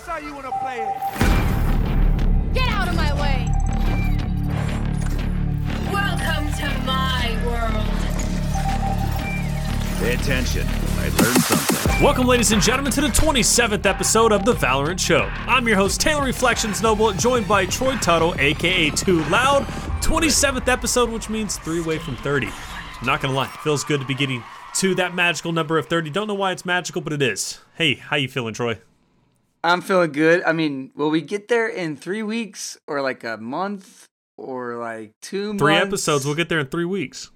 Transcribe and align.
That's 0.00 0.08
how 0.12 0.26
you 0.26 0.34
wanna 0.34 0.50
play 0.62 0.78
it. 0.78 0.88
Get 2.54 2.68
out 2.70 2.88
of 2.88 2.96
my 2.96 3.12
way! 3.20 3.46
Welcome 5.92 6.50
to 6.54 6.68
my 6.86 7.36
world. 7.44 7.86
Pay 9.98 10.14
attention. 10.14 10.66
I 10.66 11.08
learned 11.18 11.42
something. 11.42 12.02
Welcome, 12.02 12.26
ladies 12.26 12.50
and 12.50 12.62
gentlemen, 12.62 12.92
to 12.92 13.02
the 13.02 13.08
27th 13.08 13.84
episode 13.84 14.32
of 14.32 14.46
The 14.46 14.54
Valorant 14.54 14.98
Show. 14.98 15.28
I'm 15.46 15.68
your 15.68 15.76
host, 15.76 16.00
Taylor 16.00 16.24
Reflections 16.24 16.80
Noble, 16.80 17.12
joined 17.12 17.46
by 17.46 17.66
Troy 17.66 17.94
Tuttle, 17.96 18.34
aka 18.38 18.88
2Loud. 18.92 19.66
27th 20.00 20.68
episode, 20.68 21.10
which 21.10 21.28
means 21.28 21.58
three 21.58 21.80
away 21.80 21.98
from 21.98 22.16
30. 22.16 22.46
I'm 22.46 23.06
not 23.06 23.20
gonna 23.20 23.34
lie, 23.34 23.50
it 23.52 23.60
feels 23.60 23.84
good 23.84 24.00
to 24.00 24.06
be 24.06 24.14
getting 24.14 24.42
to 24.76 24.94
that 24.94 25.14
magical 25.14 25.52
number 25.52 25.76
of 25.76 25.88
30. 25.88 26.08
Don't 26.08 26.26
know 26.26 26.32
why 26.32 26.52
it's 26.52 26.64
magical, 26.64 27.02
but 27.02 27.12
it 27.12 27.20
is. 27.20 27.58
Hey, 27.74 27.96
how 27.96 28.16
you 28.16 28.28
feeling, 28.28 28.54
Troy? 28.54 28.78
I'm 29.62 29.80
feeling 29.82 30.12
good. 30.12 30.42
I 30.44 30.52
mean, 30.52 30.90
will 30.94 31.10
we 31.10 31.20
get 31.20 31.48
there 31.48 31.68
in 31.68 31.96
three 31.96 32.22
weeks 32.22 32.78
or 32.86 33.02
like 33.02 33.24
a 33.24 33.36
month 33.36 34.06
or 34.38 34.76
like 34.76 35.12
two 35.20 35.56
Three 35.58 35.74
months? 35.74 35.86
episodes. 35.86 36.24
We'll 36.24 36.34
get 36.34 36.48
there 36.48 36.60
in 36.60 36.66
three 36.68 36.84
weeks. 36.86 37.30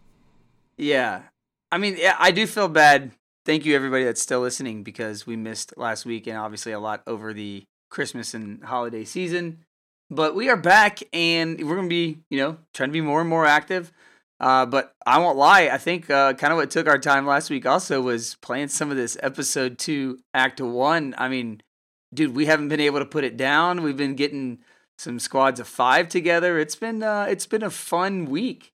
Yeah. 0.78 1.22
I 1.70 1.78
mean, 1.78 1.96
yeah, 1.98 2.16
I 2.18 2.30
do 2.30 2.46
feel 2.46 2.68
bad. 2.68 3.12
Thank 3.44 3.66
you, 3.66 3.76
everybody 3.76 4.04
that's 4.04 4.22
still 4.22 4.40
listening, 4.40 4.82
because 4.84 5.26
we 5.26 5.36
missed 5.36 5.76
last 5.76 6.06
week 6.06 6.26
and 6.26 6.38
obviously 6.38 6.72
a 6.72 6.80
lot 6.80 7.02
over 7.06 7.34
the 7.34 7.62
Christmas 7.90 8.32
and 8.32 8.64
holiday 8.64 9.04
season. 9.04 9.58
But 10.10 10.34
we 10.34 10.48
are 10.48 10.56
back 10.56 11.02
and 11.12 11.58
we're 11.62 11.76
going 11.76 11.88
to 11.88 11.94
be, 11.94 12.20
you 12.30 12.38
know, 12.38 12.56
trying 12.72 12.88
to 12.88 12.92
be 12.94 13.00
more 13.02 13.20
and 13.20 13.28
more 13.28 13.44
active. 13.44 13.92
Uh, 14.40 14.66
but 14.66 14.92
I 15.06 15.18
won't 15.18 15.36
lie. 15.36 15.68
I 15.68 15.78
think 15.78 16.10
uh, 16.10 16.32
kind 16.34 16.52
of 16.52 16.56
what 16.56 16.70
took 16.70 16.86
our 16.86 16.98
time 16.98 17.26
last 17.26 17.50
week 17.50 17.66
also 17.66 18.00
was 18.00 18.36
playing 18.42 18.68
some 18.68 18.90
of 18.90 18.96
this 18.96 19.16
episode 19.22 19.78
two, 19.78 20.18
act 20.32 20.60
one. 20.60 21.14
I 21.18 21.28
mean, 21.28 21.60
dude, 22.14 22.34
we 22.34 22.46
haven't 22.46 22.68
been 22.68 22.80
able 22.80 23.00
to 23.00 23.06
put 23.06 23.24
it 23.24 23.36
down. 23.36 23.82
We've 23.82 23.96
been 23.96 24.14
getting 24.14 24.58
some 24.96 25.18
squads 25.18 25.58
of 25.60 25.66
five 25.68 26.08
together. 26.08 26.58
It's 26.58 26.76
been 26.76 27.02
uh, 27.02 27.26
it's 27.28 27.46
been 27.46 27.62
a 27.62 27.70
fun 27.70 28.26
week. 28.26 28.72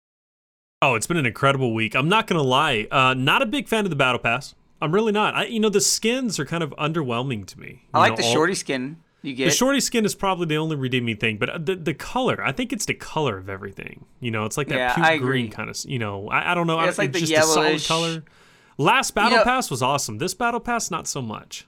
Oh, 0.82 0.94
it's 0.94 1.06
been 1.06 1.16
an 1.19 1.27
incredible 1.27 1.74
week. 1.74 1.94
I'm 1.94 2.08
not 2.08 2.27
gonna 2.27 2.42
lie. 2.42 2.86
Uh, 2.91 3.14
not 3.14 3.42
a 3.42 3.47
big 3.47 3.69
fan 3.69 3.84
of 3.84 3.91
the 3.91 3.97
battle 3.97 4.19
pass. 4.19 4.55
I'm 4.82 4.92
really 4.92 5.12
not. 5.12 5.34
I, 5.34 5.44
you 5.44 5.60
know, 5.60 5.69
the 5.69 5.80
skins 5.80 6.38
are 6.38 6.47
kind 6.47 6.62
of 6.62 6.70
underwhelming 6.78 7.44
to 7.47 7.60
me. 7.60 7.82
I 7.92 7.98
You 7.98 8.00
like 8.00 8.10
know, 8.12 8.16
the 8.16 8.22
all- 8.28 8.32
shorty 8.32 8.55
skin 8.55 8.97
you 9.22 9.34
get. 9.34 9.44
The 9.47 9.50
shorty 9.50 9.80
skin 9.80 10.06
is 10.06 10.14
probably 10.14 10.47
the 10.47 10.56
only 10.56 10.77
redeeming 10.77 11.19
thing, 11.19 11.36
but 11.36 11.50
uh, 11.50 11.58
the 11.58 11.77
the 11.77 11.92
color, 11.94 12.42
I 12.42 12.52
think 12.52 12.72
it's 12.72 12.86
the 12.86 12.94
color 12.94 13.36
of 13.36 13.50
everything. 13.50 14.06
You 14.20 14.30
know, 14.30 14.47
it's 14.47 14.56
like 14.56 14.69
that 14.69 14.77
Yeah, 14.78 14.94
puke 15.10 15.20
green 15.20 15.50
kind 15.50 15.69
of. 15.69 15.77
You 15.84 15.98
know, 15.98 16.28
I, 16.28 16.52
I 16.52 16.54
don't 16.54 16.66
know. 16.66 16.77
Yeah, 16.78 16.84
I- 16.84 16.88
it's 16.88 16.98
like 16.98 17.12
the 17.12 17.20
just 17.20 17.32
a 17.32 17.42
solid 17.42 17.64
yellowish- 17.64 17.86
color. 17.88 18.25
Last 18.78 19.14
battle 19.14 19.38
know- 19.38 19.44
pass 19.44 19.70
was 19.70 19.82
awesome. 19.82 20.16
This 20.16 20.32
battle 20.32 20.60
pass, 20.60 20.91
not 20.91 21.06
so 21.06 21.20
much. 21.20 21.66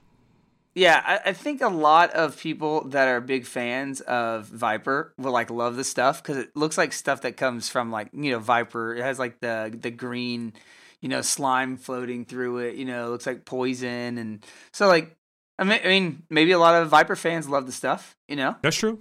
Yeah, 0.75 1.01
I, 1.05 1.29
I 1.29 1.33
think 1.33 1.61
a 1.61 1.67
lot 1.67 2.11
of 2.11 2.37
people 2.37 2.85
that 2.89 3.07
are 3.07 3.21
big 3.21 3.45
fans 3.45 4.01
of 4.01 4.47
Viper 4.47 5.13
will 5.17 5.31
like 5.31 5.51
love 5.51 5.75
the 5.75 5.83
stuff 5.83 6.21
because 6.23 6.37
it 6.37 6.55
looks 6.55 6.77
like 6.77 6.93
stuff 6.93 7.21
that 7.21 7.37
comes 7.37 7.69
from 7.69 7.91
like 7.91 8.09
you 8.13 8.31
know 8.31 8.39
Viper. 8.39 8.95
It 8.95 9.03
has 9.03 9.19
like 9.19 9.39
the 9.39 9.75
the 9.79 9.91
green, 9.91 10.53
you 11.01 11.09
know, 11.09 11.21
slime 11.21 11.77
floating 11.77 12.25
through 12.25 12.57
it. 12.59 12.75
You 12.75 12.85
know, 12.85 13.05
it 13.05 13.09
looks 13.09 13.27
like 13.27 13.45
poison, 13.45 14.17
and 14.17 14.43
so 14.71 14.87
like 14.87 15.15
I 15.59 15.63
mean, 15.63 15.79
I 15.83 15.87
mean, 15.87 16.23
maybe 16.31 16.51
a 16.51 16.59
lot 16.59 16.81
of 16.81 16.89
Viper 16.89 17.15
fans 17.15 17.47
love 17.47 17.67
the 17.67 17.71
stuff. 17.71 18.15
You 18.27 18.35
know, 18.35 18.55
That's 18.63 18.75
true. 18.77 18.99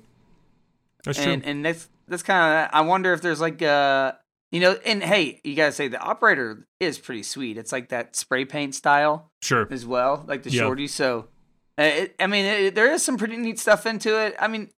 That's 1.04 1.18
true. 1.22 1.32
and 1.32 1.44
and 1.44 1.64
that's 1.64 1.88
that's 2.06 2.22
kind 2.22 2.64
of. 2.66 2.70
I 2.72 2.82
wonder 2.82 3.12
if 3.14 3.22
there's 3.22 3.40
like 3.40 3.62
uh 3.62 4.12
you 4.50 4.60
know, 4.60 4.76
and 4.84 5.02
hey, 5.02 5.40
you 5.44 5.54
gotta 5.56 5.72
say 5.72 5.88
the 5.88 5.98
operator 5.98 6.66
is 6.78 6.98
pretty 6.98 7.22
sweet. 7.22 7.56
It's 7.56 7.72
like 7.72 7.88
that 7.88 8.14
spray 8.14 8.44
paint 8.44 8.74
style 8.74 9.30
sure. 9.40 9.66
as 9.70 9.86
well, 9.86 10.24
like 10.28 10.42
the 10.42 10.50
Yeah. 10.50 10.60
shorty. 10.64 10.86
So, 10.88 11.28
it, 11.78 12.14
I 12.18 12.26
mean, 12.26 12.44
it, 12.44 12.74
there 12.74 12.90
is 12.90 13.02
some 13.02 13.16
pretty 13.16 13.36
neat 13.36 13.58
stuff 13.58 13.86
into 13.86 14.18
it. 14.18 14.34
I 14.38 14.48
mean, 14.48 14.70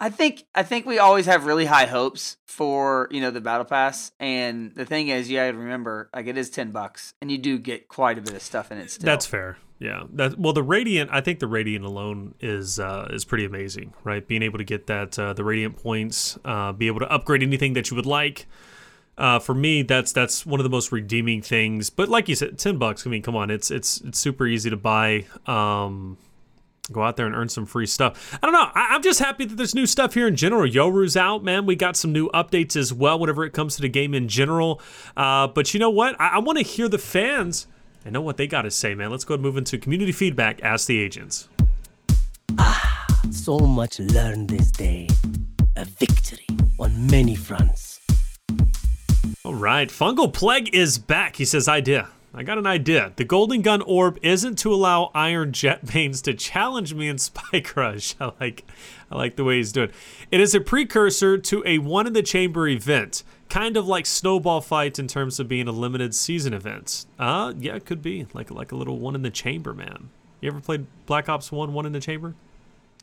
I 0.00 0.10
think 0.10 0.44
I 0.54 0.64
think 0.64 0.84
we 0.84 0.98
always 0.98 1.26
have 1.26 1.46
really 1.46 1.64
high 1.64 1.86
hopes 1.86 2.36
for 2.46 3.08
you 3.12 3.20
know 3.20 3.30
the 3.30 3.40
battle 3.40 3.64
pass, 3.64 4.10
and 4.18 4.74
the 4.74 4.84
thing 4.84 5.08
is, 5.08 5.30
you 5.30 5.38
gotta 5.38 5.56
remember, 5.56 6.10
like 6.14 6.26
it 6.26 6.36
is 6.36 6.50
ten 6.50 6.72
bucks, 6.72 7.14
and 7.20 7.30
you 7.30 7.38
do 7.38 7.58
get 7.58 7.86
quite 7.88 8.18
a 8.18 8.20
bit 8.20 8.34
of 8.34 8.42
stuff 8.42 8.72
in 8.72 8.78
it. 8.78 8.90
Still, 8.90 9.06
That's 9.06 9.26
fair. 9.26 9.58
Yeah. 9.78 10.04
That 10.12 10.38
well, 10.38 10.52
the 10.52 10.62
radiant. 10.62 11.10
I 11.12 11.20
think 11.20 11.38
the 11.40 11.46
radiant 11.46 11.84
alone 11.84 12.34
is 12.40 12.78
uh, 12.78 13.08
is 13.12 13.24
pretty 13.24 13.44
amazing, 13.44 13.94
right? 14.04 14.26
Being 14.26 14.42
able 14.42 14.58
to 14.58 14.64
get 14.64 14.86
that 14.88 15.18
uh, 15.18 15.34
the 15.34 15.44
radiant 15.44 15.76
points, 15.76 16.38
uh, 16.44 16.72
be 16.72 16.88
able 16.88 17.00
to 17.00 17.10
upgrade 17.10 17.42
anything 17.42 17.72
that 17.74 17.90
you 17.90 17.96
would 17.96 18.06
like. 18.06 18.46
Uh, 19.18 19.38
for 19.38 19.54
me, 19.54 19.82
that's 19.82 20.12
that's 20.12 20.46
one 20.46 20.58
of 20.58 20.64
the 20.64 20.70
most 20.70 20.90
redeeming 20.90 21.42
things. 21.42 21.90
But 21.90 22.08
like 22.08 22.28
you 22.28 22.34
said, 22.34 22.58
ten 22.58 22.78
bucks. 22.78 23.06
I 23.06 23.10
mean, 23.10 23.22
come 23.22 23.36
on, 23.36 23.50
it's 23.50 23.70
it's 23.70 24.00
it's 24.00 24.18
super 24.18 24.46
easy 24.46 24.70
to 24.70 24.76
buy. 24.76 25.26
Um, 25.46 26.16
go 26.90 27.02
out 27.02 27.16
there 27.16 27.26
and 27.26 27.34
earn 27.34 27.48
some 27.48 27.64
free 27.64 27.86
stuff. 27.86 28.36
I 28.42 28.46
don't 28.46 28.52
know. 28.52 28.68
I, 28.74 28.88
I'm 28.90 29.02
just 29.02 29.20
happy 29.20 29.44
that 29.44 29.54
there's 29.54 29.74
new 29.74 29.86
stuff 29.86 30.14
here 30.14 30.26
in 30.26 30.34
general. 30.34 30.66
Yoru's 30.66 31.16
out, 31.16 31.44
man. 31.44 31.64
We 31.64 31.76
got 31.76 31.96
some 31.96 32.12
new 32.12 32.28
updates 32.30 32.74
as 32.74 32.92
well. 32.92 33.18
Whenever 33.18 33.44
it 33.44 33.52
comes 33.52 33.76
to 33.76 33.82
the 33.82 33.88
game 33.88 34.14
in 34.14 34.26
general. 34.26 34.80
Uh, 35.16 35.46
but 35.46 35.72
you 35.74 35.80
know 35.80 35.90
what? 35.90 36.20
I, 36.20 36.28
I 36.28 36.38
want 36.40 36.58
to 36.58 36.64
hear 36.64 36.88
the 36.88 36.98
fans. 36.98 37.68
I 38.04 38.10
know 38.10 38.20
what 38.20 38.36
they 38.36 38.48
got 38.48 38.62
to 38.62 38.70
say, 38.70 38.94
man. 38.96 39.10
Let's 39.12 39.24
go 39.24 39.34
and 39.34 39.42
move 39.42 39.56
into 39.56 39.78
community 39.78 40.10
feedback. 40.10 40.60
Ask 40.64 40.88
the 40.88 40.98
agents. 40.98 41.48
Ah, 42.58 43.06
So 43.30 43.58
much 43.60 44.00
learned 44.00 44.50
this 44.50 44.72
day. 44.72 45.06
A 45.76 45.84
victory 45.84 46.46
on 46.80 47.06
many 47.06 47.36
fronts. 47.36 48.00
All 49.44 49.54
right, 49.54 49.88
Fungal 49.88 50.32
Plague 50.32 50.74
is 50.74 50.98
back. 50.98 51.36
He 51.36 51.44
says, 51.44 51.68
idea. 51.68 52.08
I 52.34 52.42
got 52.42 52.56
an 52.56 52.66
idea. 52.66 53.12
The 53.16 53.24
Golden 53.24 53.60
Gun 53.60 53.82
Orb 53.82 54.18
isn't 54.22 54.56
to 54.60 54.72
allow 54.72 55.10
Iron 55.14 55.52
Jett 55.52 55.94
Mains 55.94 56.22
to 56.22 56.32
challenge 56.32 56.94
me 56.94 57.08
in 57.08 57.18
Spike 57.18 57.76
Rush. 57.76 58.14
I 58.20 58.32
like, 58.40 58.64
I 59.10 59.16
like 59.16 59.36
the 59.36 59.44
way 59.44 59.58
he's 59.58 59.72
doing. 59.72 59.90
It 60.30 60.40
is 60.40 60.54
a 60.54 60.60
precursor 60.60 61.36
to 61.36 61.62
a 61.66 61.78
one 61.78 62.06
in 62.06 62.14
the 62.14 62.22
chamber 62.22 62.66
event, 62.66 63.22
kind 63.50 63.76
of 63.76 63.86
like 63.86 64.06
Snowball 64.06 64.62
Fight 64.62 64.98
in 64.98 65.08
terms 65.08 65.38
of 65.38 65.46
being 65.46 65.68
a 65.68 65.72
limited 65.72 66.14
season 66.14 66.54
event. 66.54 67.04
Uh, 67.18 67.52
yeah, 67.58 67.74
it 67.74 67.84
could 67.84 68.00
be 68.00 68.26
like 68.32 68.50
like 68.50 68.72
a 68.72 68.76
little 68.76 68.98
one 68.98 69.14
in 69.14 69.22
the 69.22 69.30
chamber, 69.30 69.74
man. 69.74 70.08
You 70.40 70.48
ever 70.48 70.60
played 70.60 70.86
Black 71.06 71.28
Ops 71.28 71.52
One, 71.52 71.72
One 71.72 71.86
in 71.86 71.92
the 71.92 72.00
Chamber? 72.00 72.34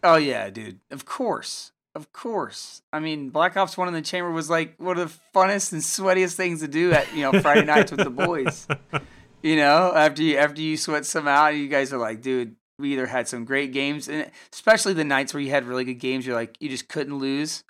Oh 0.04 0.16
yeah, 0.16 0.50
dude. 0.50 0.80
Of 0.92 1.06
course. 1.06 1.72
Of 1.96 2.14
course. 2.14 2.82
I 2.94 3.00
mean, 3.00 3.30
Black 3.30 3.58
Ops 3.58 3.78
1 3.78 3.88
in 3.88 3.94
the 3.94 4.02
chamber 4.02 4.32
was 4.32 4.50
like 4.50 4.76
one 4.78 4.98
of 4.98 5.10
the 5.10 5.20
funnest 5.38 5.74
and 5.74 5.82
sweatiest 5.82 6.36
things 6.36 6.62
to 6.62 6.68
do 6.68 6.92
at, 6.92 7.14
you 7.14 7.24
know, 7.24 7.42
Friday 7.42 7.66
nights 7.66 7.92
with 7.92 8.04
the 8.04 8.10
boys. 8.12 8.68
You 9.42 9.56
know, 9.56 9.94
after 9.96 10.22
you 10.22 10.38
after 10.38 10.62
you 10.62 10.76
sweat 10.78 11.06
some 11.06 11.28
out, 11.28 11.56
you 11.56 11.68
guys 11.68 11.94
are 11.94 11.98
like, 11.98 12.22
dude, 12.22 12.56
we 12.78 12.94
either 12.94 13.08
had 13.08 13.28
some 13.28 13.46
great 13.46 13.72
games 13.72 14.08
and 14.08 14.30
especially 14.52 14.94
the 14.94 15.04
nights 15.04 15.34
where 15.34 15.42
you 15.42 15.50
had 15.50 15.66
really 15.66 15.86
good 15.86 15.96
games, 15.96 16.26
you're 16.26 16.36
like 16.36 16.58
you 16.60 16.70
just 16.70 16.90
couldn't 16.90 17.18
lose. 17.18 17.64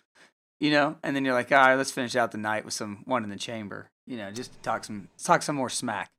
You 0.59 0.71
know, 0.71 0.97
and 1.03 1.15
then 1.15 1.23
you're 1.23 1.33
like, 1.33 1.53
all 1.53 1.59
right, 1.59 1.75
let's 1.75 1.91
finish 1.91 2.17
out 2.17 2.33
the 2.33 2.37
night 2.37 2.65
with 2.65 2.73
some 2.73 3.03
one 3.05 3.23
in 3.23 3.29
the 3.29 3.37
chamber. 3.37 3.91
You 4.05 4.17
know, 4.17 4.29
just 4.31 4.61
talk 4.61 4.83
some 4.83 5.07
talk 5.23 5.41
some 5.41 5.55
more 5.55 5.69
smack. 5.69 6.09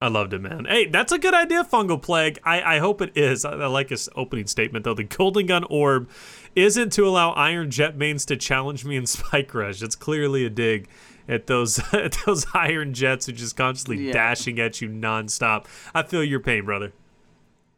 I 0.00 0.08
loved 0.08 0.32
it, 0.32 0.40
man. 0.40 0.64
Hey, 0.64 0.86
that's 0.86 1.12
a 1.12 1.18
good 1.18 1.32
idea, 1.32 1.62
Fungal 1.62 2.02
Plague. 2.02 2.40
I, 2.42 2.76
I 2.76 2.78
hope 2.80 3.00
it 3.00 3.16
is. 3.16 3.44
I, 3.44 3.52
I 3.52 3.66
like 3.66 3.90
his 3.90 4.08
opening 4.16 4.48
statement, 4.48 4.84
though. 4.84 4.94
The 4.94 5.04
Golden 5.04 5.46
Gun 5.46 5.62
Orb 5.70 6.10
isn't 6.56 6.92
to 6.94 7.06
allow 7.06 7.30
Iron 7.34 7.70
Jett 7.70 7.96
Mains 7.96 8.26
to 8.26 8.36
challenge 8.36 8.84
me 8.84 8.96
in 8.96 9.06
Spike 9.06 9.54
Rush. 9.54 9.80
It's 9.80 9.94
clearly 9.94 10.44
a 10.44 10.50
dig 10.50 10.88
at 11.32 11.46
those 11.46 11.78
at 11.92 12.16
those 12.26 12.46
Iron 12.54 12.92
Jetts 12.94 13.26
who 13.26 13.32
just 13.32 13.56
constantly 13.56 14.06
Yeah. 14.06 14.12
dashing 14.12 14.58
at 14.60 14.80
you 14.80 14.88
nonstop. 14.88 15.66
I 15.94 16.02
feel 16.02 16.22
your 16.22 16.40
pain, 16.40 16.64
brother. 16.64 16.92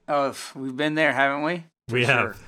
Oh, 0.09 0.35
we've 0.55 0.77
been 0.77 0.95
there, 0.95 1.13
haven't 1.13 1.43
we? 1.45 1.65
For 1.89 1.95
We 1.95 2.05
have. 2.05 2.39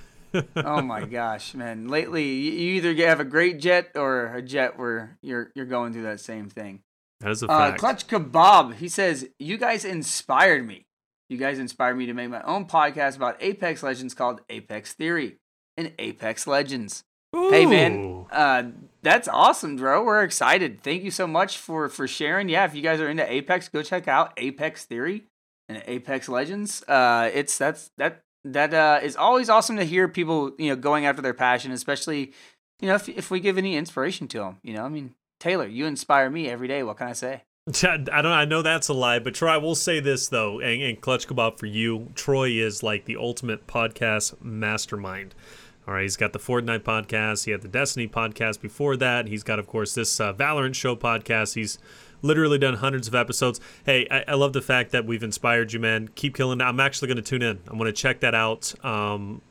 oh 0.56 0.82
my 0.82 1.04
gosh, 1.06 1.54
man! 1.54 1.88
Lately, 1.88 2.24
you 2.24 2.74
either 2.74 2.94
have 3.06 3.20
a 3.20 3.24
great 3.24 3.58
Jett 3.60 3.92
or 3.94 4.26
a 4.34 4.42
Jett 4.42 4.78
where 4.78 5.16
you're 5.22 5.50
you're 5.54 5.64
going 5.66 5.92
through 5.92 6.02
that 6.02 6.20
same 6.20 6.48
thing. 6.50 6.80
That 7.20 7.30
is 7.30 7.42
a 7.42 7.46
Uh, 7.50 7.68
fact. 7.70 7.78
Clutch 7.80 8.06
Kebab, 8.08 8.74
he 8.74 8.88
says, 8.88 9.28
"You 9.38 9.56
guys 9.56 9.84
inspired 9.86 10.66
me. 10.66 10.84
You 11.30 11.38
guys 11.38 11.58
inspired 11.58 11.96
me 11.96 12.06
to 12.06 12.12
make 12.14 12.28
my 12.28 12.42
own 12.42 12.66
podcast 12.66 13.16
about 13.16 13.36
Apex 13.40 13.82
Legends 13.82 14.12
called 14.14 14.42
Apex 14.50 14.92
Theory 14.92 15.36
and 15.78 15.92
Apex 15.98 16.46
Legends." 16.46 17.04
Hey 17.32 17.64
man, 17.66 18.26
uh, 18.30 18.64
that's 19.06 19.28
awesome, 19.28 19.76
bro. 19.76 20.02
We're 20.02 20.24
excited. 20.24 20.82
Thank 20.82 21.04
you 21.04 21.12
so 21.12 21.28
much 21.28 21.58
for 21.58 21.88
for 21.88 22.08
sharing. 22.08 22.48
Yeah, 22.48 22.64
if 22.64 22.74
you 22.74 22.82
guys 22.82 23.00
are 23.00 23.08
into 23.08 23.30
Apex, 23.30 23.68
go 23.68 23.82
check 23.82 24.08
out 24.08 24.32
Apex 24.36 24.84
Theory 24.84 25.22
and 25.68 25.80
Apex 25.86 26.28
Legends. 26.28 26.82
Uh, 26.88 27.30
it's 27.32 27.56
that's 27.56 27.92
that 27.98 28.22
that 28.44 28.74
uh, 28.74 28.98
is 29.00 29.14
always 29.14 29.48
awesome 29.48 29.76
to 29.76 29.84
hear 29.84 30.08
people 30.08 30.52
you 30.58 30.70
know 30.70 30.76
going 30.76 31.06
after 31.06 31.22
their 31.22 31.34
passion, 31.34 31.70
especially 31.70 32.32
you 32.80 32.88
know 32.88 32.96
if 32.96 33.08
if 33.08 33.30
we 33.30 33.38
give 33.38 33.58
any 33.58 33.76
inspiration 33.76 34.26
to 34.26 34.38
them. 34.38 34.58
You 34.64 34.74
know, 34.74 34.84
I 34.84 34.88
mean, 34.88 35.14
Taylor, 35.38 35.68
you 35.68 35.86
inspire 35.86 36.28
me 36.28 36.48
every 36.48 36.66
day. 36.66 36.82
What 36.82 36.96
can 36.96 37.06
I 37.06 37.12
say? 37.12 37.44
I 37.84 37.96
don't. 37.96 38.26
I 38.26 38.44
know 38.44 38.62
that's 38.62 38.88
a 38.88 38.92
lie, 38.92 39.20
but 39.20 39.34
Troy, 39.34 39.50
I 39.50 39.58
will 39.58 39.76
say 39.76 40.00
this 40.00 40.26
though, 40.26 40.58
and, 40.58 40.82
and 40.82 41.00
Clutch 41.00 41.28
Kebab 41.28 41.60
for 41.60 41.66
you, 41.66 42.10
Troy 42.16 42.50
is 42.50 42.82
like 42.82 43.04
the 43.04 43.16
ultimate 43.16 43.68
podcast 43.68 44.42
mastermind. 44.42 45.36
All 45.86 45.94
right, 45.94 46.02
he's 46.02 46.16
got 46.16 46.32
the 46.32 46.38
Fortnite 46.40 46.80
podcast. 46.80 47.44
He 47.44 47.52
had 47.52 47.62
the 47.62 47.68
Destiny 47.68 48.08
podcast 48.08 48.60
before 48.60 48.96
that. 48.96 49.28
He's 49.28 49.42
got, 49.44 49.58
of 49.60 49.66
course, 49.68 49.94
this 49.94 50.18
uh, 50.18 50.32
Valorant 50.34 50.74
show 50.74 50.96
podcast. 50.96 51.54
He's 51.54 51.78
literally 52.22 52.58
done 52.58 52.74
hundreds 52.74 53.06
of 53.06 53.14
episodes. 53.14 53.60
Hey, 53.84 54.08
I, 54.10 54.24
I 54.28 54.34
love 54.34 54.52
the 54.52 54.62
fact 54.62 54.90
that 54.90 55.04
we've 55.06 55.22
inspired 55.22 55.72
you, 55.72 55.78
man. 55.78 56.08
Keep 56.16 56.34
killing. 56.36 56.60
I'm 56.60 56.80
actually 56.80 57.06
going 57.08 57.16
to 57.18 57.22
tune 57.22 57.42
in. 57.42 57.60
I'm 57.68 57.78
going 57.78 57.86
to 57.86 57.92
check 57.92 58.18
that 58.20 58.34
out. 58.34 58.74
Um, 58.84 59.42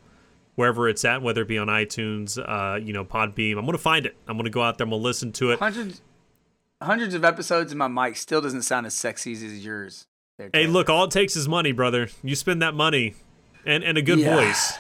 wherever 0.56 0.88
it's 0.90 1.04
at, 1.06 1.22
whether 1.22 1.42
it 1.44 1.48
be 1.48 1.58
on 1.58 1.68
iTunes, 1.68 2.38
uh, 2.38 2.76
you 2.78 2.94
know, 2.94 3.04
Podbean. 3.06 3.58
I'm 3.58 3.66
gonna 3.66 3.78
find 3.78 4.06
it. 4.06 4.16
I'm 4.26 4.38
gonna 4.38 4.50
go 4.50 4.62
out 4.62 4.78
there. 4.78 4.86
I'm 4.86 4.90
gonna 4.92 5.02
listen 5.04 5.34
to 5.34 5.52
it. 5.52 5.60
Hundreds, 5.60 6.02
hundreds 6.82 7.14
of 7.14 7.26
episodes, 7.26 7.74
and 7.74 7.80
my 7.80 7.90
mic 7.90 8.16
still 8.16 8.40
doesn't 8.40 8.62
sound 8.62 8.86
as 8.86 8.94
sexy 8.94 9.34
as 9.34 9.66
yours. 9.66 10.08
there, 10.38 10.50
Hey, 10.54 10.66
look, 10.68 10.90
all 10.90 11.04
it 11.04 11.12
takes 11.12 11.36
is 11.36 11.50
money, 11.50 11.74
brother. 11.74 12.08
You 12.24 12.36
spend 12.36 12.62
that 12.62 12.74
money, 12.74 13.16
and 13.66 13.84
and 13.84 13.98
a 13.98 14.02
good 14.02 14.20
Yeah. 14.20 14.34
voice. 14.34 14.78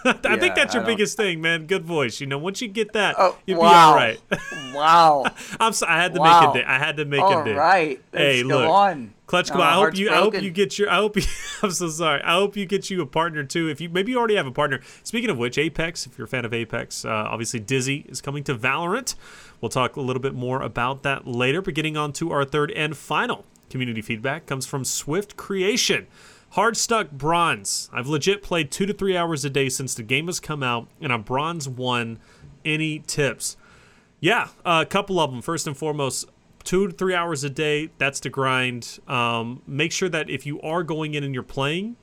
I 0.04 0.18
Yeah, 0.24 0.36
think 0.36 0.54
that's 0.54 0.74
your 0.74 0.82
biggest 0.84 1.16
thing, 1.16 1.40
man. 1.40 1.66
Good 1.66 1.84
voice. 1.84 2.20
You 2.20 2.26
know, 2.26 2.38
once 2.38 2.60
you 2.62 2.68
get 2.68 2.92
that, 2.94 3.16
Oh, 3.18 3.36
you'll 3.46 3.60
wow. 3.60 3.68
be 3.70 3.74
all 3.74 3.94
right. 3.94 4.20
wow. 4.74 5.24
I'm 5.58 5.72
sorry. 5.72 5.92
I 5.92 6.02
had 6.02 6.14
to 6.14 6.20
Wow. 6.20 6.40
make 6.40 6.50
a 6.50 6.58
Day. 6.60 6.64
I 6.64 6.78
had 6.78 6.96
to 6.98 7.04
make 7.04 7.20
All 7.20 7.40
it. 7.40 7.44
Day. 7.44 7.52
right. 7.54 8.00
Let's 8.12 8.24
Hey, 8.24 8.42
go 8.42 8.48
look. 8.48 8.70
on. 8.70 9.14
Clutch, 9.26 9.50
on. 9.52 9.60
I 9.60 9.74
hope 9.74 9.96
you. 9.96 10.10
I 10.10 10.16
hope 10.16 10.40
you 10.42 10.50
get 10.50 10.78
your. 10.78 10.90
I 10.90 10.96
hope 10.96 11.16
you. 11.16 11.22
I'm 11.62 11.70
so 11.70 11.88
sorry. 11.88 12.20
I 12.22 12.32
hope 12.34 12.56
you 12.56 12.66
get 12.66 12.90
you 12.90 13.00
a 13.02 13.06
partner 13.06 13.44
too. 13.44 13.68
If 13.68 13.80
you 13.80 13.88
maybe 13.88 14.10
you 14.12 14.18
already 14.18 14.34
have 14.36 14.46
a 14.46 14.50
partner. 14.52 14.80
Speaking 15.04 15.30
of 15.30 15.38
which, 15.38 15.56
Apex. 15.58 16.06
If 16.06 16.18
you're 16.18 16.24
a 16.24 16.28
fan 16.28 16.44
of 16.44 16.52
Apex, 16.52 17.04
uh, 17.04 17.08
obviously 17.10 17.60
Dizzy 17.60 18.06
is 18.08 18.20
coming 18.20 18.42
to 18.44 18.54
Valorant. 18.56 19.14
We'll 19.60 19.68
talk 19.68 19.96
a 19.96 20.00
little 20.00 20.22
bit 20.22 20.34
more 20.34 20.62
about 20.62 21.02
that 21.04 21.26
later. 21.26 21.62
But 21.62 21.74
getting 21.74 21.96
on 21.96 22.12
to 22.14 22.32
our 22.32 22.44
third 22.44 22.70
and 22.72 22.96
final 22.96 23.44
community 23.68 24.02
feedback 24.02 24.46
comes 24.46 24.66
from 24.66 24.84
Swift 24.84 25.36
Creation. 25.36 26.08
Hard 26.50 26.76
stuck 26.76 27.12
bronze. 27.12 27.88
I've 27.92 28.08
legit 28.08 28.42
played 28.42 28.72
two 28.72 28.84
to 28.86 28.92
three 28.92 29.16
hours 29.16 29.44
a 29.44 29.50
day 29.50 29.68
since 29.68 29.94
the 29.94 30.02
game 30.02 30.26
has 30.26 30.40
come 30.40 30.62
out, 30.62 30.88
and 31.00 31.12
I'm 31.12 31.22
bronze 31.22 31.68
one. 31.68 32.18
Any 32.64 32.98
tips? 32.98 33.56
Yeah, 34.18 34.48
a 34.64 34.84
couple 34.84 35.20
of 35.20 35.30
them. 35.30 35.42
First 35.42 35.66
and 35.66 35.76
foremost, 35.76 36.26
two 36.64 36.88
to 36.88 36.92
three 36.92 37.14
hours 37.14 37.44
a 37.44 37.50
day. 37.50 37.90
That's 37.98 38.20
the 38.20 38.30
grind. 38.30 38.98
Um, 39.06 39.62
make 39.66 39.92
sure 39.92 40.08
that 40.08 40.28
if 40.28 40.44
you 40.44 40.60
are 40.60 40.82
going 40.82 41.14
in 41.14 41.24
and 41.24 41.32
you're 41.32 41.42
playing, 41.42 41.96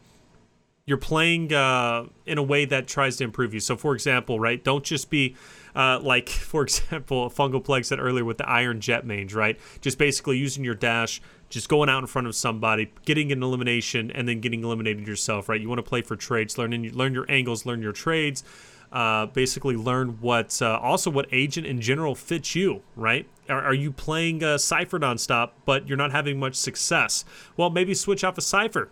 you're 0.85 0.97
playing 0.97 1.53
uh, 1.53 2.05
in 2.25 2.37
a 2.37 2.43
way 2.43 2.63
that 2.65 2.87
tries 2.87 3.17
to 3.17 3.25
improve 3.25 3.53
you. 3.53 3.59
So, 3.59 3.75
for 3.75 3.93
example, 3.93 4.39
right, 4.39 4.63
don't 4.63 4.85
just 4.85 5.09
be 5.09 5.35
uh, 5.75 5.99
like, 6.01 6.29
for 6.29 6.63
example, 6.63 7.29
Fungal 7.29 7.63
Plague 7.63 7.85
said 7.85 7.99
earlier 7.99 8.25
with 8.25 8.37
the 8.37 8.49
Iron 8.49 8.79
Jett 8.79 9.05
Mange, 9.05 9.33
right? 9.35 9.59
Just 9.81 9.97
basically 9.97 10.37
using 10.37 10.63
your 10.63 10.75
dash, 10.75 11.21
just 11.49 11.69
going 11.69 11.89
out 11.89 11.99
in 11.99 12.07
front 12.07 12.27
of 12.27 12.35
somebody, 12.35 12.91
getting 13.05 13.31
an 13.31 13.41
elimination, 13.41 14.11
and 14.11 14.27
then 14.27 14.41
getting 14.41 14.63
eliminated 14.63 15.07
yourself, 15.07 15.47
right? 15.49 15.59
You 15.59 15.69
want 15.69 15.79
to 15.79 15.83
play 15.83 16.01
for 16.01 16.15
trades, 16.15 16.57
learn 16.57 16.73
in, 16.73 16.95
learn 16.95 17.13
your 17.13 17.25
angles, 17.29 17.65
learn 17.65 17.81
your 17.81 17.93
trades. 17.93 18.43
Uh, 18.91 19.25
basically, 19.25 19.75
learn 19.75 20.17
what 20.21 20.61
uh, 20.61 20.79
also 20.81 21.09
what 21.09 21.27
agent 21.31 21.67
in 21.67 21.81
general 21.81 22.15
fits 22.15 22.55
you, 22.55 22.81
right? 22.95 23.27
Are, 23.49 23.61
are 23.61 23.73
you 23.73 23.91
playing 23.91 24.43
uh, 24.43 24.57
Cipher 24.57 24.97
nonstop, 24.97 25.51
but 25.65 25.87
you're 25.87 25.97
not 25.97 26.11
having 26.11 26.39
much 26.39 26.55
success? 26.55 27.25
Well, 27.57 27.69
maybe 27.69 27.93
switch 27.93 28.23
off 28.23 28.37
a 28.37 28.41
Cipher. 28.41 28.89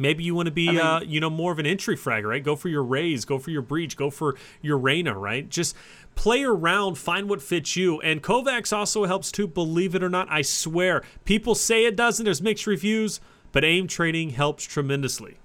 Maybe 0.00 0.22
you 0.22 0.36
want 0.36 0.46
to 0.46 0.52
be, 0.52 0.78
uh, 0.78 1.00
you 1.00 1.18
know, 1.18 1.28
more 1.28 1.50
of 1.50 1.58
an 1.58 1.66
entry 1.66 1.96
frag, 1.96 2.24
right? 2.24 2.42
Go 2.42 2.54
for 2.54 2.68
your 2.68 2.84
Raze, 2.84 3.24
go 3.24 3.40
for 3.40 3.50
your 3.50 3.62
breach, 3.62 3.96
go 3.96 4.10
for 4.10 4.36
your 4.62 4.78
Reyna, 4.78 5.18
right? 5.18 5.48
Just 5.48 5.74
play 6.18 6.42
around, 6.42 6.96
find 6.98 7.28
what 7.28 7.40
fits 7.40 7.76
you. 7.76 8.00
And 8.00 8.20
KovaaK's 8.22 8.72
also 8.72 9.04
helps 9.04 9.30
too, 9.30 9.46
believe 9.46 9.94
it 9.94 10.02
or 10.02 10.08
not. 10.08 10.26
I 10.28 10.42
swear, 10.42 11.04
people 11.24 11.54
say 11.54 11.84
it 11.84 11.94
doesn't. 11.94 12.24
There's 12.24 12.42
mixed 12.42 12.66
reviews, 12.66 13.20
but 13.52 13.64
aim 13.64 13.86
training 13.86 14.30
helps 14.30 14.64
tremendously. 14.64 15.36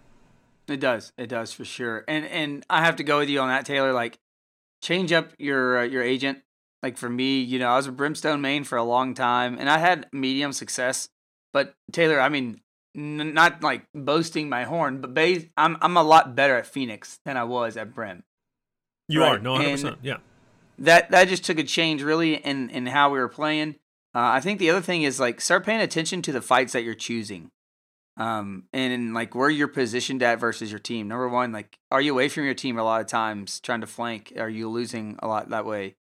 It 0.67 0.79
does. 0.79 1.13
It 1.15 1.27
does 1.27 1.53
for 1.53 1.63
sure. 1.63 2.03
And 2.07 2.25
and 2.25 2.65
I 2.69 2.83
have 2.83 2.95
to 2.95 3.03
go 3.03 3.19
with 3.19 3.29
you 3.29 3.39
on 3.39 3.49
that, 3.49 3.65
Taylor. 3.65 3.93
Like, 3.93 4.17
change 4.81 5.11
up 5.11 5.29
your 5.37 5.79
uh, 5.79 5.83
your 5.83 6.01
agent. 6.01 6.39
Like 6.81 6.97
for 6.97 7.09
me, 7.09 7.39
you 7.41 7.59
know, 7.59 7.69
I 7.69 7.75
was 7.77 7.85
a 7.87 7.91
Brimstone 7.91 8.41
main 8.41 8.63
for 8.63 8.77
a 8.77 8.83
long 8.83 9.13
time, 9.13 9.57
and 9.59 9.69
I 9.69 9.77
had 9.77 10.07
medium 10.11 10.53
success. 10.53 11.07
But 11.53 11.75
Taylor, 11.91 12.19
I 12.19 12.29
mean, 12.29 12.61
n- 12.97 13.33
not 13.35 13.61
like 13.61 13.85
boasting 13.93 14.49
my 14.49 14.63
horn, 14.63 15.01
but 15.01 15.15
I'm 15.55 15.77
I'm 15.81 15.97
a 15.97 16.03
lot 16.03 16.33
better 16.35 16.57
at 16.57 16.65
Phoenix 16.65 17.19
than 17.25 17.37
I 17.37 17.43
was 17.43 17.77
at 17.77 17.93
Brim. 17.93 18.23
You 19.07 19.21
Right, 19.21 19.35
are, 19.35 19.39
no, 19.39 19.53
100%. 19.55 19.97
yeah. 20.01 20.17
That 20.77 21.11
that 21.11 21.27
just 21.27 21.43
took 21.45 21.59
a 21.59 21.63
change 21.63 22.01
really 22.01 22.35
in 22.35 22.69
in 22.69 22.87
how 22.87 23.09
we 23.09 23.19
were 23.19 23.29
playing. 23.29 23.75
Uh, 24.15 24.37
I 24.37 24.39
think 24.39 24.59
the 24.59 24.69
other 24.69 24.81
thing 24.81 25.03
is 25.03 25.19
like 25.19 25.41
start 25.41 25.65
paying 25.65 25.81
attention 25.81 26.21
to 26.23 26.31
the 26.31 26.41
fights 26.41 26.73
that 26.73 26.83
you're 26.83 26.93
choosing. 26.93 27.51
Um 28.17 28.65
and 28.73 28.93
in, 28.93 29.13
like 29.13 29.33
where 29.33 29.49
you're 29.49 29.67
positioned 29.67 30.21
at 30.21 30.39
versus 30.39 30.71
your 30.71 30.79
team. 30.79 31.07
Number 31.07 31.27
one 31.29 31.51
like 31.51 31.77
are 31.91 32.01
you 32.01 32.13
away 32.13 32.29
from 32.29 32.45
your 32.45 32.53
team 32.53 32.77
a 32.77 32.83
lot 32.83 33.01
of 33.01 33.07
times 33.07 33.59
trying 33.59 33.81
to 33.81 33.87
flank? 33.87 34.33
Are 34.37 34.49
you 34.49 34.69
losing 34.69 35.17
a 35.19 35.27
lot 35.27 35.49
that 35.49 35.65
way? 35.65 35.95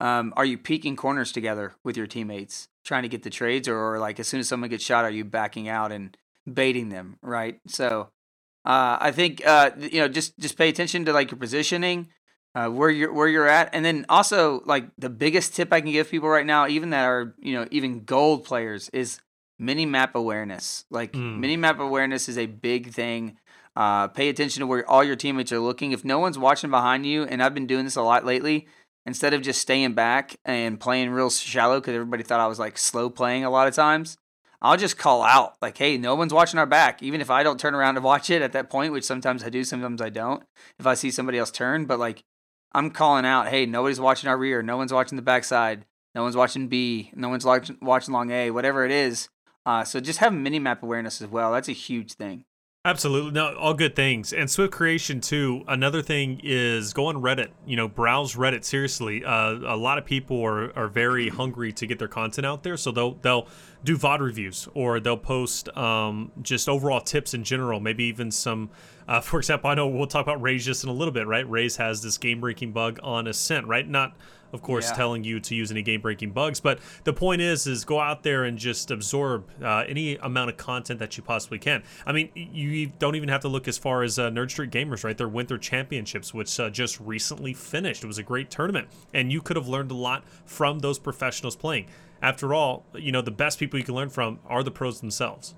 Um 0.00 0.32
are 0.36 0.44
you 0.44 0.58
peeking 0.58 0.96
corners 0.96 1.32
together 1.32 1.74
with 1.84 1.96
your 1.96 2.06
teammates 2.06 2.68
trying 2.84 3.02
to 3.02 3.08
get 3.10 3.22
the 3.22 3.30
trades? 3.30 3.68
Or, 3.68 3.78
or 3.78 3.98
like 3.98 4.18
as 4.20 4.28
soon 4.28 4.40
as 4.40 4.48
someone 4.48 4.70
gets 4.70 4.84
shot 4.84 5.04
are 5.04 5.10
you 5.10 5.24
backing 5.24 5.68
out 5.68 5.92
and 5.92 6.16
baiting 6.50 6.88
them 6.88 7.18
right? 7.22 7.60
So 7.66 8.08
uh 8.64 8.98
i 9.00 9.10
think 9.10 9.46
uh 9.46 9.70
you 9.78 10.00
know 10.00 10.08
just 10.08 10.38
just 10.38 10.56
pay 10.58 10.68
attention 10.68 11.04
to 11.06 11.12
like 11.12 11.30
your 11.30 11.38
positioning 11.38 12.08
uh, 12.54 12.68
where 12.68 12.90
you're 12.90 13.12
where 13.12 13.28
you're 13.28 13.46
at, 13.48 13.70
and 13.72 13.84
then 13.84 14.06
also 14.08 14.62
like 14.66 14.86
the 14.98 15.10
biggest 15.10 15.54
tip 15.54 15.72
I 15.72 15.80
can 15.80 15.92
give 15.92 16.10
people 16.10 16.28
right 16.28 16.46
now, 16.46 16.66
even 16.66 16.90
that 16.90 17.04
are 17.04 17.34
you 17.40 17.52
know 17.54 17.66
even 17.70 18.04
gold 18.04 18.44
players, 18.44 18.88
is 18.92 19.20
mini 19.58 19.86
map 19.86 20.14
awareness. 20.14 20.84
Like 20.90 21.12
Mm. 21.12 21.38
mini 21.38 21.56
map 21.56 21.78
awareness 21.78 22.28
is 22.28 22.38
a 22.38 22.46
big 22.46 22.92
thing. 22.92 23.36
Uh, 23.76 24.08
pay 24.08 24.28
attention 24.28 24.60
to 24.60 24.66
where 24.66 24.88
all 24.90 25.04
your 25.04 25.14
teammates 25.16 25.52
are 25.52 25.60
looking. 25.60 25.92
If 25.92 26.04
no 26.04 26.18
one's 26.18 26.38
watching 26.38 26.70
behind 26.70 27.06
you, 27.06 27.22
and 27.24 27.42
I've 27.42 27.54
been 27.54 27.66
doing 27.68 27.84
this 27.84 27.96
a 27.96 28.02
lot 28.02 28.24
lately, 28.26 28.66
instead 29.06 29.32
of 29.32 29.42
just 29.42 29.60
staying 29.60 29.92
back 29.94 30.36
and 30.44 30.78
playing 30.80 31.10
real 31.10 31.30
shallow 31.30 31.78
because 31.80 31.94
everybody 31.94 32.22
thought 32.24 32.40
I 32.40 32.46
was 32.48 32.58
like 32.58 32.76
slow 32.76 33.08
playing 33.10 33.44
a 33.44 33.50
lot 33.50 33.68
of 33.68 33.74
times, 33.74 34.18
I'll 34.60 34.76
just 34.76 34.98
call 34.98 35.22
out 35.22 35.54
like, 35.62 35.78
"Hey, 35.78 35.96
no 35.98 36.16
one's 36.16 36.34
watching 36.34 36.58
our 36.58 36.66
back." 36.66 37.00
Even 37.02 37.20
if 37.20 37.30
I 37.30 37.42
don't 37.44 37.60
turn 37.60 37.74
around 37.74 37.94
to 37.94 38.00
watch 38.00 38.28
it 38.28 38.42
at 38.42 38.52
that 38.52 38.68
point, 38.70 38.92
which 38.92 39.04
sometimes 39.04 39.44
I 39.44 39.50
do, 39.50 39.62
sometimes 39.62 40.02
I 40.02 40.08
don't. 40.10 40.42
If 40.78 40.86
I 40.86 40.94
see 40.94 41.10
somebody 41.12 41.38
else 41.38 41.50
turn, 41.52 41.84
but 41.86 41.98
like 42.00 42.24
I'm 42.72 42.90
calling 42.90 43.24
out, 43.24 43.48
"Hey, 43.48 43.66
nobody's 43.66 44.00
watching 44.00 44.28
our 44.28 44.36
rear. 44.38 44.62
No 44.62 44.76
one's 44.76 44.92
watching 44.92 45.16
the 45.16 45.22
backside. 45.22 45.86
No 46.14 46.22
one's 46.22 46.36
watching 46.36 46.68
B. 46.68 47.12
No 47.14 47.28
one's 47.28 47.44
watching 47.44 48.14
long 48.14 48.30
A. 48.30 48.50
Whatever 48.50 48.84
it 48.84 48.92
is." 48.92 49.28
Uh, 49.66 49.84
so 49.84 50.00
just 50.00 50.18
have 50.20 50.32
mini 50.32 50.58
map 50.58 50.82
awareness 50.82 51.20
as 51.20 51.28
well. 51.28 51.52
That's 51.52 51.68
a 51.68 51.72
huge 51.72 52.14
thing. 52.14 52.44
Absolutely. 52.86 53.32
No, 53.32 53.54
all 53.56 53.74
good 53.74 53.94
things. 53.94 54.32
And 54.32 54.50
Swift 54.50 54.72
Creation 54.72 55.20
too. 55.20 55.64
Another 55.68 56.00
thing 56.00 56.40
is 56.42 56.94
go 56.94 57.06
on 57.06 57.16
Reddit. 57.16 57.50
You 57.66 57.76
know, 57.76 57.88
browse 57.88 58.36
Reddit. 58.36 58.64
Seriously, 58.64 59.22
uh, 59.22 59.52
a 59.52 59.76
lot 59.76 59.98
of 59.98 60.06
people 60.06 60.42
are, 60.42 60.74
are 60.74 60.88
very 60.88 61.28
hungry 61.28 61.72
to 61.74 61.86
get 61.86 61.98
their 61.98 62.08
content 62.08 62.46
out 62.46 62.62
there, 62.62 62.78
so 62.78 62.90
they'll 62.90 63.16
they'll 63.16 63.48
do 63.84 63.98
VOD 63.98 64.20
reviews 64.20 64.66
or 64.72 64.98
they'll 64.98 65.18
post 65.18 65.68
um, 65.76 66.32
just 66.40 66.70
overall 66.70 67.02
tips 67.02 67.34
in 67.34 67.44
general. 67.44 67.80
Maybe 67.80 68.04
even 68.04 68.30
some. 68.30 68.70
Uh, 69.10 69.20
for 69.20 69.38
example, 69.40 69.68
I 69.68 69.74
know 69.74 69.88
we'll 69.88 70.06
talk 70.06 70.24
about 70.24 70.40
Raze 70.40 70.64
just 70.64 70.84
in 70.84 70.88
a 70.88 70.92
little 70.92 71.10
bit, 71.12 71.26
right? 71.26 71.48
Raze 71.50 71.76
has 71.78 72.00
this 72.00 72.16
game 72.16 72.40
breaking 72.40 72.70
bug 72.70 73.00
on 73.02 73.26
Ascent, 73.26 73.66
right? 73.66 73.86
Not 73.86 74.14
of 74.52 74.62
course 74.62 74.88
Yeah. 74.88 74.96
telling 74.96 75.24
you 75.24 75.40
to 75.40 75.54
use 75.54 75.70
any 75.70 75.82
game 75.82 76.00
breaking 76.00 76.32
bugs 76.32 76.58
but 76.58 76.80
the 77.04 77.12
point 77.12 77.40
is 77.40 77.68
is 77.68 77.84
go 77.84 78.00
out 78.00 78.24
there 78.24 78.42
and 78.42 78.58
just 78.58 78.90
absorb 78.90 79.48
uh, 79.62 79.84
any 79.88 80.16
amount 80.16 80.50
of 80.50 80.56
content 80.56 80.98
that 80.98 81.16
you 81.16 81.22
possibly 81.22 81.56
can 81.56 81.84
i 82.04 82.10
mean 82.10 82.28
you 82.34 82.86
don't 82.98 83.14
even 83.14 83.28
have 83.28 83.40
to 83.42 83.46
look 83.48 83.68
as 83.68 83.78
far 83.78 84.02
as 84.02 84.18
uh, 84.18 84.28
nerd 84.30 84.50
street 84.50 84.70
gamers 84.70 85.04
right 85.04 85.16
their 85.18 85.28
winter 85.28 85.56
championships 85.56 86.34
which 86.34 86.58
uh, 86.58 86.68
just 86.68 86.98
recently 86.98 87.52
finished 87.52 88.02
it 88.02 88.08
was 88.08 88.18
a 88.18 88.24
great 88.24 88.50
tournament 88.50 88.88
and 89.14 89.30
you 89.30 89.40
could 89.40 89.56
have 89.56 89.68
learned 89.68 89.92
a 89.92 89.94
lot 89.94 90.24
from 90.44 90.80
those 90.80 90.98
professionals 90.98 91.54
playing 91.54 91.86
after 92.20 92.52
all 92.52 92.84
you 92.94 93.12
know 93.12 93.22
the 93.22 93.30
best 93.30 93.56
people 93.58 93.78
you 93.78 93.84
can 93.84 93.94
learn 93.94 94.10
from 94.10 94.40
are 94.46 94.64
the 94.64 94.70
pros 94.72 95.00
themselves 95.00 95.54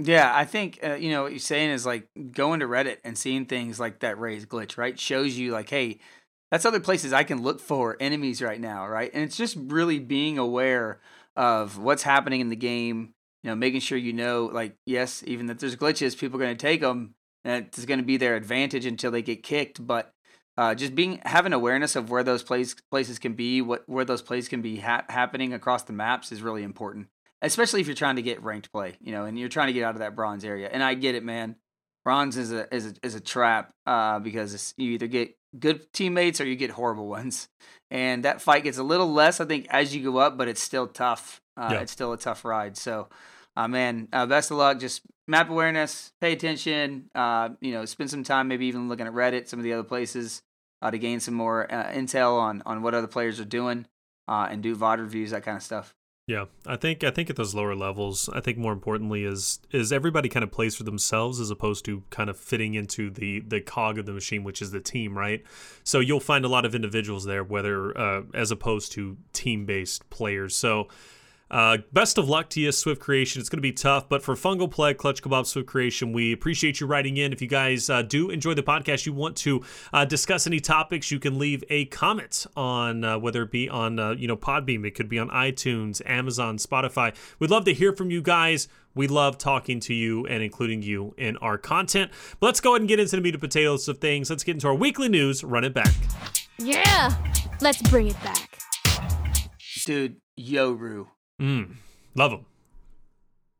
Yeah, 0.00 0.32
I 0.34 0.44
think 0.44 0.78
uh, 0.84 0.94
you 0.94 1.10
know 1.10 1.24
what 1.24 1.32
you're 1.32 1.40
saying 1.40 1.70
is 1.70 1.84
like 1.84 2.08
going 2.32 2.60
to 2.60 2.66
Reddit 2.66 2.98
and 3.04 3.18
seeing 3.18 3.46
things 3.46 3.80
like 3.80 4.00
that 4.00 4.18
Raze 4.18 4.46
glitch, 4.46 4.78
right? 4.78 4.98
Shows 4.98 5.36
you 5.36 5.50
like, 5.52 5.68
hey, 5.70 5.98
that's 6.50 6.64
other 6.64 6.80
places 6.80 7.12
I 7.12 7.24
can 7.24 7.42
look 7.42 7.60
for 7.60 7.96
enemies 7.98 8.40
right 8.40 8.60
now, 8.60 8.86
right? 8.86 9.10
And 9.12 9.24
it's 9.24 9.36
just 9.36 9.56
really 9.58 9.98
being 9.98 10.38
aware 10.38 11.00
of 11.36 11.78
what's 11.78 12.04
happening 12.04 12.40
in 12.40 12.48
the 12.48 12.56
game. 12.56 13.14
You 13.42 13.50
know, 13.50 13.56
making 13.56 13.80
sure 13.80 13.98
you 13.98 14.12
know, 14.12 14.46
like, 14.52 14.76
yes, 14.84 15.22
even 15.26 15.46
that 15.46 15.58
there's 15.60 15.76
glitches, 15.76 16.18
people 16.18 16.40
are 16.40 16.44
going 16.44 16.56
to 16.56 16.60
take 16.60 16.80
them, 16.80 17.14
and 17.44 17.66
it's 17.66 17.84
going 17.84 18.00
to 18.00 18.04
be 18.04 18.16
their 18.16 18.34
advantage 18.34 18.84
until 18.84 19.12
they 19.12 19.22
get 19.22 19.44
kicked. 19.44 19.84
But 19.84 20.12
uh, 20.56 20.74
just 20.74 20.94
being 20.96 21.20
having 21.24 21.52
awareness 21.52 21.94
of 21.94 22.10
where 22.10 22.24
those 22.24 22.42
place, 22.42 22.74
places 22.90 23.18
can 23.18 23.34
be, 23.34 23.62
what 23.62 23.88
where 23.88 24.04
those 24.04 24.22
plays 24.22 24.48
can 24.48 24.60
be 24.60 24.76
ha- 24.78 25.04
happening 25.08 25.52
across 25.52 25.84
the 25.84 25.92
maps 25.92 26.32
is 26.32 26.42
really 26.42 26.62
important 26.64 27.08
especially 27.42 27.80
if 27.80 27.86
you're 27.86 27.96
trying 27.96 28.16
to 28.16 28.22
get 28.22 28.42
ranked 28.42 28.72
play, 28.72 28.96
you 29.00 29.12
know, 29.12 29.24
and 29.24 29.38
you're 29.38 29.48
trying 29.48 29.68
to 29.68 29.72
get 29.72 29.84
out 29.84 29.94
of 29.94 30.00
that 30.00 30.14
bronze 30.16 30.44
area. 30.44 30.68
And 30.72 30.82
I 30.82 30.94
get 30.94 31.14
it, 31.14 31.24
man. 31.24 31.56
Bronze 32.04 32.36
is 32.36 32.52
a 32.52 32.72
is 32.74 32.86
a, 32.86 32.94
is 33.02 33.14
a 33.14 33.20
trap 33.20 33.72
uh, 33.86 34.18
because 34.18 34.54
it's, 34.54 34.74
you 34.76 34.92
either 34.92 35.06
get 35.08 35.36
good 35.58 35.92
teammates 35.92 36.40
or 36.40 36.46
you 36.46 36.56
get 36.56 36.70
horrible 36.70 37.06
ones, 37.18 37.48
and 37.90 38.24
that 38.24 38.40
fight 38.40 38.64
gets 38.64 38.78
a 38.78 38.82
little 38.82 39.12
less, 39.12 39.40
I 39.40 39.44
think, 39.44 39.66
as 39.70 39.94
you 39.94 40.02
go 40.02 40.18
up, 40.18 40.36
but 40.38 40.48
it's 40.48 40.62
still 40.62 40.86
tough. 40.86 41.40
Uh, 41.56 41.68
Yeah. 41.72 41.80
It's 41.80 41.92
still 41.92 42.12
a 42.12 42.18
tough 42.18 42.44
ride. 42.44 42.76
So, 42.76 43.08
uh, 43.56 43.66
man, 43.68 44.08
uh, 44.12 44.26
best 44.26 44.50
of 44.50 44.56
luck. 44.58 44.78
Just 44.78 45.02
map 45.26 45.50
awareness, 45.50 46.12
pay 46.20 46.32
attention. 46.32 47.10
Uh, 47.14 47.50
you 47.60 47.72
know, 47.72 47.84
spend 47.84 48.10
some 48.10 48.22
time, 48.24 48.48
maybe 48.48 48.66
even 48.66 48.88
looking 48.88 49.06
at 49.06 49.12
Reddit, 49.12 49.48
some 49.48 49.58
of 49.58 49.64
the 49.64 49.72
other 49.72 49.82
places, 49.82 50.42
uh, 50.80 50.90
to 50.90 50.98
gain 50.98 51.18
some 51.20 51.34
more 51.34 51.70
uh, 51.70 51.90
intel 51.92 52.38
on 52.38 52.62
on 52.64 52.80
what 52.82 52.94
other 52.94 53.08
players 53.08 53.38
are 53.40 53.44
doing, 53.44 53.86
uh, 54.28 54.46
and 54.50 54.62
do 54.62 54.74
VOD 54.76 55.00
reviews, 55.00 55.32
that 55.32 55.42
kind 55.42 55.56
of 55.56 55.62
stuff. 55.62 55.94
Yeah, 56.28 56.44
I 56.66 56.76
think 56.76 57.04
I 57.04 57.10
think 57.10 57.30
at 57.30 57.36
those 57.36 57.54
lower 57.54 57.74
levels, 57.74 58.28
I 58.34 58.40
think 58.40 58.58
more 58.58 58.74
importantly 58.74 59.24
is 59.24 59.60
is 59.72 59.90
everybody 59.90 60.28
kind 60.28 60.44
of 60.44 60.52
plays 60.52 60.76
for 60.76 60.82
themselves 60.82 61.40
as 61.40 61.50
opposed 61.50 61.86
to 61.86 62.02
kind 62.10 62.28
of 62.28 62.36
fitting 62.36 62.74
into 62.74 63.08
the 63.08 63.40
the 63.40 63.62
cog 63.62 63.98
of 63.98 64.04
the 64.04 64.12
machine, 64.12 64.44
which 64.44 64.60
is 64.60 64.70
the 64.70 64.78
team, 64.78 65.16
right? 65.16 65.42
So 65.84 66.00
you'll 66.00 66.20
find 66.20 66.44
a 66.44 66.48
lot 66.48 66.66
of 66.66 66.74
individuals 66.74 67.24
there, 67.24 67.42
whether 67.42 67.96
uh, 67.96 68.22
as 68.34 68.50
opposed 68.50 68.92
to 68.92 69.16
team 69.32 69.64
based 69.64 70.10
players. 70.10 70.54
So 70.54 70.88
uh, 71.50 71.78
best 71.92 72.18
of 72.18 72.28
luck 72.28 72.50
to 72.50 72.60
you, 72.60 72.72
Swift 72.72 73.00
Creation. 73.00 73.40
It's 73.40 73.48
going 73.48 73.58
to 73.58 73.62
be 73.62 73.72
tough, 73.72 74.08
but 74.08 74.22
for 74.22 74.34
Fungal 74.34 74.70
Plague, 74.70 74.98
Clutch 74.98 75.22
Kebab, 75.22 75.46
Swift 75.46 75.66
Creation, 75.66 76.12
we 76.12 76.32
appreciate 76.32 76.80
you 76.80 76.86
writing 76.86 77.16
in. 77.16 77.32
If 77.32 77.40
you 77.40 77.48
guys 77.48 77.88
uh, 77.88 78.02
do 78.02 78.30
enjoy 78.30 78.54
the 78.54 78.62
podcast, 78.62 79.06
you 79.06 79.12
want 79.12 79.36
to 79.38 79.62
uh, 79.92 80.04
discuss 80.04 80.46
any 80.46 80.60
topics, 80.60 81.10
you 81.10 81.18
can 81.18 81.38
leave 81.38 81.64
a 81.70 81.86
comment 81.86 82.46
on 82.56 83.04
uh, 83.04 83.18
whether 83.18 83.42
it 83.42 83.50
be 83.50 83.68
on 83.68 83.98
uh, 83.98 84.10
you 84.10 84.28
know 84.28 84.36
Podbean, 84.36 84.84
it 84.86 84.94
could 84.94 85.08
be 85.08 85.18
on 85.18 85.30
iTunes, 85.30 86.02
Amazon, 86.04 86.58
Spotify. 86.58 87.14
We'd 87.38 87.50
love 87.50 87.64
to 87.64 87.74
hear 87.74 87.92
from 87.92 88.10
you 88.10 88.20
guys. 88.20 88.68
We 88.94 89.06
love 89.06 89.38
talking 89.38 89.80
to 89.80 89.94
you 89.94 90.26
and 90.26 90.42
including 90.42 90.82
you 90.82 91.14
in 91.16 91.36
our 91.38 91.56
content. 91.56 92.10
But 92.40 92.46
let's 92.46 92.60
go 92.60 92.72
ahead 92.72 92.82
and 92.82 92.88
get 92.88 92.98
into 92.98 93.16
the 93.16 93.22
meat 93.22 93.34
and 93.34 93.40
potatoes 93.40 93.86
of 93.88 93.98
things. 93.98 94.28
Let's 94.28 94.42
get 94.44 94.56
into 94.56 94.66
our 94.66 94.74
weekly 94.74 95.08
news. 95.08 95.44
Run 95.44 95.64
it 95.64 95.72
back. 95.72 95.94
Yeah, 96.58 97.14
let's 97.60 97.80
bring 97.82 98.08
it 98.08 98.20
back. 98.22 98.58
Dude, 99.86 100.16
Yoru. 100.38 101.06
Mm, 101.40 101.76
love 102.14 102.30
them. 102.32 102.46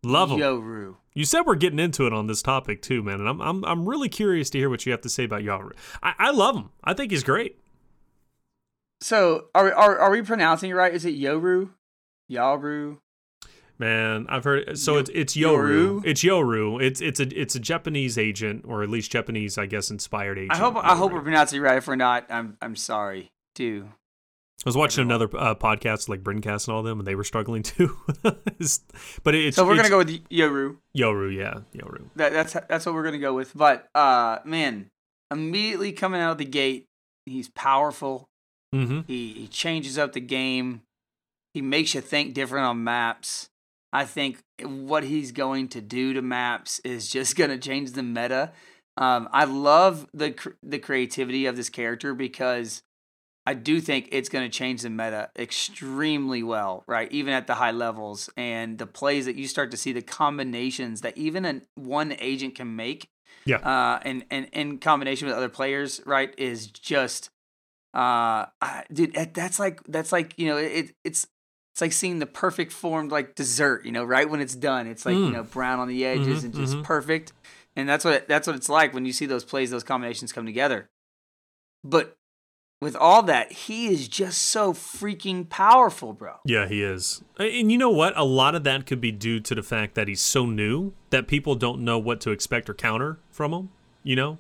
Love 0.05 0.31
them. 0.31 0.39
Yoru. 0.39 0.97
You 1.15 1.25
said 1.25 1.43
we're 1.43 1.57
getting 1.57 1.79
into 1.81 2.07
it 2.07 2.13
on 2.13 2.27
this 2.29 2.43
topic 2.43 2.83
too, 2.83 3.03
man, 3.03 3.21
and 3.21 3.29
I'm 3.29 3.41
I'm 3.41 3.65
I'm 3.65 3.89
really 3.89 4.09
curious 4.09 4.51
to 4.51 4.59
hear 4.59 4.71
what 4.71 4.87
you 4.87 4.93
have 4.93 5.01
to 5.03 5.09
say 5.09 5.25
about 5.25 5.43
Yaru. 5.43 5.73
I, 6.03 6.15
I 6.19 6.31
love 6.31 6.55
him. 6.57 6.71
I 6.85 6.95
think 6.95 7.11
he's 7.11 7.25
great. 7.25 7.59
So 9.01 9.47
are, 9.55 9.73
are 9.75 9.99
are 9.99 10.11
we 10.11 10.23
pronouncing 10.23 10.71
it 10.71 10.75
right? 10.75 10.93
Is 10.95 11.05
it 11.05 11.15
Yoru? 11.19 11.71
Yaru? 12.31 12.99
Man, 13.79 14.27
I've 14.29 14.43
heard 14.45 14.77
so 14.79 14.95
Yo- 14.95 14.99
it's 15.01 15.11
it's 15.15 15.37
Yoru. 15.37 16.01
Yoru? 16.01 16.03
It's 16.05 16.23
Yoru. 16.23 16.83
It's 16.83 17.01
it's 17.01 17.21
a 17.21 17.41
it's 17.41 17.55
a 17.55 17.61
Japanese 17.61 18.19
agent, 18.19 18.65
or 18.67 18.83
at 18.83 18.89
least 18.89 19.11
Japanese, 19.13 19.57
I 19.57 19.67
guess, 19.67 19.91
inspired 19.91 20.39
agent. 20.39 20.53
I 20.53 20.57
hope 20.59 20.77
I 20.77 20.97
hope 20.97 21.13
we're 21.13 21.23
pronouncing 21.23 21.61
it 21.61 21.63
right. 21.63 21.77
If 21.79 21.87
we're 21.87 21.97
not, 21.97 22.27
I'm 22.31 22.57
I'm 22.61 22.75
sorry. 22.77 23.31
too. 23.55 23.89
I 24.65 24.69
was 24.69 24.77
watching 24.77 25.03
another 25.03 25.29
uh, 25.37 25.55
podcast 25.55 26.09
like 26.09 26.25
Brincast 26.25 26.67
and 26.67 26.75
all 26.75 26.83
them, 26.83 26.99
and 26.99 27.07
they 27.07 27.15
were 27.15 27.25
struggling 27.25 27.63
too. 27.63 27.97
But 28.23 28.43
it's 28.55 29.57
So 29.57 29.65
we're 29.65 29.75
it's 29.75 29.89
gonna 29.89 29.89
go 29.89 29.99
with 29.99 30.29
Yoru. 30.29 30.79
Yoru. 30.97 31.35
Yeah, 31.35 31.61
Yoru. 31.75 32.11
That, 32.17 32.33
that's 32.33 32.55
that's 32.69 32.85
what 32.85 32.95
we're 32.95 33.05
gonna 33.05 33.19
go 33.19 33.35
with. 33.35 33.57
But 33.57 33.89
uh, 33.95 34.39
man, 34.45 34.91
immediately 35.31 35.93
coming 35.93 36.21
out 36.21 36.33
of 36.33 36.39
the 36.39 36.45
gate, 36.45 36.87
he's 37.25 37.49
powerful. 37.49 38.29
Mm-hmm. 38.75 39.01
He 39.07 39.33
he 39.33 39.49
changes 39.49 39.97
up 39.97 40.13
the 40.13 40.21
game. 40.21 40.83
He 41.55 41.63
makes 41.63 41.95
you 41.95 42.01
think 42.01 42.35
different 42.35 42.67
on 42.67 42.83
maps. 42.83 43.49
I 43.93 44.05
think 44.05 44.39
what 44.63 45.05
he's 45.05 45.33
going 45.33 45.69
to 45.69 45.81
do 45.81 46.13
to 46.13 46.21
maps 46.21 46.81
is 46.81 47.09
just 47.09 47.37
going 47.37 47.51
to 47.51 47.59
change 47.59 47.93
the 47.93 48.03
meta. 48.03 48.53
Um, 48.97 49.29
I 49.33 49.45
love 49.45 50.09
the 50.13 50.33
cr- 50.33 50.51
the 50.65 50.81
creativity 50.81 51.47
of 51.47 51.57
this 51.57 51.69
character 51.69 52.13
because 52.13 52.83
I 53.49 53.55
do 53.55 53.81
think 53.81 54.11
it's 54.13 54.29
going 54.29 54.45
to 54.45 54.55
change 54.55 54.83
the 54.83 54.91
meta 54.91 55.31
extremely 55.39 56.43
well, 56.43 56.85
right? 56.87 57.11
Even 57.11 57.33
at 57.33 57.47
the 57.47 57.55
high 57.55 57.71
levels 57.71 58.29
and 58.37 58.77
the 58.77 58.87
plays 58.87 59.25
that 59.25 59.37
you 59.37 59.49
start 59.49 59.71
to 59.71 59.79
see, 59.79 59.91
the 59.91 60.03
combinations 60.03 61.01
that 61.01 61.17
even 61.17 61.47
an, 61.47 61.63
one 61.75 62.15
agent 62.19 62.57
can 62.57 62.77
make, 62.77 63.09
Yeah. 63.47 63.57
uh, 63.57 64.01
and 64.03 64.27
and 64.31 64.49
in 64.53 64.77
combination 64.77 65.29
with 65.29 65.35
other 65.35 65.49
players, 65.49 66.03
right, 66.05 66.35
is 66.37 66.67
just, 66.67 67.31
uh, 67.95 68.53
I, 68.61 68.85
dude, 68.93 69.15
that's 69.33 69.59
like 69.59 69.83
that's 69.85 70.13
like 70.13 70.39
you 70.39 70.47
know 70.49 70.59
it 70.59 70.95
it's 71.03 71.27
it's 71.73 71.81
like 71.81 71.93
seeing 71.93 72.19
the 72.19 72.27
perfect 72.27 72.71
formed 72.71 73.11
like 73.11 73.35
dessert, 73.35 73.87
you 73.87 73.93
know, 73.93 74.05
right 74.05 74.29
when 74.29 74.43
it's 74.43 74.55
done, 74.55 74.87
it's 74.87 75.07
like 75.07 75.17
you 75.17 75.31
Mm. 75.31 75.33
know 75.33 75.43
brown 75.45 75.81
on 75.81 75.89
the 75.89 76.05
edges 76.05 76.43
Mhm, 76.43 76.45
and 76.45 76.55
just 76.55 76.77
mhm. 76.77 76.83
perfect, 76.83 77.33
and 77.77 77.89
that's 77.89 78.05
what 78.05 78.29
that's 78.29 78.47
what 78.47 78.57
it's 78.57 78.69
like 78.69 78.93
when 78.93 79.07
you 79.07 79.13
see 79.15 79.25
those 79.25 79.43
plays, 79.43 79.71
those 79.71 79.85
combinations 79.85 80.35
come 80.35 80.45
together. 80.45 80.91
But 81.83 82.18
with 82.81 82.95
all 82.95 83.23
that, 83.25 83.53
he 83.53 83.89
is 83.89 84.07
just 84.09 84.41
so 84.41 84.73
freaking 84.73 85.49
powerful, 85.49 86.13
bro. 86.13 86.37
Yeah, 86.45 86.69
he 86.69 86.83
is. 86.83 87.23
And 87.37 87.73
you 87.73 87.79
know 87.79 87.91
what? 87.91 88.17
A 88.17 88.25
lot 88.25 88.55
of 88.55 88.65
that 88.65 88.87
could 88.87 89.01
be 89.01 89.11
due 89.11 89.41
to 89.41 89.55
the 89.55 89.63
fact 89.63 89.95
that 89.95 90.07
he's 90.07 90.21
so 90.21 90.47
new 90.47 90.93
that 91.11 91.27
people 91.27 91.55
don't 91.55 91.81
know 91.81 91.99
what 91.99 92.21
to 92.23 92.31
expect 92.31 92.71
or 92.71 92.75
counter 92.75 93.19
from 93.31 93.53
him, 93.53 93.71
you 94.05 94.15
know? 94.15 94.39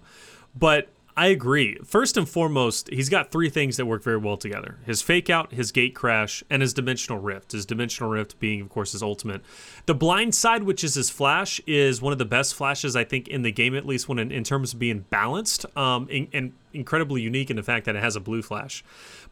But 0.56 0.88
I 1.18 1.26
agree. 1.26 1.76
First 1.84 2.16
and 2.16 2.28
foremost, 2.28 2.88
he's 2.92 3.08
got 3.08 3.32
three 3.32 3.50
things 3.50 3.76
that 3.76 3.86
work 3.86 4.04
very 4.04 4.18
well 4.18 4.36
together 4.36 4.78
his 4.86 5.02
fake 5.02 5.28
out, 5.28 5.52
his 5.52 5.72
gate 5.72 5.92
crash, 5.92 6.44
and 6.48 6.62
his 6.62 6.72
dimensional 6.72 7.20
rift. 7.20 7.50
His 7.50 7.66
dimensional 7.66 8.08
rift 8.08 8.38
being, 8.38 8.60
of 8.60 8.68
course, 8.68 8.92
his 8.92 9.02
ultimate. 9.02 9.42
The 9.86 9.96
blind 9.96 10.36
side, 10.36 10.62
which 10.62 10.84
is 10.84 10.94
his 10.94 11.10
flash, 11.10 11.60
is 11.66 12.00
one 12.00 12.12
of 12.12 12.20
the 12.20 12.24
best 12.24 12.54
flashes, 12.54 12.94
I 12.94 13.02
think, 13.02 13.26
in 13.26 13.42
the 13.42 13.50
game, 13.50 13.74
at 13.74 13.84
least 13.84 14.08
when 14.08 14.20
in, 14.20 14.30
in 14.30 14.44
terms 14.44 14.72
of 14.72 14.78
being 14.78 15.06
balanced 15.10 15.66
um, 15.76 16.06
and, 16.08 16.28
and 16.32 16.52
incredibly 16.72 17.20
unique 17.22 17.50
in 17.50 17.56
the 17.56 17.62
fact 17.62 17.86
that 17.86 17.96
it 17.96 18.02
has 18.02 18.16
a 18.16 18.20
blue 18.20 18.42
flash. 18.42 18.84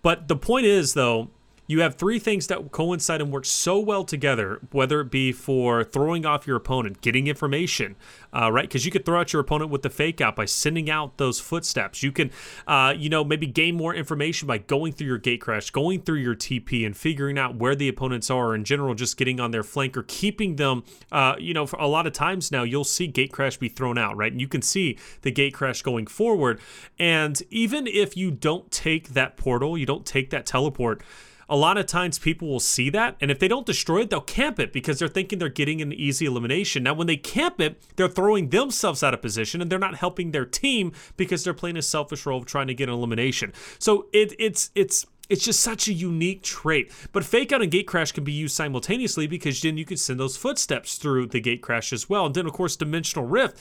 But 0.02 0.28
the 0.28 0.36
point 0.36 0.66
is, 0.66 0.94
though, 0.94 1.30
you 1.66 1.80
have 1.80 1.96
three 1.96 2.18
things 2.18 2.46
that 2.46 2.70
coincide 2.70 3.20
and 3.20 3.32
work 3.32 3.44
so 3.44 3.78
well 3.78 4.04
together, 4.04 4.60
whether 4.70 5.00
it 5.00 5.10
be 5.10 5.32
for 5.32 5.82
throwing 5.82 6.24
off 6.24 6.46
your 6.46 6.56
opponent, 6.56 7.00
getting 7.00 7.26
information, 7.26 7.96
uh, 8.32 8.50
right? 8.52 8.64
Because 8.64 8.84
you 8.84 8.92
could 8.92 9.04
throw 9.04 9.20
out 9.20 9.32
your 9.32 9.40
opponent 9.40 9.70
with 9.70 9.82
the 9.82 9.90
fake 9.90 10.20
out 10.20 10.36
by 10.36 10.44
sending 10.44 10.88
out 10.88 11.16
those 11.16 11.40
footsteps. 11.40 12.02
You 12.02 12.12
can, 12.12 12.30
uh, 12.66 12.94
you 12.96 13.08
know, 13.08 13.24
maybe 13.24 13.46
gain 13.46 13.76
more 13.76 13.94
information 13.94 14.46
by 14.46 14.58
going 14.58 14.92
through 14.92 15.08
your 15.08 15.18
gate 15.18 15.40
crash, 15.40 15.70
going 15.70 16.02
through 16.02 16.18
your 16.18 16.34
TP, 16.34 16.86
and 16.86 16.96
figuring 16.96 17.38
out 17.38 17.56
where 17.56 17.74
the 17.74 17.88
opponents 17.88 18.30
are. 18.30 18.54
In 18.54 18.64
general, 18.64 18.94
just 18.94 19.16
getting 19.16 19.40
on 19.40 19.50
their 19.50 19.64
flank 19.64 19.96
or 19.96 20.04
keeping 20.04 20.56
them. 20.56 20.84
Uh, 21.10 21.34
you 21.38 21.52
know, 21.52 21.66
for 21.66 21.78
a 21.78 21.86
lot 21.86 22.06
of 22.06 22.12
times 22.12 22.52
now, 22.52 22.62
you'll 22.62 22.84
see 22.84 23.06
gate 23.06 23.32
crash 23.32 23.56
be 23.56 23.68
thrown 23.68 23.98
out, 23.98 24.16
right? 24.16 24.30
And 24.30 24.40
you 24.40 24.48
can 24.48 24.62
see 24.62 24.98
the 25.22 25.30
gate 25.30 25.54
crash 25.54 25.82
going 25.82 26.06
forward. 26.06 26.60
And 26.98 27.42
even 27.50 27.86
if 27.86 28.16
you 28.16 28.30
don't 28.30 28.70
take 28.70 29.10
that 29.10 29.36
portal, 29.36 29.76
you 29.76 29.86
don't 29.86 30.06
take 30.06 30.30
that 30.30 30.46
teleport 30.46 31.02
a 31.48 31.56
lot 31.56 31.78
of 31.78 31.86
times 31.86 32.18
people 32.18 32.48
will 32.48 32.60
see 32.60 32.90
that 32.90 33.16
and 33.20 33.30
if 33.30 33.38
they 33.38 33.48
don't 33.48 33.66
destroy 33.66 34.00
it 34.00 34.10
they'll 34.10 34.20
camp 34.20 34.58
it 34.58 34.72
because 34.72 34.98
they're 34.98 35.08
thinking 35.08 35.38
they're 35.38 35.48
getting 35.48 35.80
an 35.80 35.92
easy 35.92 36.26
elimination 36.26 36.82
now 36.82 36.94
when 36.94 37.06
they 37.06 37.16
camp 37.16 37.60
it 37.60 37.80
they're 37.96 38.08
throwing 38.08 38.50
themselves 38.50 39.02
out 39.02 39.14
of 39.14 39.22
position 39.22 39.60
and 39.60 39.70
they're 39.70 39.78
not 39.78 39.96
helping 39.96 40.30
their 40.30 40.46
team 40.46 40.92
because 41.16 41.44
they're 41.44 41.54
playing 41.54 41.76
a 41.76 41.82
selfish 41.82 42.26
role 42.26 42.38
of 42.38 42.46
trying 42.46 42.66
to 42.66 42.74
get 42.74 42.88
an 42.88 42.94
elimination 42.94 43.52
so 43.78 44.06
it, 44.12 44.34
it's 44.38 44.70
it's 44.74 45.06
it's 45.28 45.44
just 45.44 45.60
such 45.60 45.88
a 45.88 45.92
unique 45.92 46.42
trait. 46.42 46.92
But 47.12 47.24
fake 47.24 47.52
out 47.52 47.62
and 47.62 47.70
gate 47.70 47.86
crash 47.86 48.12
can 48.12 48.24
be 48.24 48.32
used 48.32 48.54
simultaneously 48.54 49.26
because 49.26 49.60
then 49.60 49.76
you 49.76 49.84
can 49.84 49.96
send 49.96 50.20
those 50.20 50.36
footsteps 50.36 50.96
through 50.98 51.26
the 51.26 51.40
gate 51.40 51.62
crash 51.62 51.92
as 51.92 52.08
well. 52.08 52.26
And 52.26 52.34
then, 52.34 52.46
of 52.46 52.52
course, 52.52 52.76
dimensional 52.76 53.26
rift 53.26 53.58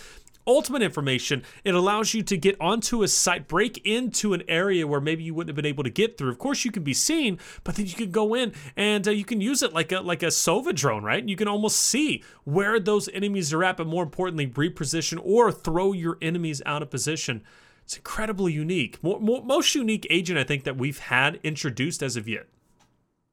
ultimate 0.47 0.81
information. 0.81 1.43
It 1.63 1.75
allows 1.75 2.13
you 2.13 2.23
to 2.23 2.37
get 2.37 2.55
onto 2.59 3.03
a 3.03 3.07
site 3.07 3.47
break 3.47 3.85
into 3.85 4.33
an 4.33 4.43
area 4.47 4.87
where 4.87 5.01
maybe 5.01 5.23
you 5.23 5.33
wouldn't 5.33 5.49
have 5.49 5.55
been 5.55 5.65
able 5.65 5.83
to 5.83 5.89
get 5.89 6.17
through. 6.17 6.29
Of 6.29 6.39
course 6.39 6.65
you 6.65 6.71
can 6.71 6.83
be 6.83 6.93
seen 6.93 7.39
but 7.63 7.75
then 7.75 7.85
you 7.85 7.93
can 7.93 8.11
go 8.11 8.33
in 8.33 8.53
and 8.75 9.07
uh, 9.07 9.11
you 9.11 9.25
can 9.25 9.41
use 9.41 9.61
it 9.63 9.73
like 9.73 9.91
a 9.91 10.01
like 10.01 10.23
a 10.23 10.27
sova 10.27 10.73
drone 10.73 11.03
right? 11.03 11.27
You 11.27 11.35
can 11.35 11.47
almost 11.47 11.77
see 11.77 12.23
where 12.43 12.79
those 12.79 13.09
enemies 13.09 13.53
are 13.53 13.63
at 13.63 13.77
but 13.77 13.87
more 13.87 14.03
importantly 14.03 14.47
reposition 14.47 15.19
or 15.23 15.51
throw 15.51 15.93
your 15.93 16.17
enemies 16.21 16.61
out 16.65 16.81
of 16.81 16.89
position. 16.89 17.43
It's 17.83 17.97
incredibly 17.97 18.51
unique. 18.51 19.01
More, 19.03 19.19
more, 19.19 19.43
most 19.43 19.75
unique 19.75 20.07
agent 20.09 20.39
i 20.39 20.43
think 20.43 20.63
that 20.63 20.77
we've 20.77 20.99
had 20.99 21.39
introduced 21.43 22.01
as 22.01 22.15
of 22.15 22.27
yet. 22.27 22.47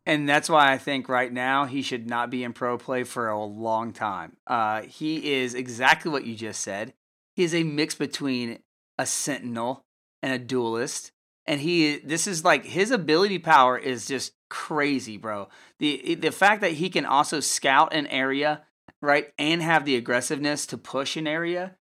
And 0.05 0.29
that's 0.29 0.51
why 0.51 0.73
I 0.73 0.79
think 0.79 1.09
right 1.09 1.33
now 1.33 1.65
he 1.65 1.81
should 1.81 2.09
not 2.09 2.29
be 2.29 2.43
in 2.43 2.53
pro 2.53 2.77
play 2.77 3.05
for 3.05 3.29
a 3.29 3.41
long 3.45 3.93
time. 3.93 4.37
Uh, 4.47 4.83
he 4.83 5.35
is 5.35 5.55
exactly 5.55 6.11
what 6.11 6.27
you 6.27 6.35
just 6.35 6.61
said. 6.61 6.93
He 7.35 7.45
is 7.45 7.55
a 7.55 7.63
mix 7.63 7.95
between 7.95 8.59
a 8.99 9.07
sentinel 9.07 9.85
and 10.23 10.33
a 10.33 10.39
duelist. 10.39 11.13
And 11.47 11.61
he 11.61 11.97
this 11.99 12.27
is 12.27 12.45
like 12.45 12.65
his 12.65 12.91
ability 12.91 13.39
power 13.39 13.77
is 13.77 14.07
just 14.07 14.33
crazy, 14.49 15.17
bro. 15.17 15.49
The 15.81 16.15
the 16.15 16.31
fact 16.31 16.61
that 16.61 16.73
he 16.73 16.89
can 16.89 17.05
also 17.05 17.41
scout 17.41 17.93
an 17.93 18.07
area, 18.07 18.63
right, 19.01 19.33
and 19.39 19.61
have 19.61 19.85
the 19.85 19.97
aggressiveness 19.97 20.67
to 20.67 20.79
push 20.79 21.17
an 21.17 21.27
area 21.27 21.77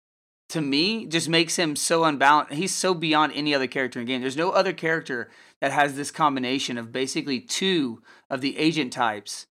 to 0.51 0.61
me 0.61 1.05
just 1.05 1.29
makes 1.29 1.55
him 1.55 1.77
so 1.77 2.03
unbalanced. 2.03 2.53
He's 2.53 2.75
so 2.75 2.93
beyond 2.93 3.31
any 3.33 3.55
other 3.55 3.67
character 3.67 3.99
in 3.99 4.05
the 4.05 4.11
game. 4.11 4.19
There's 4.19 4.35
no 4.35 4.51
other 4.51 4.73
character 4.73 5.29
that 5.61 5.71
has 5.71 5.95
this 5.95 6.11
combination 6.11 6.77
of 6.77 6.91
basically 6.91 7.39
two 7.39 8.01
of 8.29 8.41
the 8.41 8.57
agent 8.57 8.91
types 8.91 9.47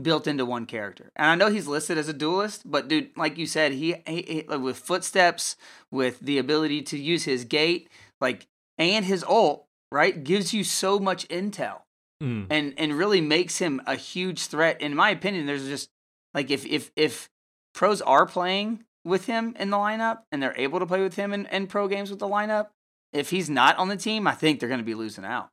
built 0.00 0.26
into 0.26 0.44
one 0.46 0.66
character. 0.66 1.10
And 1.16 1.26
I 1.28 1.34
know 1.34 1.50
he's 1.52 1.66
listed 1.66 1.98
as 1.98 2.08
a 2.08 2.12
duelist, 2.14 2.62
but 2.70 2.88
dude, 2.88 3.10
like 3.16 3.36
you 3.36 3.46
said, 3.46 3.72
he, 3.72 3.96
he, 4.06 4.44
he- 4.48 4.56
with 4.56 4.78
footsteps, 4.78 5.56
with 5.90 6.20
the 6.20 6.38
ability 6.38 6.82
to 6.82 6.98
use 6.98 7.24
his 7.24 7.44
gate, 7.44 7.88
like 8.20 8.46
and 8.78 9.04
his 9.04 9.22
ult, 9.24 9.66
right, 9.90 10.24
gives 10.24 10.54
you 10.54 10.64
so 10.64 10.98
much 10.98 11.28
intel 11.28 11.80
Mm. 12.22 12.46
and 12.50 12.72
and 12.78 12.92
really 12.96 13.20
makes 13.20 13.58
him 13.58 13.82
a 13.84 13.96
huge 13.96 14.46
threat. 14.46 14.80
In 14.80 14.94
my 14.94 15.10
opinion, 15.10 15.46
there's 15.46 15.66
just 15.66 15.90
like 16.32 16.52
if 16.52 16.64
if 16.64 16.92
if 16.94 17.28
pros 17.74 18.00
are 18.00 18.26
playing 18.26 18.84
with 19.04 19.26
him 19.26 19.56
in 19.58 19.70
the 19.70 19.76
lineup 19.76 20.20
and 20.30 20.40
they're 20.40 20.54
able 20.56 20.78
to 20.78 20.86
play 20.86 21.02
with 21.02 21.16
him 21.16 21.32
in, 21.32 21.46
in 21.46 21.66
pro 21.66 21.88
games 21.88 22.10
with 22.10 22.20
the 22.20 22.28
lineup, 22.28 22.68
if 23.12 23.30
he's 23.30 23.50
not 23.50 23.76
on 23.76 23.88
the 23.88 23.96
team, 23.96 24.28
I 24.28 24.34
think 24.34 24.60
they're 24.60 24.68
going 24.68 24.78
to 24.78 24.84
be 24.84 24.94
losing 24.94 25.24
out. 25.24 25.48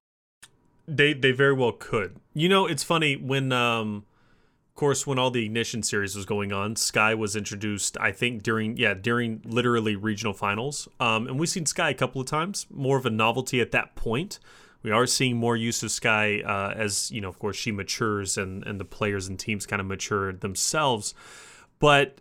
They 0.88 1.14
they 1.14 1.32
very 1.32 1.54
well 1.54 1.72
could. 1.72 2.18
You 2.36 2.50
know, 2.50 2.68
it's 2.68 2.84
funny 2.84 3.16
when 3.16 3.52
um 3.52 4.06
course, 4.80 5.06
when 5.06 5.20
all 5.20 5.30
the 5.30 5.44
Ignition 5.44 5.84
series 5.84 6.16
was 6.16 6.26
going 6.26 6.54
on, 6.54 6.78
Skye 6.78 7.14
was 7.14 7.36
introduced. 7.36 7.98
I 8.00 8.14
think 8.14 8.44
during 8.44 8.78
yeah 8.78 8.94
during 8.94 9.42
literally 9.44 9.98
regional 9.98 10.34
finals, 10.34 10.88
um, 11.02 11.28
and 11.28 11.38
we've 11.38 11.50
seen 11.50 11.66
Skye 11.66 11.90
a 11.90 11.94
couple 11.94 12.22
of 12.22 12.28
times. 12.28 12.66
More 12.72 12.98
of 12.98 13.06
a 13.06 13.10
novelty 13.10 13.60
at 13.60 13.72
that 13.72 13.96
point. 13.96 14.40
We 14.82 14.92
are 14.92 15.06
seeing 15.06 15.36
more 15.36 15.58
use 15.58 15.84
of 15.84 15.92
Skye 15.92 16.42
uh, 16.46 16.74
as 16.78 17.12
you 17.12 17.20
know, 17.20 17.28
of 17.28 17.38
course, 17.40 17.58
she 17.58 17.74
matures 17.74 18.38
and 18.38 18.66
and 18.66 18.80
the 18.80 18.86
players 18.86 19.28
and 19.28 19.38
teams 19.38 19.66
kind 19.66 19.82
of 19.82 19.86
mature 19.86 20.32
themselves. 20.32 21.14
But 21.80 22.20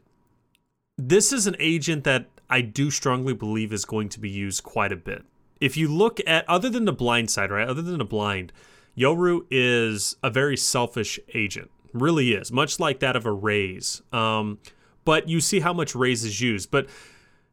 this 0.97 1.33
is 1.33 1.47
an 1.47 1.55
agent 1.61 2.03
that 2.05 2.27
I 2.51 2.61
do 2.63 2.91
strongly 2.91 3.35
believe 3.35 3.73
is 3.73 3.85
going 3.85 4.09
to 4.09 4.21
be 4.21 4.31
used 4.31 4.65
quite 4.65 4.91
a 4.91 4.97
bit. 4.97 5.25
If 5.61 5.77
you 5.77 5.87
look 5.87 6.19
at 6.27 6.49
other 6.49 6.69
than 6.69 6.87
the 6.87 6.93
blind 6.93 7.31
side, 7.31 7.53
right? 7.53 7.69
Other 7.69 7.83
than 7.83 7.99
the 7.99 8.05
blind, 8.05 8.53
Yoru 8.97 9.47
is 9.49 10.17
a 10.25 10.31
very 10.31 10.57
selfish 10.57 11.21
agent. 11.35 11.71
Really 11.93 12.33
is, 12.33 12.53
much 12.53 12.79
like 12.79 13.01
that 13.01 13.17
of 13.17 13.27
a 13.27 13.33
Raze 13.33 14.03
Um, 14.13 14.59
but 15.05 15.29
you 15.29 15.41
see 15.41 15.61
how 15.61 15.73
much 15.73 15.95
Raze 15.95 16.25
is 16.25 16.41
used. 16.41 16.71
But 16.71 16.87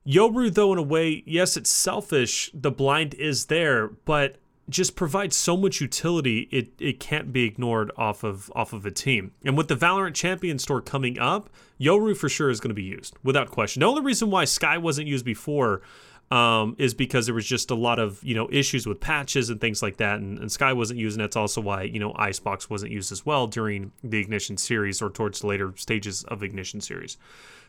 Yoru, 0.06 0.54
though, 0.54 0.74
in 0.74 0.78
a 0.78 0.84
way, 0.84 1.24
yes, 1.26 1.56
it's 1.56 1.70
selfish. 1.70 2.52
The 2.54 2.70
blind 2.70 3.14
is 3.14 3.46
there, 3.46 3.88
but 3.88 4.38
just 4.68 4.96
provides 4.96 5.36
so 5.36 5.56
much 5.56 5.80
utility 5.80 6.48
it, 6.52 6.70
it 6.80 7.00
can't 7.00 7.32
be 7.32 7.44
ignored 7.44 7.92
off 7.98 8.24
of 8.24 8.52
off 8.56 8.74
of 8.74 8.86
a 8.86 8.92
team. 8.92 9.32
And 9.44 9.56
with 9.56 9.68
the 9.68 9.76
Valorant 9.76 10.16
Champions 10.16 10.66
Tour 10.66 10.82
coming 10.82 11.20
up, 11.20 11.50
Yoru 11.80 12.18
for 12.18 12.30
sure 12.30 12.50
is 12.50 12.60
going 12.60 12.70
to 12.70 12.76
be 12.76 12.84
used 12.84 13.16
without 13.24 13.52
question. 13.52 13.82
The 13.82 13.86
only 13.86 14.02
reason 14.02 14.32
why 14.32 14.46
Skye 14.46 14.78
wasn't 14.78 15.08
used 15.08 15.26
before 15.26 15.82
um, 16.32 16.76
is 16.80 16.94
because 16.94 17.28
there 17.28 17.36
was 17.36 17.46
just 17.46 17.70
a 17.72 17.76
lot 17.76 18.00
of 18.00 18.24
you 18.24 18.36
know 18.36 18.48
issues 18.52 18.88
with 18.88 19.00
patches 19.00 19.50
and 19.50 19.62
things 19.62 19.82
like 19.82 19.98
that, 19.98 20.20
and, 20.20 20.40
and 20.40 20.52
Skye 20.52 20.74
wasn't 20.74 21.00
used, 21.00 21.18
and 21.18 21.24
that's 21.24 21.36
also 21.36 21.62
why 21.62 21.84
you 21.84 22.00
know 22.00 22.14
Icebox 22.16 22.70
wasn't 22.70 22.92
used 22.92 23.12
as 23.12 23.26
well 23.26 23.48
during 23.48 23.92
the 24.04 24.20
Ignition 24.20 24.58
series 24.58 25.02
or 25.02 25.10
towards 25.10 25.42
the 25.42 25.48
later 25.48 25.74
stages 25.78 26.24
of 26.24 26.44
Ignition 26.44 26.82
series. 26.82 27.18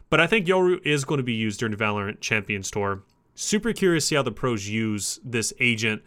But 0.09 0.21
I 0.21 0.27
think 0.27 0.47
Yoru 0.47 0.85
is 0.87 1.05
going 1.05 1.19
to 1.19 1.25
be 1.25 1.35
used 1.35 1.59
during 1.59 1.77
the 1.77 1.83
Valorant 1.83 2.21
Champions 2.21 2.71
Tour. 2.71 3.03
Super 3.35 3.73
curious 3.73 4.05
to 4.05 4.09
see 4.09 4.15
how 4.15 4.23
the 4.23 4.33
pros 4.33 4.69
use 4.69 5.21
this 5.25 5.53
agent. 5.61 6.03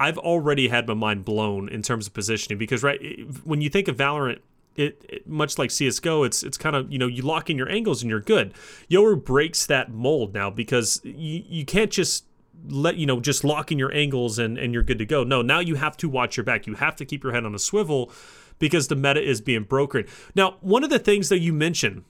I've 0.00 0.18
already 0.18 0.68
had 0.68 0.88
my 0.88 0.94
mind 0.94 1.24
blown 1.24 1.68
in 1.68 1.82
terms 1.82 2.08
of 2.08 2.14
positioning 2.14 2.58
because 2.58 2.82
right 2.82 3.00
when 3.44 3.60
you 3.60 3.68
think 3.68 3.86
of 3.86 3.96
Valorant, 3.96 4.40
it, 4.76 5.04
it, 5.08 5.28
much 5.28 5.58
like 5.58 5.70
CS:GO, 5.70 6.24
it's 6.24 6.42
it's 6.42 6.58
kind 6.58 6.76
of 6.76 6.90
you 6.92 6.98
know 6.98 7.06
you 7.06 7.22
lock 7.22 7.50
in 7.50 7.56
your 7.56 7.70
angles 7.70 8.02
and 8.02 8.10
you're 8.10 8.20
good. 8.20 8.54
Yoru 8.90 9.22
breaks 9.22 9.66
that 9.66 9.90
mold 9.90 10.34
now 10.34 10.50
because 10.50 11.00
you 11.04 11.42
you 11.46 11.64
can't 11.64 11.90
just 11.90 12.26
let 12.68 12.96
you 12.96 13.06
know 13.06 13.20
just 13.20 13.44
lock 13.44 13.72
in 13.72 13.78
your 13.78 13.92
angles 13.94 14.38
and 14.38 14.58
and 14.58 14.72
you're 14.72 14.82
good 14.82 14.98
to 14.98 15.06
go. 15.06 15.24
No, 15.24 15.42
now 15.42 15.60
you 15.60 15.76
have 15.76 15.96
to 15.98 16.08
watch 16.08 16.36
your 16.36 16.44
back. 16.44 16.66
You 16.66 16.74
have 16.74 16.96
to 16.96 17.04
keep 17.04 17.22
your 17.22 17.32
head 17.32 17.44
on 17.44 17.54
a 17.54 17.58
swivel 17.58 18.10
because 18.58 18.88
the 18.88 18.96
meta 18.96 19.22
is 19.22 19.40
being 19.40 19.64
broken. 19.64 20.06
Now, 20.34 20.56
one 20.60 20.84
of 20.84 20.90
the 20.90 20.98
things 20.98 21.28
that 21.30 21.40
you 21.40 21.52
mentioned 21.52 22.04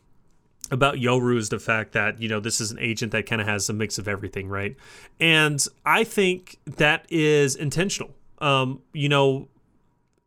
about 0.71 0.97
Yoru 0.97 1.37
is 1.37 1.49
the 1.49 1.59
fact 1.59 1.92
that 1.92 2.21
you 2.21 2.28
know 2.28 2.40
this 2.40 2.61
is 2.61 2.71
an 2.71 2.78
agent 2.78 3.12
that 3.12 3.26
kind 3.26 3.40
of 3.40 3.47
has 3.47 3.69
a 3.69 3.73
mix 3.73 3.99
of 3.99 4.09
everything, 4.09 4.49
right? 4.49 4.76
And 5.21 5.64
I 5.85 6.04
think 6.04 6.59
that 6.66 7.07
is 7.11 7.57
intentional. 7.57 8.11
Um, 8.38 8.83
you 8.92 9.09
know, 9.09 9.49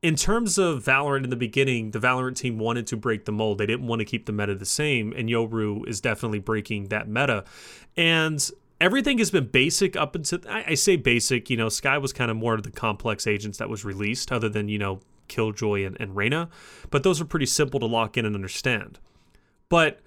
in 0.02 0.16
terms 0.16 0.58
of 0.58 0.84
Valorant 0.84 1.24
in 1.24 1.30
the 1.30 1.36
beginning, 1.36 1.92
the 1.92 2.00
Valorant 2.00 2.36
team 2.36 2.60
wanted 2.60 2.86
to 2.88 2.98
break 2.98 3.26
the 3.26 3.32
mold. 3.32 3.58
They 3.58 3.66
didn't 3.66 3.88
want 3.88 4.00
to 4.00 4.06
keep 4.06 4.26
the 4.26 4.34
meta 4.34 4.56
the 4.56 4.66
same, 4.66 5.14
and 5.14 5.30
Yoru 5.30 5.88
is 5.88 6.02
definitely 6.02 6.40
breaking 6.40 6.90
that 6.90 7.08
meta. 7.08 7.44
And 7.98 8.48
everything 8.80 9.18
has 9.18 9.32
been 9.32 9.48
basic 9.48 9.96
up 9.96 10.16
until 10.16 10.40
I, 10.50 10.66
I 10.70 10.74
say 10.76 10.96
basic. 10.96 11.50
You 11.50 11.58
know, 11.58 11.70
Skye 11.70 11.98
was 11.98 12.14
kind 12.14 12.30
of 12.30 12.38
more 12.38 12.54
of 12.54 12.64
the 12.64 12.72
complex 12.72 13.26
agents 13.26 13.58
that 13.58 13.70
was 13.70 13.84
released, 13.86 14.32
other 14.32 14.50
than 14.50 14.70
you 14.70 14.78
know 14.78 15.00
Killjoy 15.28 15.86
and, 15.86 15.98
and 16.00 16.16
Reyna. 16.16 16.50
But 16.90 17.04
those 17.04 17.20
are 17.20 17.26
pretty 17.26 17.48
simple 17.48 17.80
to 17.80 17.86
lock 17.86 18.18
in 18.18 18.26
and 18.26 18.36
understand. 18.36 19.00
But 19.70 20.02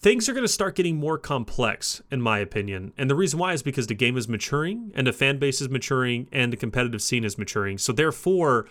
things 0.00 0.28
are 0.28 0.32
going 0.32 0.44
to 0.44 0.52
start 0.52 0.74
getting 0.74 0.96
more 0.96 1.18
complex, 1.18 2.02
in 2.10 2.20
my 2.20 2.38
opinion. 2.38 2.92
And 2.98 3.08
the 3.08 3.14
reason 3.14 3.38
why 3.38 3.52
is 3.52 3.62
because 3.62 3.86
the 3.86 3.94
game 3.94 4.16
is 4.16 4.28
maturing, 4.28 4.92
and 4.94 5.06
the 5.06 5.12
fan 5.12 5.38
base 5.38 5.60
is 5.60 5.68
maturing, 5.68 6.28
and 6.32 6.52
the 6.52 6.56
competitive 6.56 7.02
scene 7.02 7.24
is 7.24 7.38
maturing. 7.38 7.78
So 7.78 7.92
therefore, 7.92 8.66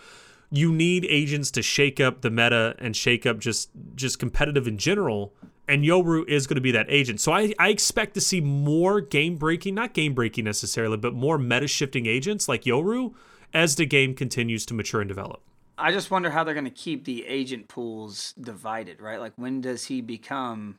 you 0.50 0.72
need 0.72 1.04
agents 1.08 1.50
to 1.52 1.62
shake 1.62 2.00
up 2.00 2.22
the 2.22 2.30
meta 2.30 2.74
and 2.78 2.96
shake 2.96 3.26
up 3.26 3.38
just 3.38 3.70
just 3.94 4.18
competitive 4.18 4.66
in 4.66 4.78
general. 4.78 5.32
And 5.68 5.82
Yoru 5.82 6.28
is 6.28 6.46
going 6.46 6.54
to 6.54 6.60
be 6.60 6.70
that 6.70 6.86
agent. 6.88 7.20
So 7.20 7.32
I, 7.32 7.52
I 7.58 7.70
expect 7.70 8.14
to 8.14 8.20
see 8.20 8.40
more 8.40 9.00
game 9.00 9.36
breaking, 9.36 9.74
not 9.74 9.94
game 9.94 10.14
breaking 10.14 10.44
necessarily, 10.44 10.96
but 10.96 11.12
more 11.12 11.38
meta 11.38 11.66
shifting 11.66 12.06
agents 12.06 12.48
like 12.48 12.62
Yoru 12.62 13.14
as 13.52 13.74
the 13.74 13.84
game 13.84 14.14
continues 14.14 14.64
to 14.66 14.74
mature 14.74 15.00
and 15.00 15.08
develop. 15.08 15.42
I 15.76 15.90
just 15.90 16.10
wonder 16.10 16.30
how 16.30 16.44
they're 16.44 16.54
going 16.54 16.64
to 16.64 16.70
keep 16.70 17.04
the 17.04 17.26
agent 17.26 17.66
pools 17.66 18.32
divided, 18.40 19.00
right? 19.00 19.18
Like 19.18 19.32
when 19.34 19.60
does 19.60 19.84
he 19.86 20.00
become 20.00 20.78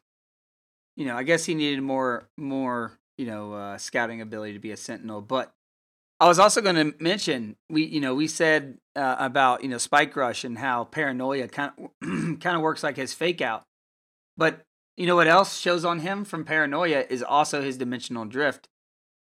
you 0.98 1.06
know, 1.06 1.16
I 1.16 1.24
guess 1.24 1.46
he 1.46 1.54
needed 1.54 1.82
more 1.82 2.28
more, 2.36 3.00
you 3.18 3.28
know, 3.28 3.54
uh, 3.54 3.78
scouting 3.78 4.20
ability 4.20 4.54
to 4.54 4.60
be 4.60 4.72
a 4.72 4.78
sentinel, 4.78 5.22
but 5.22 5.54
I 6.20 6.28
was 6.28 6.40
also 6.40 6.62
going 6.62 6.76
to 6.76 7.04
mention 7.04 7.56
we, 7.70 7.86
you 7.86 8.00
know, 8.00 8.16
we 8.16 8.28
said 8.28 8.78
uh, 8.96 9.16
about 9.20 9.64
you 9.64 9.70
know 9.70 9.78
Spike 9.78 10.16
Rush 10.16 10.44
and 10.44 10.58
how 10.58 10.86
paranoia 10.86 11.48
kind 11.48 11.72
of 11.78 11.90
kind 12.40 12.56
of 12.56 12.62
works 12.62 12.84
like 12.84 12.98
his 12.98 13.14
fake 13.14 13.42
out, 13.42 13.64
but 14.36 14.62
you 14.96 15.06
know 15.06 15.16
what 15.16 15.28
else 15.28 15.58
shows 15.58 15.86
on 15.86 16.00
him 16.00 16.26
from 16.26 16.44
paranoia 16.44 17.06
is 17.10 17.22
also 17.22 17.62
his 17.62 17.78
dimensional 17.78 18.26
rift, 18.26 18.68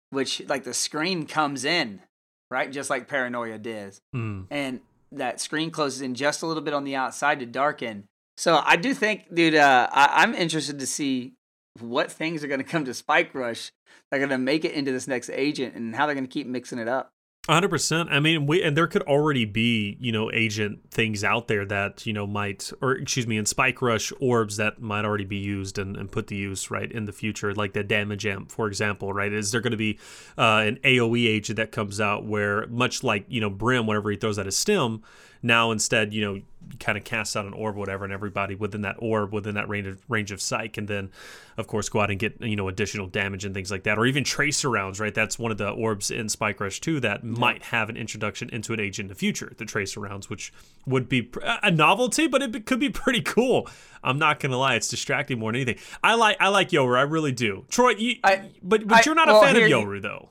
which 0.10 0.42
like 0.48 0.64
the 0.64 0.74
screen 0.74 1.28
comes 1.28 1.64
in, 1.64 2.02
right, 2.50 2.72
just 2.72 2.90
like 2.90 3.08
paranoia 3.08 3.60
does, 3.60 4.02
mm. 4.16 4.46
and 4.50 4.82
that 5.12 5.40
screen 5.40 5.70
closes 5.70 6.02
in 6.02 6.16
just 6.16 6.42
a 6.42 6.48
little 6.48 6.64
bit 6.64 6.74
on 6.74 6.84
the 6.84 6.96
outside 6.96 7.40
to 7.40 7.46
darken. 7.46 8.06
So 8.38 8.62
I 8.64 8.76
do 8.76 8.94
think, 8.94 9.34
dude, 9.34 9.56
uh, 9.56 9.88
I, 9.92 10.24
I'm 10.24 10.34
interested 10.34 10.80
to 10.80 10.88
see 10.88 11.34
what 11.82 12.12
things 12.12 12.44
are 12.44 12.48
going 12.48 12.60
to 12.60 12.66
come 12.66 12.86
to 12.86 12.94
Spike 12.94 13.34
Rush 13.34 13.72
that 14.10 14.18
are 14.18 14.20
going 14.20 14.30
to 14.30 14.38
make 14.38 14.66
it 14.66 14.74
into 14.74 14.92
this 14.92 15.08
next 15.08 15.30
agent 15.30 15.76
and 15.76 15.96
how 15.96 16.06
they're 16.06 16.16
going 16.16 16.28
to 16.28 16.32
keep 16.32 16.48
mixing 16.48 16.80
it 16.80 16.88
up. 16.88 17.14
100%. 17.48 18.12
I 18.12 18.20
mean, 18.20 18.46
we 18.46 18.62
and 18.62 18.76
there 18.76 18.88
could 18.88 19.04
already 19.04 19.46
be, 19.46 19.96
you 20.02 20.12
know, 20.12 20.30
agent 20.34 20.92
things 20.92 21.24
out 21.24 21.48
there 21.48 21.66
that, 21.66 22.06
you 22.06 22.12
know, 22.12 22.28
might 22.28 22.74
or 22.82 22.92
excuse 22.94 23.26
me, 23.26 23.38
in 23.38 23.46
Spike 23.46 23.82
Rush 23.82 24.12
orbs 24.20 24.58
that 24.58 24.82
might 24.82 25.06
already 25.06 25.24
be 25.24 25.38
used 25.38 25.78
and, 25.78 25.96
and 25.96 26.12
put 26.12 26.28
to 26.28 26.36
use 26.36 26.70
right 26.70 26.92
in 26.92 27.06
the 27.06 27.14
future, 27.14 27.54
like 27.54 27.72
the 27.72 27.86
damage 27.86 28.26
amp, 28.26 28.52
for 28.52 28.68
example, 28.68 29.14
right? 29.14 29.32
Is 29.32 29.52
there 29.52 29.62
going 29.62 29.72
to 29.72 29.78
be 29.78 29.98
uh, 30.38 30.64
an 30.66 30.80
AoE 30.84 31.26
agent 31.26 31.56
that 31.56 31.72
comes 31.72 32.02
out 32.02 32.26
where 32.26 32.68
much 32.68 33.02
like, 33.02 33.26
you 33.30 33.40
know, 33.40 33.50
Brim 33.50 33.88
whenever 33.88 34.12
he 34.12 34.18
throws 34.18 34.38
out 34.38 34.46
a 34.48 34.52
stim, 34.52 35.02
now 35.42 35.72
instead, 35.72 36.14
you 36.14 36.22
know, 36.22 36.42
kind 36.80 36.98
of 36.98 37.04
cast 37.04 37.36
out 37.36 37.46
an 37.46 37.54
orb, 37.54 37.76
whatever, 37.76 38.04
and 38.04 38.14
everybody 38.14 38.56
within 38.56 38.82
that 38.82 38.96
orb, 39.00 39.34
within 39.34 39.56
that 39.56 39.68
range 39.70 39.88
of, 39.88 40.02
range 40.08 40.32
of 40.32 40.42
sight, 40.42 40.74
can 40.74 40.86
then, 40.86 41.10
of 41.58 41.68
course, 41.68 41.90
go 41.90 42.02
out 42.02 42.10
and 42.10 42.20
get 42.20 42.42
you 42.42 42.56
know 42.56 42.68
additional 42.68 43.08
damage 43.08 43.46
and 43.46 43.54
things 43.54 43.72
like 43.72 43.84
that, 43.84 43.98
or 43.98 44.06
even 44.06 44.24
tracer 44.24 44.70
rounds, 44.70 45.00
right? 45.00 45.14
That's 45.14 45.40
one 45.40 45.52
of 45.52 45.58
the 45.58 45.70
orbs 45.70 46.12
in 46.12 46.30
Spike 46.30 46.60
Rush 46.60 46.80
2 46.80 47.00
that 47.02 47.24
yeah. 47.24 47.30
might 47.30 47.64
have 47.64 47.90
an 47.90 47.98
introduction 47.98 48.50
into 48.50 48.74
an 48.74 48.80
agent 48.80 49.06
in 49.06 49.10
the 49.10 49.16
future, 49.16 49.54
the 49.58 49.66
tracer 49.66 50.00
rounds, 50.00 50.30
which 50.30 50.52
would 50.86 51.08
be 51.08 51.32
a 51.64 51.72
novelty, 51.72 52.28
but 52.28 52.42
it 52.42 52.66
could 52.66 52.80
be 52.80 52.90
pretty 52.92 53.22
cool. 53.22 53.70
I'm 54.04 54.20
not 54.20 54.40
gonna 54.40 54.58
lie, 54.58 54.76
it's 54.76 54.90
distracting 54.90 55.40
more 55.40 55.52
than 55.52 55.62
anything. 55.62 55.84
I 56.04 56.16
like 56.16 56.38
I 56.40 56.50
like 56.50 56.70
Yoru, 56.70 56.98
I 56.98 57.04
really 57.04 57.32
do. 57.32 57.66
Troy, 57.70 57.92
you, 57.92 58.16
I, 58.24 58.50
but 58.62 58.88
but 58.88 59.00
I, 59.00 59.02
you're 59.06 59.16
not 59.16 59.30
a 59.30 59.40
fan 59.40 59.56
of 59.56 59.64
Yoru 59.64 59.96
you, 59.96 60.02
though. 60.02 60.30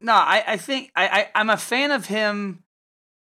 No, 0.00 0.12
I, 0.12 0.44
I 0.46 0.56
think 0.56 0.90
I, 0.96 1.06
I 1.06 1.28
I'm 1.34 1.50
a 1.50 1.56
fan 1.56 1.90
of 1.90 2.06
him 2.06 2.63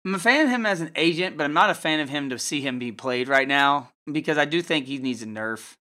I'm 0.06 0.14
a 0.14 0.20
fan 0.20 0.44
of 0.44 0.50
him 0.52 0.64
as 0.64 0.80
an 0.80 0.92
agent, 0.94 1.36
but 1.36 1.42
I'm 1.42 1.52
not 1.52 1.68
a 1.68 1.74
fan 1.74 1.98
of 1.98 2.08
him 2.08 2.30
to 2.30 2.38
see 2.38 2.60
him 2.60 2.78
be 2.78 2.92
played 2.92 3.26
right 3.26 3.48
now 3.48 3.90
because 4.10 4.38
I 4.38 4.44
do 4.44 4.62
think 4.62 4.86
he 4.86 4.98
needs 4.98 5.20
a 5.20 5.26
nerf. 5.26 5.74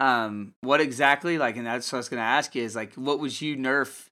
Um, 0.00 0.54
what 0.62 0.80
exactly? 0.80 1.38
Like, 1.38 1.56
and 1.56 1.64
that's 1.64 1.92
what 1.92 1.98
I 1.98 2.00
was 2.00 2.08
going 2.08 2.18
to 2.18 2.26
ask 2.26 2.56
you 2.56 2.64
is 2.64 2.74
like, 2.74 2.94
what 2.94 3.20
would 3.20 3.40
you 3.40 3.56
nerf 3.56 4.06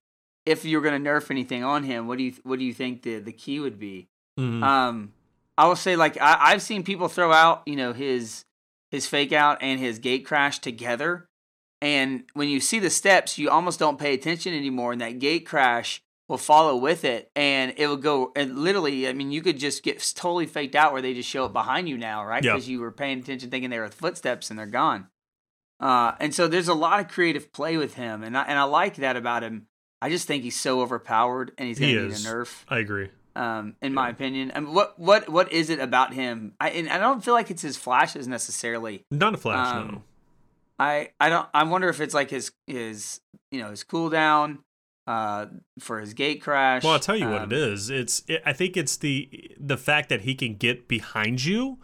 if 0.46 0.64
you 0.64 0.76
were 0.76 0.88
going 0.88 1.02
to 1.02 1.11
nerf 1.11 1.33
anything 1.33 1.64
on 1.64 1.83
him? 1.83 2.07
What 2.07 2.18
do 2.18 2.24
you 2.24 2.35
what 2.44 2.61
do 2.61 2.64
you 2.64 2.72
think 2.72 3.02
the 3.02 3.18
the 3.18 3.33
key 3.33 3.59
would 3.59 3.76
be? 3.76 4.07
Mm-hmm. 4.38 4.62
Um, 4.62 5.12
I 5.59 5.66
will 5.66 5.74
say 5.74 5.96
like 5.96 6.16
I, 6.20 6.37
I've 6.40 6.62
seen 6.62 6.85
people 6.85 7.09
throw 7.09 7.33
out 7.33 7.62
you 7.66 7.74
know 7.74 7.92
his 7.92 8.44
his 8.92 9.09
fake 9.09 9.33
out 9.33 9.59
and 9.62 9.81
his 9.81 9.98
gate 9.98 10.24
crash 10.24 10.61
together, 10.61 11.26
and 11.83 12.22
when 12.35 12.48
you 12.48 12.61
see 12.61 12.79
the 12.79 12.90
steps, 12.90 13.37
you 13.37 13.50
almost 13.50 13.81
don't 13.81 13.98
pay 13.98 14.14
attention 14.14 14.55
anymore. 14.55 14.92
And 14.92 15.00
that 15.00 15.18
gate 15.18 15.44
crash 15.44 16.02
will 16.29 16.39
follow 16.39 16.77
with 16.77 17.05
it 17.05 17.31
and 17.37 17.73
it 17.77 17.87
will 17.87 17.97
go 17.97 18.33
and 18.35 18.59
literally 18.59 19.07
i 19.07 19.12
mean 19.12 19.31
you 19.31 19.41
could 19.41 19.59
just 19.59 19.83
get 19.83 20.12
totally 20.17 20.47
faked 20.47 20.75
out 20.75 20.93
where 20.93 21.01
they 21.01 21.15
just 21.15 21.29
show 21.29 21.45
up 21.45 21.53
behind 21.53 21.89
you 21.89 21.97
now 21.97 22.17
right? 22.27 22.43
Because 22.43 22.69
you 22.69 22.81
were 22.81 22.93
paying 22.93 23.21
attention 23.21 23.51
thinking 23.51 23.71
they 23.71 23.79
were 23.79 23.89
footsteps 23.89 24.51
and 24.51 24.59
they're 24.59 24.67
gone. 24.67 25.09
Uh, 25.79 26.12
and 26.21 26.35
so 26.35 26.49
there's 26.49 26.69
a 26.69 26.75
lot 26.75 27.01
of 27.01 27.09
creative 27.09 27.53
play 27.53 27.77
with 27.77 27.95
him 27.95 28.23
and 28.23 28.37
I, 28.37 28.43
and 28.43 28.59
I 28.59 28.65
like 28.65 28.97
that 28.97 29.17
about 29.17 29.43
him. 29.43 29.67
I 30.01 30.11
just 30.11 30.27
think 30.27 30.43
he's 30.43 30.59
so 30.59 30.81
overpowered 30.81 31.53
and 31.59 31.69
he's 31.69 31.79
gonna 31.79 31.93
he 31.93 31.99
need 31.99 32.12
a 32.12 32.15
nerf. 32.15 32.65
I 32.69 32.79
agree. 32.79 33.11
Um, 33.35 33.77
in 33.83 33.93
yeah. 33.93 33.97
my 33.97 34.09
opinion. 34.09 34.53
I 34.55 34.61
mean, 34.61 34.73
what 34.73 34.99
what 34.99 35.29
what 35.29 35.53
is 35.53 35.69
it 35.69 35.79
about 35.79 36.15
him? 36.15 36.55
I 36.59 36.71
and 36.71 36.89
I 36.89 36.99
don't 36.99 37.23
feel 37.23 37.35
like 37.35 37.51
it's 37.51 37.61
his 37.61 37.77
flashes 37.77 38.27
necessarily. 38.27 39.05
Not 39.11 39.35
a 39.35 39.37
flash 39.37 39.75
um, 39.75 39.89
no 39.89 40.03
I 40.79 41.11
I 41.21 41.29
don't 41.29 41.47
I 41.53 41.65
wonder 41.65 41.89
if 41.89 42.01
it's 42.01 42.15
like 42.15 42.31
his 42.31 42.53
his 42.67 43.21
you 43.51 43.61
know 43.61 43.71
his 43.71 43.85
cooldown 43.85 44.59
uh, 45.07 45.47
for 45.79 46.01
his 46.01 46.14
gate 46.14 46.42
crash. 46.42 46.83
Well, 46.83 46.92
I'll 46.95 46.99
tell 46.99 47.16
you 47.16 47.27
um, 47.27 47.33
what 47.33 47.53
it 47.53 47.62
um. 47.62 47.73
It's 47.90 48.23
it, 48.27 48.42
I 48.45 48.53
think 48.53 48.77
it's 48.77 48.97
the 48.97 49.51
the 49.59 49.77
fact 49.77 50.09
that 50.09 50.23
he 50.23 50.35
can 50.35 50.57
get 50.57 50.88
behind 50.88 51.45
you 51.45 51.79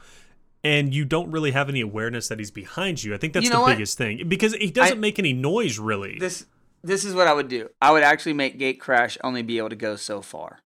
and 0.64 0.94
you 0.94 1.04
don't 1.04 1.30
really 1.30 1.50
have 1.50 1.68
any 1.68 1.80
awareness 1.80 2.28
that 2.28 2.38
he's 2.38 2.50
behind 2.50 3.02
you. 3.02 3.14
I 3.14 3.18
think 3.18 3.32
that's 3.32 3.44
You 3.44 3.50
the 3.52 3.60
what? 3.60 3.72
biggest 3.74 3.98
thing 3.98 4.28
because 4.28 4.54
he 4.54 4.70
doesn't 4.70 4.98
I- 4.98 5.00
make 5.00 5.18
any 5.18 5.32
noise 5.32 5.78
really. 5.78 6.18
This 6.18 6.46
this 6.84 7.04
is 7.04 7.14
what 7.14 7.28
I 7.28 7.32
would 7.32 7.48
do. 7.48 7.68
I 7.80 7.92
would 7.92 8.02
actually 8.02 8.32
make 8.32 8.58
Gate 8.58 8.80
Crash 8.80 9.16
only 9.22 9.42
be 9.42 9.58
able 9.58 9.68
to 9.70 9.76
go 9.76 9.94
so 9.96 10.20
far. 10.20 10.60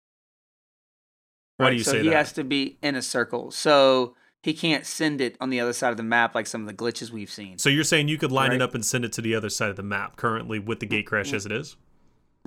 Why 1.57 1.71
do 1.71 1.75
you 1.75 1.83
so 1.83 1.91
say 1.91 2.03
he 2.03 2.09
that? 2.09 2.15
has 2.15 2.33
to 2.33 2.43
be 2.43 2.77
in 2.81 2.95
a 2.95 3.01
circle, 3.01 3.51
so 3.51 4.15
he 4.43 4.53
can't 4.53 4.85
send 4.85 5.21
it 5.21 5.35
on 5.41 5.49
the 5.49 5.59
other 5.59 5.73
side 5.73 5.89
of 5.91 5.97
the 5.97 6.03
map 6.03 6.35
like 6.35 6.47
some 6.47 6.61
of 6.61 6.67
the 6.67 6.73
glitches 6.73 7.09
we've 7.11 7.31
seen. 7.31 7.57
so 7.57 7.69
you're 7.69 7.83
saying 7.83 8.07
you 8.07 8.17
could 8.17 8.31
line 8.31 8.51
it 8.51 8.61
up 8.61 8.73
and 8.75 8.85
send 8.85 9.03
it 9.05 9.11
to 9.13 9.21
the 9.21 9.33
other 9.35 9.49
side 9.49 9.69
of 9.69 9.75
the 9.75 9.83
map 9.83 10.15
currently 10.15 10.59
with 10.59 10.79
the 10.79 10.85
gate 10.85 11.05
crash 11.07 11.33
as 11.33 11.45
it 11.45 11.51
is? 11.51 11.75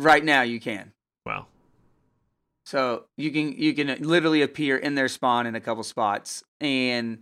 Right 0.01 0.25
now, 0.25 0.43
you 0.43 0.61
can. 0.61 0.93
Wow. 1.27 1.47
So 2.65 3.05
you 3.17 3.31
can 3.31 3.53
you 3.53 3.75
can 3.75 4.03
literally 4.03 4.43
appear 4.43 4.77
in 4.77 4.95
their 4.95 5.09
spawn 5.09 5.47
in 5.47 5.55
a 5.55 5.61
couple 5.61 5.83
spots, 5.83 6.43
and 6.61 7.19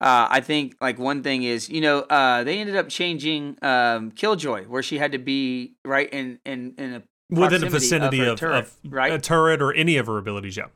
uh, 0.00 0.26
I 0.30 0.40
think 0.40 0.76
like 0.80 0.98
one 0.98 1.22
thing 1.22 1.42
is 1.42 1.68
you 1.68 1.80
know 1.80 2.00
uh, 2.00 2.44
they 2.44 2.58
ended 2.58 2.76
up 2.76 2.88
changing 2.88 3.58
um, 3.62 4.10
Killjoy 4.10 4.64
where 4.64 4.82
she 4.82 4.98
had 4.98 5.12
to 5.12 5.18
be 5.18 5.74
right 5.84 6.08
in 6.10 6.38
in 6.44 6.74
in 6.78 6.94
a 6.94 7.02
Within 7.28 7.60
the 7.60 7.68
vicinity 7.68 8.24
of, 8.24 8.38
turret, 8.38 8.66
of 8.66 8.76
right 8.88 9.12
a 9.12 9.18
turret 9.18 9.60
or 9.60 9.72
any 9.74 9.96
of 9.96 10.06
her 10.06 10.16
abilities, 10.16 10.56
yeah. 10.56 10.66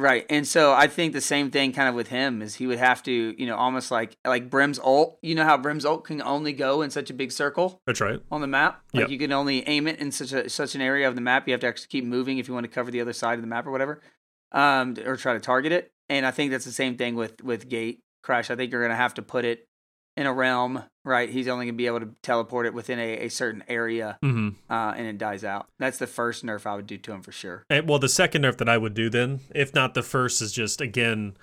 Right. 0.00 0.24
And 0.30 0.46
so 0.46 0.72
I 0.72 0.86
think 0.86 1.12
the 1.12 1.20
same 1.20 1.50
thing 1.50 1.72
kind 1.72 1.88
of 1.88 1.94
with 1.96 2.06
him 2.08 2.40
is 2.40 2.54
he 2.54 2.68
would 2.68 2.78
have 2.78 3.02
to, 3.02 3.12
you 3.36 3.46
know, 3.46 3.56
almost 3.56 3.90
like 3.90 4.16
like 4.24 4.48
Brim's 4.48 4.78
ult. 4.78 5.18
You 5.22 5.34
know 5.34 5.44
how 5.44 5.56
Brim's 5.58 5.84
ult 5.84 6.04
can 6.04 6.22
only 6.22 6.52
go 6.52 6.82
in 6.82 6.90
such 6.90 7.10
a 7.10 7.14
big 7.14 7.32
circle 7.32 7.80
That's 7.84 8.00
right. 8.00 8.20
on 8.30 8.40
the 8.40 8.46
map? 8.46 8.80
Like 8.92 9.02
Yep. 9.02 9.10
you 9.10 9.18
can 9.18 9.32
only 9.32 9.66
aim 9.68 9.88
it 9.88 9.98
in 9.98 10.12
such 10.12 10.32
a 10.32 10.48
such 10.48 10.76
an 10.76 10.80
area 10.80 11.08
of 11.08 11.16
the 11.16 11.20
map. 11.20 11.48
You 11.48 11.52
have 11.52 11.60
to 11.62 11.66
actually 11.66 11.88
keep 11.88 12.04
moving 12.04 12.38
if 12.38 12.46
you 12.46 12.54
want 12.54 12.64
to 12.64 12.70
cover 12.70 12.92
the 12.92 13.00
other 13.00 13.12
side 13.12 13.34
of 13.34 13.40
the 13.40 13.48
map 13.48 13.66
or 13.66 13.72
whatever. 13.72 14.00
Um 14.52 14.94
or 15.04 15.16
try 15.16 15.32
to 15.32 15.40
target 15.40 15.72
it. 15.72 15.90
And 16.08 16.24
I 16.24 16.30
think 16.30 16.52
that's 16.52 16.64
the 16.64 16.72
same 16.72 16.96
thing 16.96 17.16
with 17.16 17.42
with 17.42 17.68
Gate 17.68 18.00
Crash. 18.22 18.50
I 18.50 18.56
think 18.56 18.70
you're 18.70 18.82
gonna 18.82 18.94
have 18.96 19.14
to 19.14 19.22
put 19.22 19.44
it 19.44 19.67
in 20.18 20.26
a 20.26 20.32
realm, 20.32 20.82
right? 21.04 21.30
He's 21.30 21.46
only 21.46 21.66
gonna 21.66 21.76
be 21.76 21.86
able 21.86 22.00
to 22.00 22.08
teleport 22.22 22.66
it 22.66 22.74
within 22.74 22.98
a, 22.98 23.26
a 23.26 23.28
certain 23.28 23.62
area 23.68 24.18
hmm 24.20 24.48
uh, 24.68 24.92
and 24.96 25.06
it 25.06 25.16
dies 25.16 25.44
out. 25.44 25.68
That's 25.78 25.98
the 25.98 26.08
first 26.08 26.44
nerf 26.44 26.66
I 26.66 26.74
would 26.74 26.88
do 26.88 26.98
to 26.98 27.12
him 27.12 27.22
for 27.22 27.30
sure. 27.30 27.64
And, 27.70 27.88
well, 27.88 28.00
the 28.00 28.08
second 28.08 28.42
nerf 28.42 28.56
that 28.56 28.68
I 28.68 28.78
would 28.78 28.94
do 28.94 29.08
then, 29.08 29.40
if 29.54 29.72
not 29.72 29.94
the 29.94 30.02
first, 30.02 30.42
is 30.42 30.52
just 30.52 30.80
again 30.80 31.36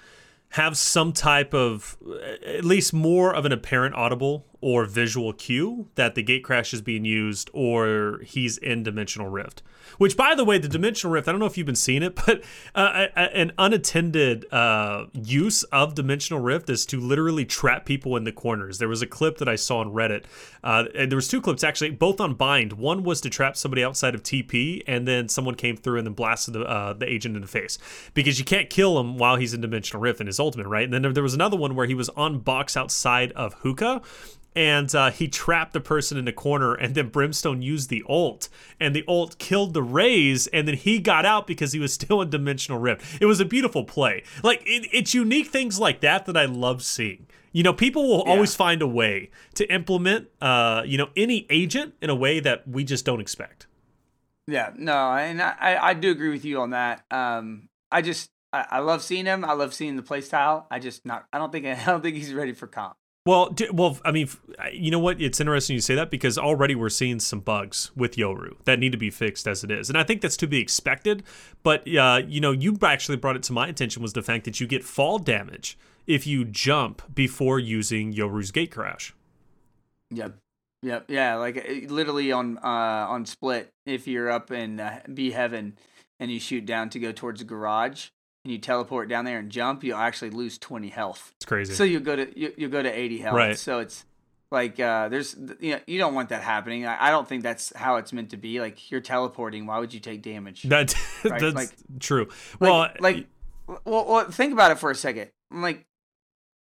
have 0.50 0.78
some 0.78 1.14
type 1.14 1.54
of 1.54 1.98
at 2.46 2.66
least 2.66 2.94
more 2.94 3.34
of 3.34 3.46
an 3.46 3.54
apparent 3.54 3.96
audible 3.96 4.46
or 4.66 4.84
visual 4.86 5.32
cue 5.32 5.88
that 5.94 6.16
the 6.16 6.24
gate 6.24 6.44
crash 6.44 6.74
is 6.74 6.82
being 6.82 7.06
used 7.06 7.52
or 7.54 8.20
he's 8.26 8.58
in 8.58 8.82
dimensional 8.82 9.30
rift. 9.30 9.62
Which, 10.00 10.18
by 10.18 10.34
the 10.34 10.44
way, 10.44 10.58
the 10.58 10.68
dimensional 10.68 11.14
rift, 11.14 11.28
I 11.28 11.32
don't 11.32 11.40
know 11.40 11.46
if 11.46 11.56
you've 11.56 11.68
been 11.68 11.76
seeing 11.76 12.02
it, 12.02 12.16
but 12.26 12.44
uh, 12.74 13.06
an 13.16 13.52
unattended 13.60 14.52
uh, 14.52 15.06
use 15.14 15.62
of 15.66 15.94
dimensional 15.94 16.42
rift 16.42 16.68
is 16.72 16.84
to 16.88 17.00
literally 17.00 17.46
trap 17.46 17.86
people 17.86 18.18
in 18.18 18.24
the 18.24 18.32
corners. 18.32 18.80
There 18.80 18.88
was 18.88 19.04
a 19.04 19.06
clip 19.06 19.38
that 19.38 19.48
I 19.48 19.56
saw 19.56 19.82
on 19.82 19.92
Reddit. 19.94 20.24
Uh, 20.64 20.86
and 20.96 21.12
there 21.12 21.16
was 21.16 21.28
two 21.28 21.42
clips 21.42 21.64
actually, 21.64 21.92
both 21.92 22.20
on 22.20 22.34
Bind. 22.34 22.74
One 22.74 23.04
was 23.04 23.22
to 23.22 23.30
trap 23.30 23.56
somebody 23.56 23.84
outside 23.84 24.16
of 24.16 24.24
TP, 24.24 24.82
and 24.88 25.08
then 25.08 25.30
someone 25.30 25.54
came 25.54 25.78
through 25.78 26.00
and 26.00 26.08
then 26.08 26.16
blasted 26.16 26.56
the, 26.56 26.62
uh, 26.62 26.94
the 26.94 27.08
agent 27.08 27.36
in 27.36 27.44
the 27.44 27.48
face 27.48 27.78
because 28.16 28.40
you 28.40 28.46
can't 28.46 28.72
kill 28.72 29.00
him 29.00 29.20
while 29.20 29.36
he's 29.36 29.54
in 29.54 29.62
dimensional 29.62 30.02
rift 30.02 30.20
in 30.20 30.26
his 30.26 30.40
ultimate, 30.40 30.66
right? 30.66 30.86
And 30.86 30.92
then 30.92 31.14
there 31.14 31.22
was 31.22 31.36
another 31.36 31.56
one 31.56 31.76
where 31.76 31.86
he 31.86 31.94
was 31.94 32.10
on 32.10 32.40
box 32.40 32.76
outside 32.76 33.32
of 33.34 33.54
Hookah 33.54 34.02
and 34.56 34.94
uh, 34.96 35.12
he 35.12 35.28
trapped 35.28 35.74
the 35.74 35.80
person 35.80 36.18
in 36.18 36.26
the 36.26 36.34
corner 36.34 36.74
and 36.74 36.96
then 36.96 37.10
brimstone 37.10 37.62
used 37.62 37.90
the 37.90 38.04
ult 38.08 38.50
and 38.80 38.96
the 38.96 39.04
ult 39.08 39.38
killed 39.38 39.74
the 39.74 39.84
Raze 39.84 40.48
and 40.48 40.68
then 40.68 40.76
he 40.76 41.00
got 41.00 41.26
out 41.26 41.48
because 41.48 41.74
he 41.74 41.80
was 41.80 41.94
still 42.02 42.22
in 42.22 42.30
dimensional 42.30 42.80
rift 42.80 43.22
it 43.22 43.26
was 43.26 43.40
a 43.40 43.46
beautiful 43.46 43.84
play 43.84 44.24
like 44.44 44.62
it, 44.66 44.88
it's 44.92 45.14
unique 45.14 45.48
things 45.48 45.80
like 45.80 46.02
that 46.02 46.26
that 46.26 46.38
i 46.38 46.46
love 46.46 46.84
seeing 46.84 47.28
you 47.52 47.64
know 47.64 47.74
people 47.74 48.08
will 48.08 48.24
always 48.24 48.56
find 48.56 48.82
a 48.82 48.88
way 48.88 49.30
to 49.54 49.72
implement 49.72 50.28
uh, 50.42 50.84
you 50.86 50.98
know 50.98 51.10
any 51.16 51.46
agent 51.50 51.94
in 52.02 52.10
a 52.10 52.16
way 52.16 52.40
that 52.40 52.68
we 52.68 52.84
just 52.84 53.06
don't 53.06 53.22
expect 53.22 53.68
Yeah, 54.48 54.72
no, 54.76 55.14
and 55.14 55.42
I, 55.42 55.56
I, 55.60 55.90
I 55.90 55.94
do 55.94 56.12
agree 56.12 56.30
with 56.30 56.46
you 56.46 56.62
on 56.62 56.72
that. 56.72 57.04
Um, 57.10 57.68
I 57.92 58.02
just 58.02 58.30
I, 58.54 58.66
I 58.72 58.80
love 58.80 59.02
seeing 59.02 59.26
him. 59.26 59.44
I 59.44 59.54
love 59.54 59.74
seeing 59.74 59.96
the 59.96 60.04
play 60.04 60.22
style. 60.22 60.68
I 60.70 60.80
just 60.80 61.06
not. 61.06 61.26
I 61.34 61.40
don't 61.40 61.52
think 61.52 61.66
I 61.66 61.84
don't 61.86 62.02
think 62.02 62.16
he's 62.16 62.34
ready 62.34 62.54
for 62.54 62.68
comp. 62.68 62.96
Well, 63.26 63.50
d- 63.50 63.70
well, 63.74 63.98
I 64.06 64.12
mean, 64.12 64.30
you 64.72 64.92
know 64.92 65.00
what? 65.00 65.20
It's 65.20 65.40
interesting 65.40 65.74
you 65.74 65.82
say 65.82 65.96
that 65.96 66.12
because 66.12 66.38
already 66.38 66.76
we're 66.76 66.90
seeing 66.90 67.20
some 67.20 67.40
bugs 67.40 67.90
with 67.96 68.18
Yoru 68.18 68.56
that 68.66 68.78
need 68.78 68.92
to 68.92 69.00
be 69.00 69.10
fixed 69.10 69.48
as 69.48 69.64
it 69.64 69.72
is, 69.72 69.90
and 69.90 69.98
I 69.98 70.04
think 70.04 70.22
that's 70.22 70.38
to 70.38 70.48
be 70.48 70.60
expected. 70.60 71.24
But 71.64 71.88
uh, 71.92 72.22
you 72.28 72.40
know, 72.40 72.52
you 72.52 72.78
actually 72.84 73.18
brought 73.18 73.36
it 73.36 73.42
to 73.44 73.54
my 73.54 73.68
attention 73.68 74.04
was 74.04 74.14
the 74.14 74.22
fact 74.22 74.46
that 74.46 74.60
you 74.60 74.68
get 74.68 74.84
fall 74.84 75.18
damage 75.18 75.76
if 76.06 76.28
you 76.28 76.46
jump 76.46 77.02
before 77.16 77.58
using 77.58 78.14
Yoru's 78.14 78.52
gate 78.52 78.72
crash. 78.72 79.16
Yep. 80.12 80.38
Yep. 80.84 81.06
Yeah. 81.10 81.36
Like 81.38 81.58
uh, 81.58 81.92
literally 81.92 82.32
on 82.32 82.60
uh 82.60 83.08
on 83.10 83.26
split, 83.26 83.74
if 83.88 84.08
you're 84.08 84.30
up 84.30 84.52
in 84.52 84.80
uh, 84.80 85.02
B 85.12 85.32
heaven 85.32 85.80
and 86.20 86.32
you 86.32 86.40
shoot 86.40 86.66
down 86.68 86.92
to 86.92 87.00
go 87.00 87.12
towards 87.12 87.40
the 87.40 87.46
garage 87.46 88.10
and 88.46 88.52
you 88.52 88.60
teleport 88.60 89.10
down 89.10 89.26
there 89.26 89.40
and 89.40 89.50
jump, 89.50 89.84
you'll 89.84 89.98
actually 89.98 90.30
lose 90.30 90.58
twenty 90.58 90.90
health. 90.90 91.34
It's 91.38 91.46
crazy. 91.46 91.74
So 91.74 91.84
you 91.84 92.00
go 92.00 92.16
to 92.16 92.40
you 92.40 92.54
you 92.56 92.70
go 92.70 92.82
to 92.82 92.90
eighty 92.90 93.18
health. 93.18 93.36
Right. 93.36 93.58
So 93.58 93.80
it's 93.80 94.06
like 94.52 94.80
uh 94.80 95.10
there's 95.10 95.36
you 95.60 95.72
know 95.74 95.80
you 95.88 95.98
don't 95.98 96.14
want 96.14 96.30
that 96.30 96.44
happening. 96.44 96.86
I, 96.86 97.08
I 97.08 97.10
don't 97.12 97.28
think 97.28 97.42
that's 97.44 97.76
how 97.76 97.98
it's 97.98 98.14
meant 98.14 98.30
to 98.30 98.38
be. 98.38 98.62
Like 98.62 98.92
you're 98.92 99.02
teleporting. 99.02 99.66
Why 99.66 99.80
would 99.80 99.94
you 99.94 100.00
take 100.00 100.22
damage? 100.22 100.62
that, 100.70 100.96
Right, 101.26 101.42
that's 101.42 101.56
like- 101.56 101.72
true. 102.00 102.28
Like, 102.60 102.72
well, 102.72 102.90
like, 103.00 103.28
well, 103.68 104.06
well, 104.08 104.32
think 104.32 104.54
about 104.54 104.72
it 104.72 104.78
for 104.78 104.92
a 104.92 104.96
second. 104.96 105.32
I'm 105.52 105.64
Like, 105.64 105.86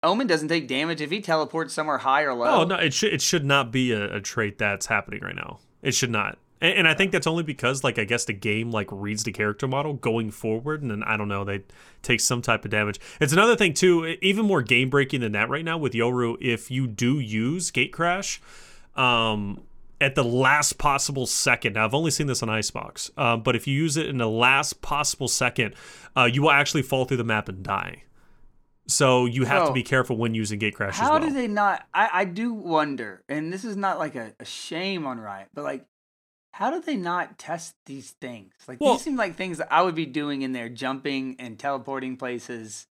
Omen 0.03 0.27
doesn't 0.27 0.49
take 0.49 0.67
damage 0.69 1.03
if 1.03 1.11
he 1.11 1.21
teleports 1.21 1.75
somewhere 1.75 1.99
high 1.99 2.23
or 2.23 2.33
low. 2.35 2.63
Oh 2.63 2.65
no, 2.65 2.77
it 2.77 2.95
should 2.95 3.13
it 3.13 3.21
should 3.21 3.45
not 3.45 3.71
be 3.71 3.93
a, 3.93 4.17
a 4.17 4.21
trait 4.23 4.57
that's 4.57 4.87
happening 4.87 5.21
right 5.23 5.37
now. 5.37 5.59
It 5.83 5.95
should 5.95 6.11
not. 6.11 6.39
And, 6.65 6.79
and 6.79 6.89
I 6.89 6.95
think 6.95 7.13
that's 7.13 7.27
only 7.27 7.43
because 7.43 7.85
like 7.85 7.99
I 7.99 8.05
guess 8.05 8.25
the 8.25 8.33
game 8.33 8.71
like 8.71 8.89
reads 8.91 9.23
the 9.23 9.33
character 9.33 9.69
model 9.69 9.93
going 9.93 10.31
forward, 10.31 10.81
and 10.81 10.91
then 10.91 11.03
I 11.03 11.19
don't 11.19 11.29
know 11.29 11.45
they 11.45 11.63
take 12.03 12.21
some 12.21 12.41
type 12.41 12.65
of 12.65 12.71
damage. 12.71 12.99
It's 13.21 13.35
another 13.35 13.55
thing 13.55 13.75
too, 13.75 14.17
even 14.23 14.47
more 14.47 14.63
game 14.63 14.89
breaking 14.89 15.21
than 15.21 15.33
that 15.33 15.51
right 15.51 15.65
now 15.65 15.77
with 15.77 15.93
Yoru. 15.93 16.39
If 16.41 16.71
you 16.71 16.87
do 16.87 17.19
use 17.19 17.71
Gate 17.71 17.93
Crash, 17.93 18.41
um, 18.97 19.61
at 20.01 20.15
the 20.15 20.25
last 20.25 20.79
possible 20.79 21.27
second. 21.27 21.75
Now 21.75 21.85
I've 21.85 21.95
only 21.95 22.11
seen 22.11 22.27
this 22.29 22.43
on 22.43 22.49
Icebox, 22.49 23.11
um, 23.19 23.43
but 23.43 23.55
if 23.55 23.67
you 23.67 23.75
use 23.75 23.99
it 23.99 24.07
in 24.07 24.17
the 24.17 24.29
last 24.29 24.81
possible 24.81 25.29
second, 25.29 25.75
uh, 26.17 26.25
you 26.25 26.43
will 26.43 26.51
actually 26.51 26.83
fall 26.83 27.05
through 27.05 27.19
the 27.19 27.25
map 27.25 27.51
and 27.51 27.63
die. 27.63 28.05
So 28.87 29.25
you 29.25 29.45
have 29.45 29.67
to 29.69 29.73
be 29.73 29.83
careful 29.83 30.17
when 30.17 30.35
using 30.35 30.59
Gate 30.59 30.75
Crash 30.75 30.97
How 30.97 31.17
as 31.17 31.21
well. 31.21 31.29
do 31.29 31.35
they 31.35 31.49
not? 31.49 31.87
I, 31.95 32.09
I 32.13 32.25
do 32.27 32.53
wonder, 32.53 33.23
and 33.29 33.51
this 33.53 33.65
is 33.65 33.77
not 33.77 33.99
like 33.99 34.15
a, 34.15 34.33
a 34.39 34.45
shame 34.45 35.07
on 35.07 35.19
Riot, 35.19 35.49
but 35.55 35.65
like, 35.65 35.87
how 36.55 36.71
do 36.71 36.81
they 36.81 36.97
not 36.97 37.37
test 37.37 37.75
these 37.85 38.13
things? 38.13 38.53
Like, 38.69 38.81
Well- 38.81 38.95
these 38.95 39.03
seem 39.03 39.17
like 39.17 39.35
things 39.35 39.59
that 39.59 39.73
I 39.73 39.83
would 39.83 39.97
be 39.97 40.07
doing 40.07 40.43
in 40.43 40.53
there, 40.53 40.69
jumping 40.69 41.35
and 41.41 41.59
teleporting 41.59 42.17
places. 42.17 42.87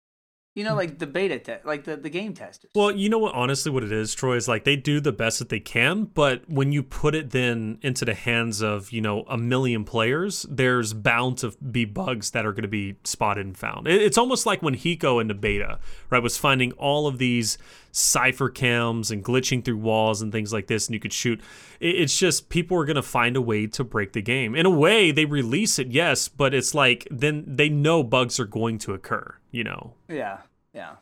You 0.54 0.66
know, 0.66 0.74
mm. 0.74 0.78
like 0.78 1.00
the 1.00 1.08
beta 1.08 1.40
test, 1.40 1.66
like 1.66 1.86
the, 1.86 1.96
the 1.96 2.10
game 2.10 2.34
testers. 2.34 2.70
Well, 2.76 2.92
you 2.92 3.10
know 3.10 3.18
what? 3.18 3.34
Honestly, 3.34 3.72
what 3.72 3.84
it 3.84 3.92
is, 3.92 4.14
Troy, 4.14 4.36
is 4.36 4.48
like 4.48 4.66
they 4.66 4.76
do 4.76 5.00
the 5.00 5.14
best 5.14 5.40
that 5.40 5.50
they 5.50 5.62
can, 5.62 6.04
but 6.04 6.48
when 6.48 6.72
you 6.72 6.84
put 6.84 7.16
it 7.16 7.32
then 7.32 7.80
into 7.82 8.06
the 8.06 8.14
hands 8.14 8.62
of 8.62 8.92
you 8.92 9.02
know 9.02 9.24
a 9.24 9.38
million 9.38 9.84
players, 9.84 10.46
there's 10.48 10.94
bound 10.94 11.40
to 11.40 11.54
be 11.72 11.86
bugs 11.86 12.32
that 12.32 12.46
are 12.46 12.52
going 12.52 12.62
to 12.62 12.68
be 12.68 12.98
spotted 13.04 13.48
and 13.48 13.58
found. 13.58 13.88
It's 13.88 14.18
almost 14.18 14.46
like 14.46 14.62
when 14.62 14.76
Hiko 14.76 15.20
in 15.20 15.28
the 15.28 15.34
beta, 15.34 15.80
right, 16.12 16.22
was 16.22 16.38
finding 16.38 16.72
all 16.74 17.08
of 17.08 17.18
these 17.18 17.58
cipher 17.96 18.50
cams 18.50 19.12
and 19.12 19.24
glitching 19.24 19.64
through 19.64 19.78
walls 19.78 20.22
and 20.22 20.32
things 20.32 20.52
like 20.52 20.68
this, 20.68 20.88
and 20.88 20.94
you 20.94 21.00
could 21.00 21.14
shoot. 21.14 21.40
It's 21.80 22.18
just 22.18 22.50
people 22.50 22.76
are 22.78 22.86
going 22.86 22.96
to 22.98 23.02
find 23.04 23.38
a 23.38 23.42
way 23.42 23.68
to 23.68 23.84
break 23.84 24.12
the 24.14 24.22
game. 24.22 24.56
In 24.56 24.66
a 24.66 24.70
way, 24.70 25.12
they 25.12 25.26
release 25.26 25.78
it, 25.80 25.88
yes, 25.92 26.28
but 26.28 26.54
it's 26.54 26.74
like 26.74 27.08
then 27.12 27.44
they 27.48 27.70
know 27.70 28.04
bugs 28.04 28.40
are 28.40 28.46
going 28.46 28.80
to 28.80 28.94
occur. 28.94 29.38
You 29.52 29.64
know, 29.64 29.94
yeah, 30.10 30.40
yeah. 30.74 30.96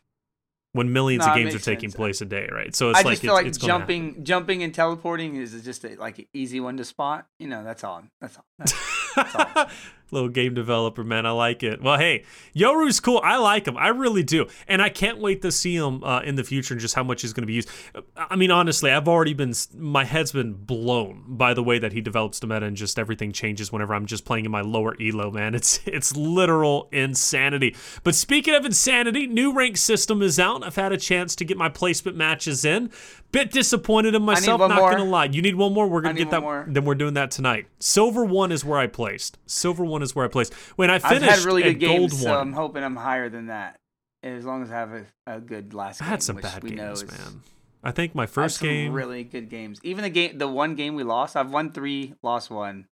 when 0.74 0.92
millions 0.92 1.26
No, 1.26 1.32
of 1.32 1.38
games 1.38 1.56
are 1.56 1.60
taking 1.60 1.90
sense. 1.90 1.96
place 1.96 2.20
a 2.22 2.26
day, 2.26 2.50
right? 2.52 2.76
So 2.76 2.90
it's 2.90 3.00
I 3.00 3.04
like 3.04 3.12
just 3.14 3.22
feel 3.22 3.32
it's, 3.36 3.38
like 3.38 3.46
it's 3.48 3.58
jumping, 3.58 4.24
jumping 4.26 4.62
and 4.62 4.74
teleporting 4.76 5.36
is 5.38 5.64
just 5.64 5.86
a, 5.86 5.96
like 5.96 6.20
an 6.20 6.26
easy 6.34 6.60
one 6.60 6.76
to 6.78 6.84
spot. 6.84 7.28
You 7.40 7.48
know, 7.48 7.64
that's 7.64 7.86
all. 7.86 8.04
That's 8.20 8.38
all. 8.38 8.46
That's, 8.60 8.74
that's 9.16 9.36
all. 9.36 9.66
Little 10.12 10.30
game 10.30 10.54
developer, 10.54 11.04
man. 11.04 11.26
I 11.26 11.32
like 11.32 11.64
it. 11.64 11.82
Well, 11.82 11.98
hey, 11.98 12.26
Yoru's 12.54 13.00
cool. 13.00 13.22
I 13.24 13.38
like 13.38 13.68
him. 13.68 13.78
I 13.78 13.88
really 13.88 14.24
do. 14.24 14.48
And 14.68 14.82
I 14.82 14.90
can't 14.90 15.20
wait 15.20 15.42
to 15.42 15.52
see 15.52 15.76
him 15.76 16.04
uh, 16.04 16.22
in 16.22 16.36
the 16.36 16.44
future 16.44 16.74
and 16.74 16.82
just 16.82 16.96
how 16.96 17.04
much 17.04 17.22
he's 17.22 17.32
going 17.34 17.44
to 17.44 17.48
be 17.48 17.54
used. 17.54 17.70
I 18.18 18.36
mean, 18.36 18.52
honestly, 18.52 18.92
I've 18.92 19.08
already 19.08 19.34
been, 19.34 19.54
my 19.74 20.04
head's 20.04 20.32
been 20.32 20.54
blown 20.54 21.24
by 21.28 21.54
the 21.54 21.64
way 21.64 21.80
that 21.80 21.94
he 21.94 22.02
develops 22.02 22.40
the 22.40 22.48
meta 22.48 22.66
and 22.66 22.76
just 22.76 23.00
everything 23.00 23.32
changes 23.32 23.72
whenever 23.72 23.94
I'm 23.94 24.06
just 24.06 24.26
playing 24.26 24.46
in 24.46 24.52
my 24.52 24.62
lower 24.62 24.96
elo, 25.02 25.32
man. 25.32 25.56
It's, 25.56 25.80
it's 25.86 26.16
literal 26.16 26.90
insanity. 26.92 27.76
But 28.04 28.16
speaking 28.16 28.54
of 28.54 28.66
insanity, 28.66 29.28
new 29.28 29.54
rank 29.54 29.78
system 29.78 30.22
is 30.22 30.40
out. 30.40 30.64
I've 30.64 30.76
had 30.76 30.92
a 30.92 30.98
chance 30.98 31.36
to 31.38 31.46
get 31.46 31.58
my 31.58 31.70
placement 31.70 32.18
matches 32.18 32.66
in. 32.66 32.92
Bit 33.32 33.52
disappointed 33.52 34.14
in 34.14 34.24
myself, 34.24 34.60
not 34.60 34.76
more. 34.76 34.92
gonna 34.92 35.06
lie. 35.06 35.26
You 35.26 35.42
need 35.42 35.56
one 35.56 35.74
more. 35.74 35.88
We're 35.88 36.02
gonna 36.02 36.16
get 36.16 36.32
that. 36.32 36.42
more. 36.42 36.66
Then 36.68 36.84
we're 36.84 36.96
doing 36.96 37.14
that 37.14 37.32
tonight. 37.32 37.68
Silver 37.80 38.26
one 38.26 38.52
is 38.52 38.66
where 38.66 38.78
I 38.78 38.88
placed. 38.88 39.38
Silver 39.46 39.86
one 39.86 40.01
is 40.02 40.16
where 40.16 40.26
I 40.26 40.28
placed. 40.30 40.54
When 40.76 40.90
I 40.90 41.00
finished, 41.00 41.24
I've 41.24 41.38
had 41.38 41.46
really 41.46 41.64
good 41.64 41.80
games, 41.80 42.22
so 42.22 42.30
one, 42.30 42.40
I'm 42.40 42.54
hoping 42.54 42.84
I'm 42.84 42.96
higher 42.96 43.30
than 43.30 43.48
that. 43.48 43.80
as 44.24 44.46
long 44.46 44.64
as 44.64 44.72
I 44.72 44.76
have 44.76 44.92
a, 44.94 45.06
a 45.28 45.40
good 45.40 45.74
last 45.74 46.02
I 46.02 46.06
had 46.06 46.24
some 46.24 46.38
bad 46.38 46.64
games, 46.64 47.06
man. 47.06 47.42
I 47.84 47.92
think 47.92 48.14
my 48.14 48.28
first 48.28 48.58
some 48.60 48.68
game. 48.68 48.94
really 48.94 49.24
good 49.24 49.50
games. 49.50 49.80
Even 49.84 50.04
the 50.04 50.10
game, 50.10 50.38
the 50.38 50.48
one 50.48 50.76
game 50.76 50.96
we 50.96 51.04
lost, 51.04 51.36
I've 51.36 51.52
won 51.52 51.72
three, 51.72 52.14
lost 52.22 52.52
one, 52.52 52.88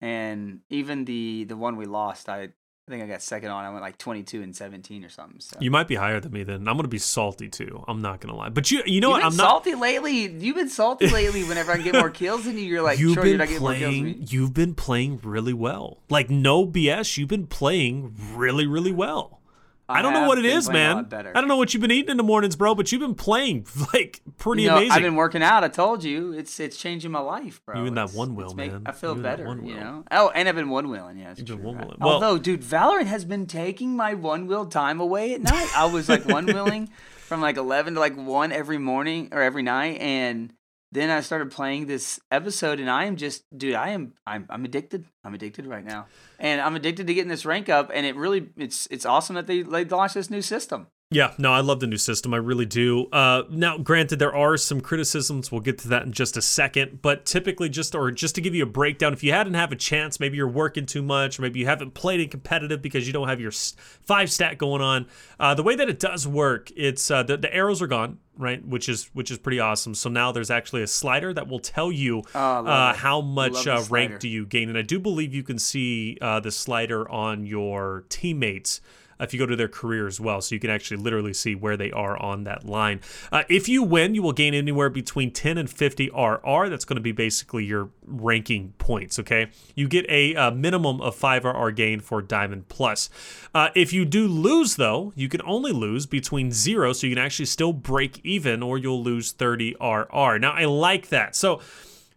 and 0.00 0.60
even 0.70 1.04
the 1.04 1.44
the 1.44 1.56
one 1.56 1.76
we 1.76 1.86
lost, 1.86 2.28
I 2.28 2.48
I 2.86 2.90
think 2.90 3.02
I 3.02 3.06
got 3.06 3.22
second 3.22 3.50
on. 3.50 3.64
I 3.64 3.70
went 3.70 3.80
like 3.80 3.96
twenty 3.96 4.22
two 4.22 4.42
and 4.42 4.54
seventeen 4.54 5.06
or 5.06 5.08
something. 5.08 5.40
So 5.40 5.56
You 5.58 5.70
might 5.70 5.88
be 5.88 5.94
higher 5.94 6.20
than 6.20 6.32
me 6.32 6.42
then. 6.44 6.68
I'm 6.68 6.76
gonna 6.76 6.86
be 6.86 6.98
salty 6.98 7.48
too. 7.48 7.82
I'm 7.88 8.02
not 8.02 8.20
gonna 8.20 8.36
lie. 8.36 8.50
But 8.50 8.70
you, 8.70 8.82
you 8.84 9.00
know 9.00 9.08
You've 9.08 9.12
what? 9.14 9.18
been 9.20 9.26
I'm 9.28 9.36
not. 9.38 9.48
salty 9.64 9.74
lately. 9.74 10.26
You've 10.30 10.56
been 10.56 10.68
salty 10.68 11.08
lately. 11.08 11.44
Whenever 11.44 11.72
I 11.72 11.78
get 11.78 11.94
more 11.94 12.10
kills 12.22 12.44
than 12.44 12.58
you, 12.58 12.64
you're 12.64 12.82
like, 12.82 12.98
you've 12.98 13.14
did 13.14 13.22
been 13.24 13.40
I 13.40 13.46
get 13.46 13.60
more 13.62 13.72
kills 13.74 13.94
playing. 13.94 14.24
You've 14.28 14.52
been 14.52 14.74
playing 14.74 15.20
really 15.22 15.54
well. 15.54 15.98
Like 16.10 16.28
no 16.28 16.66
BS. 16.66 17.16
You've 17.16 17.28
been 17.30 17.46
playing 17.46 18.14
really, 18.34 18.66
really 18.66 18.92
well. 18.92 19.40
I, 19.88 19.98
I 19.98 20.02
don't 20.02 20.14
know 20.14 20.26
what 20.26 20.38
it 20.38 20.46
is, 20.46 20.70
man. 20.70 21.08
I 21.12 21.22
don't 21.32 21.46
know 21.48 21.56
what 21.58 21.74
you've 21.74 21.80
been 21.82 21.90
eating 21.90 22.10
in 22.10 22.16
the 22.16 22.22
mornings, 22.22 22.56
bro. 22.56 22.74
But 22.74 22.90
you've 22.90 23.02
been 23.02 23.14
playing 23.14 23.66
like 23.92 24.22
pretty 24.38 24.62
You 24.62 24.68
know, 24.68 24.76
amazing. 24.76 24.92
I've 24.92 25.02
been 25.02 25.14
working 25.14 25.42
out. 25.42 25.62
I 25.62 25.68
told 25.68 26.02
you, 26.02 26.32
it's 26.32 26.58
it's 26.58 26.76
changing 26.76 27.10
my 27.10 27.20
life, 27.20 27.60
bro. 27.66 27.80
You 27.80 27.86
and 27.86 27.96
that 27.98 28.12
one 28.12 28.34
wheel, 28.34 28.54
man. 28.54 28.82
I 28.86 28.92
feel 28.92 29.14
You 29.16 29.22
better, 29.22 29.44
you 29.62 29.74
know. 29.74 30.04
Oh, 30.10 30.30
and 30.34 30.48
I've 30.48 30.54
been 30.54 30.70
one 30.70 30.88
wheeling. 30.88 31.18
Yeah, 31.18 31.34
You've 31.36 31.46
been 31.46 31.62
one 31.62 31.76
wheeling. 31.78 31.98
Well- 32.00 32.14
Although, 32.14 32.38
dude, 32.38 32.62
Valorant 32.62 33.06
has 33.06 33.24
been 33.24 33.46
taking 33.46 33.94
my 33.94 34.14
one 34.14 34.46
wheel 34.46 34.66
time 34.66 35.00
away 35.00 35.34
at 35.34 35.42
night. 35.42 35.70
I 35.76 35.84
was 35.86 36.08
like 36.08 36.24
one 36.28 36.46
wheeling 36.46 36.88
from 37.18 37.40
like 37.42 37.56
eleven 37.58 37.94
to 37.94 38.00
like 38.00 38.16
one 38.16 38.52
every 38.52 38.78
morning 38.78 39.28
or 39.32 39.42
every 39.42 39.62
night, 39.62 40.00
and 40.00 40.52
then 40.94 41.10
I 41.10 41.20
started 41.20 41.50
playing 41.50 41.86
this 41.86 42.20
episode, 42.30 42.78
and 42.78 42.88
I 42.88 43.06
am 43.06 43.16
just, 43.16 43.44
dude, 43.56 43.74
I 43.74 43.90
am, 43.90 44.14
I'm, 44.26 44.46
I'm 44.48 44.64
addicted. 44.64 45.04
I'm 45.24 45.34
addicted 45.34 45.66
right 45.66 45.84
now, 45.84 46.06
and 46.38 46.60
I'm 46.60 46.76
addicted 46.76 47.08
to 47.08 47.14
getting 47.14 47.28
this 47.28 47.44
rank 47.44 47.68
up. 47.68 47.90
And 47.92 48.06
it 48.06 48.14
really, 48.14 48.50
it's, 48.56 48.86
it's 48.92 49.04
awesome 49.04 49.34
that 49.34 49.48
they, 49.48 49.62
they 49.62 49.84
launched 49.84 50.14
this 50.14 50.30
new 50.30 50.40
system. 50.40 50.86
Yeah, 51.14 51.32
no, 51.38 51.52
I 51.52 51.60
love 51.60 51.78
the 51.78 51.86
new 51.86 51.96
system. 51.96 52.34
I 52.34 52.38
really 52.38 52.66
do. 52.66 53.06
Uh, 53.12 53.44
now, 53.48 53.78
granted, 53.78 54.18
there 54.18 54.34
are 54.34 54.56
some 54.56 54.80
criticisms. 54.80 55.52
We'll 55.52 55.60
get 55.60 55.78
to 55.78 55.88
that 55.88 56.02
in 56.02 56.10
just 56.10 56.36
a 56.36 56.42
second. 56.42 57.02
But 57.02 57.24
typically, 57.24 57.68
just 57.68 57.94
or 57.94 58.10
just 58.10 58.34
to 58.34 58.40
give 58.40 58.52
you 58.52 58.64
a 58.64 58.66
breakdown, 58.66 59.12
if 59.12 59.22
you 59.22 59.30
hadn't 59.30 59.54
have 59.54 59.70
a 59.70 59.76
chance, 59.76 60.18
maybe 60.18 60.36
you're 60.36 60.48
working 60.48 60.86
too 60.86 61.02
much, 61.02 61.38
or 61.38 61.42
maybe 61.42 61.60
you 61.60 61.66
haven't 61.66 61.94
played 61.94 62.18
in 62.18 62.28
competitive 62.30 62.82
because 62.82 63.06
you 63.06 63.12
don't 63.12 63.28
have 63.28 63.40
your 63.40 63.52
five 63.52 64.28
stat 64.28 64.58
going 64.58 64.82
on. 64.82 65.06
Uh, 65.38 65.54
the 65.54 65.62
way 65.62 65.76
that 65.76 65.88
it 65.88 66.00
does 66.00 66.26
work, 66.26 66.72
it's 66.74 67.08
uh, 67.12 67.22
the, 67.22 67.36
the 67.36 67.54
arrows 67.54 67.80
are 67.80 67.86
gone, 67.86 68.18
right? 68.36 68.66
Which 68.66 68.88
is 68.88 69.08
which 69.12 69.30
is 69.30 69.38
pretty 69.38 69.60
awesome. 69.60 69.94
So 69.94 70.10
now 70.10 70.32
there's 70.32 70.50
actually 70.50 70.82
a 70.82 70.88
slider 70.88 71.32
that 71.32 71.46
will 71.46 71.60
tell 71.60 71.92
you 71.92 72.24
Oh, 72.34 72.66
uh, 72.66 72.92
how 72.92 73.20
much 73.20 73.68
uh, 73.68 73.84
rank 73.88 74.18
do 74.18 74.28
you 74.28 74.46
gain, 74.46 74.68
and 74.68 74.76
I 74.76 74.82
do 74.82 74.98
believe 74.98 75.32
you 75.32 75.44
can 75.44 75.60
see 75.60 76.18
uh, 76.20 76.40
the 76.40 76.50
slider 76.50 77.08
on 77.08 77.46
your 77.46 78.04
teammates 78.08 78.80
if 79.20 79.32
you 79.32 79.38
go 79.38 79.46
to 79.46 79.56
their 79.56 79.68
career 79.68 80.06
as 80.06 80.20
well. 80.20 80.40
So 80.40 80.54
you 80.54 80.60
can 80.60 80.70
actually 80.70 80.96
literally 80.98 81.34
see 81.34 81.54
where 81.54 81.76
they 81.76 81.90
are 81.92 82.16
on 82.20 82.44
that 82.44 82.64
line. 82.64 83.00
Uh, 83.30 83.44
if 83.48 83.68
you 83.68 83.82
win, 83.82 84.14
you 84.14 84.22
will 84.22 84.32
gain 84.32 84.54
anywhere 84.54 84.90
between 84.90 85.30
10 85.30 85.58
and 85.58 85.70
50 85.70 86.10
RR. 86.10 86.68
That's 86.68 86.84
going 86.84 86.96
to 86.96 87.02
be 87.02 87.12
basically 87.12 87.64
your 87.64 87.90
ranking 88.06 88.74
points, 88.78 89.18
okay? 89.18 89.50
You 89.74 89.88
get 89.88 90.06
a, 90.08 90.34
uh 90.34 90.50
minimum 90.64 91.00
of 91.00 91.14
5 91.14 91.44
RR 91.44 91.70
gain 91.72 92.00
for 92.00 92.22
Diamond 92.22 92.68
Plus. 92.68 93.10
Uh, 93.54 93.68
if 93.74 93.92
you 93.92 94.04
do 94.04 94.26
lose, 94.26 94.76
though, 94.76 95.12
you 95.14 95.28
can 95.28 95.42
only 95.42 95.72
lose 95.72 96.06
between 96.06 96.52
0, 96.52 96.92
so 96.94 97.06
you 97.06 97.14
can 97.14 97.24
actually 97.24 97.46
still 97.46 97.72
break 97.72 98.20
even, 98.24 98.62
or 98.62 98.78
you'll 98.78 99.02
lose 99.02 99.32
30 99.32 99.76
RR. 99.80 100.38
Now, 100.38 100.52
I 100.52 100.64
like 100.64 101.08
that. 101.08 101.36
So, 101.36 101.60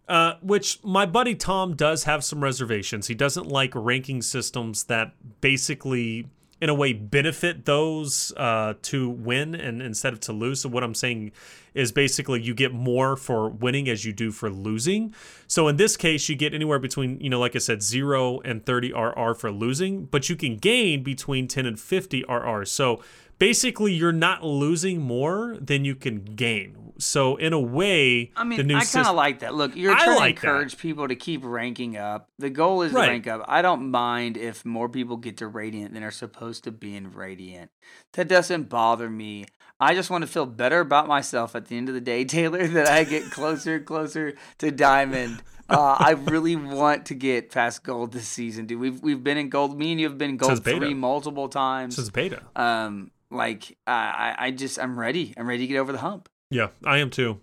uh, 0.08 0.36
which 0.42 0.82
my 0.84 1.06
buddy 1.06 1.36
Tom 1.36 1.76
does 1.76 2.06
have 2.06 2.24
some 2.24 2.42
reservations. 2.42 3.08
He 3.08 3.16
doesn't 3.16 3.48
like 3.48 3.74
ranking 3.76 4.22
systems 4.22 4.86
that 4.86 5.12
basically, 5.42 6.28
in 6.60 6.70
a 6.70 6.74
way, 6.74 6.94
benefit 6.94 7.66
those 7.66 8.34
uh, 8.36 8.74
to 8.82 9.10
win 9.10 9.54
and 9.54 9.82
instead 9.82 10.14
of 10.14 10.20
to 10.22 10.34
lose. 10.34 10.62
So 10.62 10.70
what 10.70 10.84
I'm 10.84 10.96
saying 10.96 11.32
is 11.74 11.92
basically 11.92 12.42
you 12.42 12.56
get 12.56 12.74
more 12.74 13.16
for 13.16 13.50
winning 13.50 13.88
as 13.88 14.06
you 14.06 14.12
do 14.12 14.32
for 14.32 14.50
losing. 14.50 15.14
So 15.46 15.68
in 15.68 15.78
this 15.78 15.96
case, 15.96 16.28
you 16.28 16.36
get 16.36 16.54
anywhere 16.54 16.80
between, 16.80 17.20
you 17.20 17.30
know, 17.30 17.40
like 17.40 17.56
I 17.56 17.60
said, 17.60 17.84
zero 17.84 18.40
and 18.40 18.66
30 18.66 18.94
RR 18.94 19.36
for 19.36 19.52
losing, 19.52 20.06
but 20.06 20.30
you 20.30 20.36
can 20.36 20.58
gain 20.58 21.04
between 21.04 21.48
10 21.48 21.68
and 21.68 21.80
50 21.80 22.26
RR. 22.28 22.66
So 22.66 23.04
basically, 23.38 23.94
you're 23.94 24.12
not 24.12 24.44
losing 24.44 25.00
more 25.00 25.58
than 25.62 25.86
you 25.86 25.96
can 25.96 26.24
gain. 26.24 26.87
So 27.00 27.36
in 27.36 27.54
a 27.54 27.60
way, 27.60 28.32
I 28.36 28.44
mean, 28.44 28.58
the 28.58 28.64
new 28.64 28.76
I 28.78 28.84
kind 28.86 29.08
of 29.08 29.16
like 29.16 29.40
that. 29.40 29.54
Look, 29.54 29.76
you're 29.76 29.94
I 29.94 30.04
trying 30.04 30.16
like 30.18 30.36
to 30.38 30.42
that. 30.42 30.48
encourage 30.48 30.78
people 30.78 31.08
to 31.08 31.16
keep 31.16 31.42
ranking 31.44 31.96
up. 31.98 32.30
The 32.40 32.50
goal 32.50 32.82
is 32.82 32.92
Right. 32.94 33.06
to 33.06 33.12
rank 33.12 33.28
up. 33.28 33.46
I 33.48 33.62
don't 33.62 33.92
mind 33.92 34.38
if 34.38 34.66
more 34.66 34.90
people 34.90 35.18
get 35.18 35.38
to 35.38 35.48
Radiant 35.48 35.94
than 35.94 36.04
are 36.04 36.12
supposed 36.12 36.64
to 36.64 36.72
be 36.72 36.96
in 36.96 37.12
Radiant. 37.14 37.70
That 38.14 38.28
doesn't 38.28 38.70
bother 38.70 39.10
me. 39.10 39.46
I 39.80 39.94
just 39.94 40.10
want 40.10 40.24
to 40.24 40.28
feel 40.28 40.48
better 40.48 40.80
about 40.80 41.08
myself 41.08 41.56
at 41.56 41.68
the 41.68 41.78
end 41.78 41.88
of 41.88 41.94
the 41.94 42.02
day, 42.02 42.26
Taylor, 42.38 42.66
that 42.68 42.88
I 42.88 43.04
get 43.04 43.30
closer 43.30 43.76
and 43.76 43.86
closer 43.86 44.34
to 44.58 44.72
Diamond. 44.72 45.44
Uh, 45.70 45.98
I 46.00 46.12
really 46.12 46.56
want 46.56 47.08
to 47.08 47.14
get 47.14 47.52
past 47.52 47.84
gold 47.84 48.14
this 48.14 48.28
season, 48.28 48.66
dude. 48.68 48.80
We've 48.80 49.02
we've 49.04 49.24
been 49.24 49.38
in 49.38 49.50
gold. 49.50 49.78
Me 49.78 49.92
and 49.92 50.00
you 50.00 50.08
have 50.08 50.18
been 50.18 50.38
gold 50.38 50.64
three 50.64 50.94
multiple 50.94 51.50
times. 51.50 51.98
Is 52.00 52.10
beta. 52.10 52.42
um, 52.56 53.12
like 53.30 53.78
I 53.86 54.34
I 54.40 54.52
just 54.52 54.80
I'm 54.80 54.98
ready. 54.98 55.34
I'm 55.38 55.46
ready 55.48 55.64
to 55.64 55.68
get 55.68 55.78
over 55.78 55.92
the 55.92 55.98
hump. 56.00 56.30
Yeah, 56.50 56.70
I 56.86 56.98
am 57.00 57.10
too. 57.10 57.40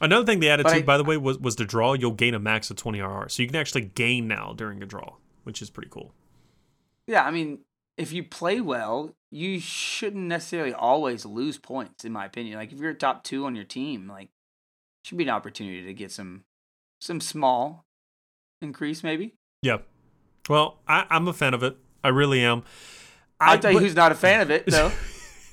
Another 0.00 0.24
thing 0.24 0.40
they 0.40 0.48
added 0.48 0.64
But 0.64 0.72
too, 0.72 0.78
I- 0.80 0.82
by 0.82 0.96
the 0.96 1.04
way, 1.04 1.16
was 1.16 1.38
was 1.38 1.56
the 1.56 1.64
draw. 1.64 1.92
You'll 1.94 2.12
gain 2.12 2.34
a 2.34 2.38
max 2.38 2.70
of 2.70 2.76
20 2.76 3.00
RR, 3.00 3.28
so 3.28 3.42
you 3.42 3.48
can 3.48 3.56
actually 3.56 3.82
gain 3.82 4.28
now 4.28 4.52
during 4.56 4.82
a 4.82 4.86
draw, 4.86 5.14
which 5.44 5.60
is 5.62 5.70
pretty 5.70 5.88
cool. 5.90 6.12
Yeah, 7.06 7.24
I 7.24 7.30
mean, 7.30 7.60
if 7.96 8.12
you 8.12 8.22
play 8.22 8.60
well, 8.60 9.14
you 9.30 9.58
shouldn't 9.60 10.24
necessarily 10.26 10.72
always 10.74 11.24
lose 11.24 11.58
points, 11.58 12.04
in 12.04 12.12
my 12.12 12.26
opinion. 12.26 12.58
Like 12.58 12.72
if 12.72 12.78
you're 12.78 12.94
top 12.94 13.24
two 13.24 13.44
on 13.44 13.54
your 13.56 13.64
team, 13.64 14.08
like 14.08 14.28
should 15.04 15.18
be 15.18 15.24
an 15.24 15.30
opportunity 15.30 15.82
to 15.84 15.94
get 15.94 16.12
some 16.12 16.44
some 17.00 17.20
small 17.20 17.84
increase, 18.62 19.02
maybe. 19.02 19.34
Yeah. 19.62 19.78
Well, 20.48 20.78
I, 20.86 21.06
I'm 21.10 21.26
a 21.28 21.32
fan 21.32 21.54
of 21.54 21.62
it. 21.62 21.76
I 22.04 22.08
really 22.08 22.44
am. 22.44 22.62
I'll 23.40 23.58
tell 23.58 23.70
you 23.72 23.78
but- 23.78 23.82
who's 23.84 23.94
not 23.96 24.12
a 24.12 24.14
fan 24.16 24.40
of 24.40 24.50
it, 24.50 24.66
though. 24.66 24.92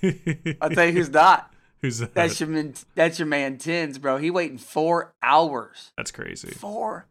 I'll 0.62 0.70
tell 0.70 0.86
you 0.86 0.92
who's 0.94 1.10
not. 1.10 1.52
Who's 1.86 2.00
that? 2.00 2.14
That's 2.14 2.40
your 2.40 2.50
man, 2.50 2.74
that's 2.96 3.20
your 3.20 3.28
man 3.28 3.58
TenZ, 3.58 4.02
bro. 4.02 4.18
He 4.18 4.30
waiting 4.32 4.58
four 4.58 5.14
hours, 5.22 5.92
That's 5.98 6.12
crazy. 6.12 6.50
four 6.50 7.08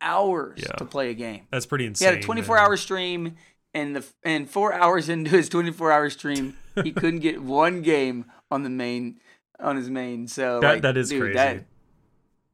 hours 0.00 0.60
Yeah. 0.62 0.72
to 0.76 0.84
play 0.84 1.10
a 1.10 1.14
game. 1.14 1.46
That's 1.50 1.66
pretty 1.66 1.86
insane. 1.86 2.08
He 2.08 2.14
had 2.14 2.22
a 2.22 2.26
24 2.26 2.56
man. 2.56 2.64
hour 2.64 2.76
stream, 2.76 3.34
and 3.74 3.96
the 3.96 4.06
and 4.22 4.48
four 4.50 4.72
hours 4.72 5.08
into 5.08 5.30
his 5.30 5.48
24 5.48 5.92
hour 5.92 6.10
stream, 6.10 6.56
he 6.82 6.92
couldn't 7.00 7.20
get 7.20 7.42
one 7.42 7.82
game 7.82 8.26
on 8.50 8.62
the 8.62 8.70
main 8.70 9.20
on 9.60 9.76
his 9.76 9.88
main. 9.88 10.26
So 10.28 10.60
That- 10.60 10.68
like, 10.74 10.82
that 10.82 10.96
is 10.96 11.08
dude, 11.08 11.20
crazy. 11.22 11.34
That, 11.34 11.64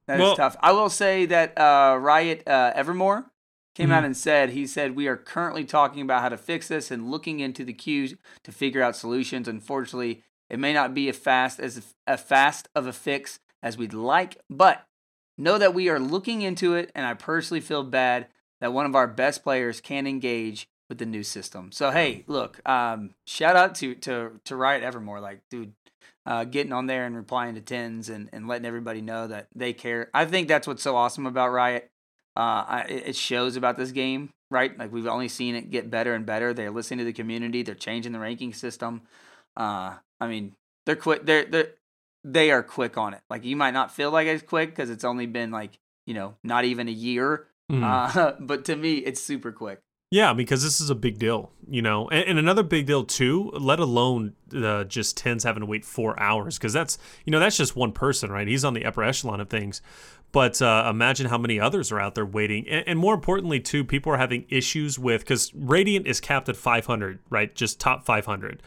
that 0.07 0.15
is 0.17 0.21
Well- 0.21 0.37
tough. 0.37 0.57
I 0.61 0.73
will 0.73 0.91
say 0.91 1.27
that 1.27 1.59
uh, 1.59 1.97
Riot 2.01 2.43
uh, 2.47 2.73
EvrMoar 2.75 3.27
came 3.75 3.87
Mm-hmm. 3.87 3.93
out 3.93 4.05
and 4.05 4.17
said 4.17 4.51
he 4.51 4.67
said 4.67 4.95
we 4.95 5.07
are 5.09 5.17
currently 5.17 5.65
talking 5.65 6.03
about 6.03 6.21
how 6.23 6.29
to 6.29 6.37
fix 6.37 6.69
this 6.69 6.91
and 6.91 7.11
looking 7.11 7.41
into 7.41 7.65
the 7.65 7.73
queues 7.73 8.15
to 8.45 8.53
figure 8.53 8.83
out 8.83 8.95
solutions. 8.95 9.49
Unfortunately, 9.49 10.23
it 10.53 10.61
may 10.61 10.75
not 10.75 10.93
be 10.93 11.09
as 11.09 11.17
fast 11.17 11.59
as 11.59 11.95
a 12.07 12.19
fast 12.19 12.69
of 12.75 12.87
a 12.87 12.93
fix 12.93 13.41
as 13.63 13.79
we'd 13.79 13.95
like, 13.95 14.37
but 14.51 14.87
know 15.39 15.57
that 15.57 15.73
we 15.73 15.89
are 15.89 15.99
looking 15.99 16.43
into 16.43 16.75
it, 16.75 16.93
and 16.95 17.07
I 17.07 17.15
personally 17.15 17.63
feel 17.63 17.83
bad 17.83 18.27
that 18.61 18.75
one 18.75 18.85
of 18.85 18.95
our 18.95 19.09
best 19.09 19.43
players 19.43 19.81
can 19.81 20.07
engage 20.07 20.69
with 20.91 20.99
the 20.99 21.07
new 21.07 21.23
system. 21.23 21.73
So 21.73 21.91
hey, 21.91 22.25
look, 22.27 22.61
um, 22.69 23.15
shout 23.27 23.57
out 23.57 23.75
to 23.77 23.95
to 23.95 24.41
to 24.45 24.55
Riot 24.57 24.85
EvrMoar, 24.85 25.23
like 25.23 25.41
dude, 25.51 25.73
uh, 26.27 26.45
getting 26.45 26.75
on 26.75 26.87
there 26.87 27.07
and 27.07 27.17
replying 27.17 27.55
to 27.55 27.63
TenZ 27.63 28.11
and 28.11 28.29
and 28.31 28.47
letting 28.47 28.67
everybody 28.67 29.01
know 29.01 29.27
that 29.27 29.49
they 29.55 29.73
care. 29.73 30.11
I 30.13 30.27
think 30.27 30.49
that's 30.49 30.67
what's 30.67 30.83
so 30.83 30.97
awesome 30.97 31.25
about 31.25 31.51
Riot. 31.51 31.91
Uh, 32.37 32.65
I, 32.69 32.87
it 32.91 33.09
it 33.09 33.17
shows 33.17 33.57
about 33.57 33.79
this 33.79 33.91
game, 33.91 34.35
right? 34.51 34.79
Like 34.79 34.93
we've 34.93 35.07
only 35.07 35.29
seen 35.29 35.55
it 35.55 35.71
get 35.71 35.91
better 35.91 36.13
and 36.13 36.27
better. 36.27 36.53
They're 36.53 36.71
listening 36.71 36.99
to 36.99 37.05
the 37.07 37.15
community. 37.15 37.63
They're 37.63 37.75
changing 37.75 38.13
the 38.13 38.21
ranking 38.21 38.53
system. 38.53 39.01
Uh, 39.57 39.95
I 40.23 40.29
mean, 40.29 40.55
they're 40.87 40.97
quick. 40.97 41.27
They're 41.27 41.45
they're 41.45 41.69
they 42.25 42.51
are 42.51 42.63
quick 42.63 42.97
on 42.97 43.15
it. 43.15 43.21
Like 43.29 43.45
you 43.45 43.57
might 43.57 43.73
not 43.73 43.93
feel 43.93 44.11
like 44.11 44.29
it's 44.29 44.43
quick 44.43 44.71
because 44.71 44.91
it's 44.91 45.05
only 45.05 45.27
been 45.27 45.51
like 45.51 45.79
you 46.07 46.15
know 46.15 46.37
not 46.45 46.65
even 46.65 46.89
a 46.89 46.93
year. 46.93 47.49
Mhm. 47.71 47.83
Uh, 47.83 48.33
but 48.41 48.65
to 48.67 48.77
me, 48.77 48.99
it's 48.99 49.23
super 49.23 49.53
quick. 49.53 49.81
Yeah, 50.13 50.35
because 50.35 50.63
this 50.63 50.79
is 50.79 50.91
a 50.91 50.95
big 50.95 51.19
deal, 51.19 51.53
you 51.67 51.81
know, 51.81 52.07
and, 52.11 52.29
and 52.29 52.39
another 52.39 52.63
big 52.63 52.85
deal 52.85 53.03
too. 53.03 53.51
Let 53.55 53.81
alone 53.81 54.35
uh, 54.55 54.85
just 54.85 55.19
TenZ 55.19 55.43
having 55.43 55.63
to 55.63 55.67
wait 55.67 55.87
four 55.87 56.21
hours, 56.21 56.59
because 56.59 56.75
that's 56.75 56.99
you 57.25 57.31
know 57.31 57.41
that's 57.41 57.57
just 57.57 57.77
one 57.77 57.93
person, 57.93 58.31
right? 58.31 58.47
He's 58.47 58.63
on 58.63 58.75
the 58.75 58.85
upper 58.85 59.03
echelon 59.03 59.41
of 59.41 59.49
things, 59.49 59.81
but 60.31 60.61
uh, 60.61 60.87
imagine 60.91 61.29
how 61.29 61.39
many 61.39 61.59
others 61.59 61.91
are 61.91 61.99
out 61.99 62.15
there 62.15 62.27
waiting, 62.27 62.69
and, 62.69 62.87
and 62.87 62.99
more 62.99 63.15
importantly 63.15 63.59
too, 63.59 63.85
people 63.85 64.13
are 64.13 64.19
having 64.19 64.45
issues 64.51 64.99
with 64.99 65.23
because 65.23 65.51
Radiant 65.55 66.07
is 66.07 66.21
capped 66.21 66.51
at 66.51 66.57
500, 66.57 67.21
right? 67.31 67.55
Just 67.55 67.81
top 67.81 68.05
500, 68.05 68.63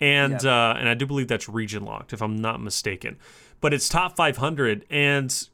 and 0.00 0.44
uh, 0.44 0.74
and 0.78 0.88
I 0.88 0.94
do 0.94 1.06
believe 1.06 1.28
that's 1.28 1.48
region 1.48 1.84
locked, 1.84 2.12
if 2.12 2.22
I'm 2.22 2.36
not 2.36 2.60
mistaken, 2.62 3.16
but 3.60 3.72
it's 3.72 3.88
top 3.88 4.16
500 4.16 4.84
and 4.90 5.48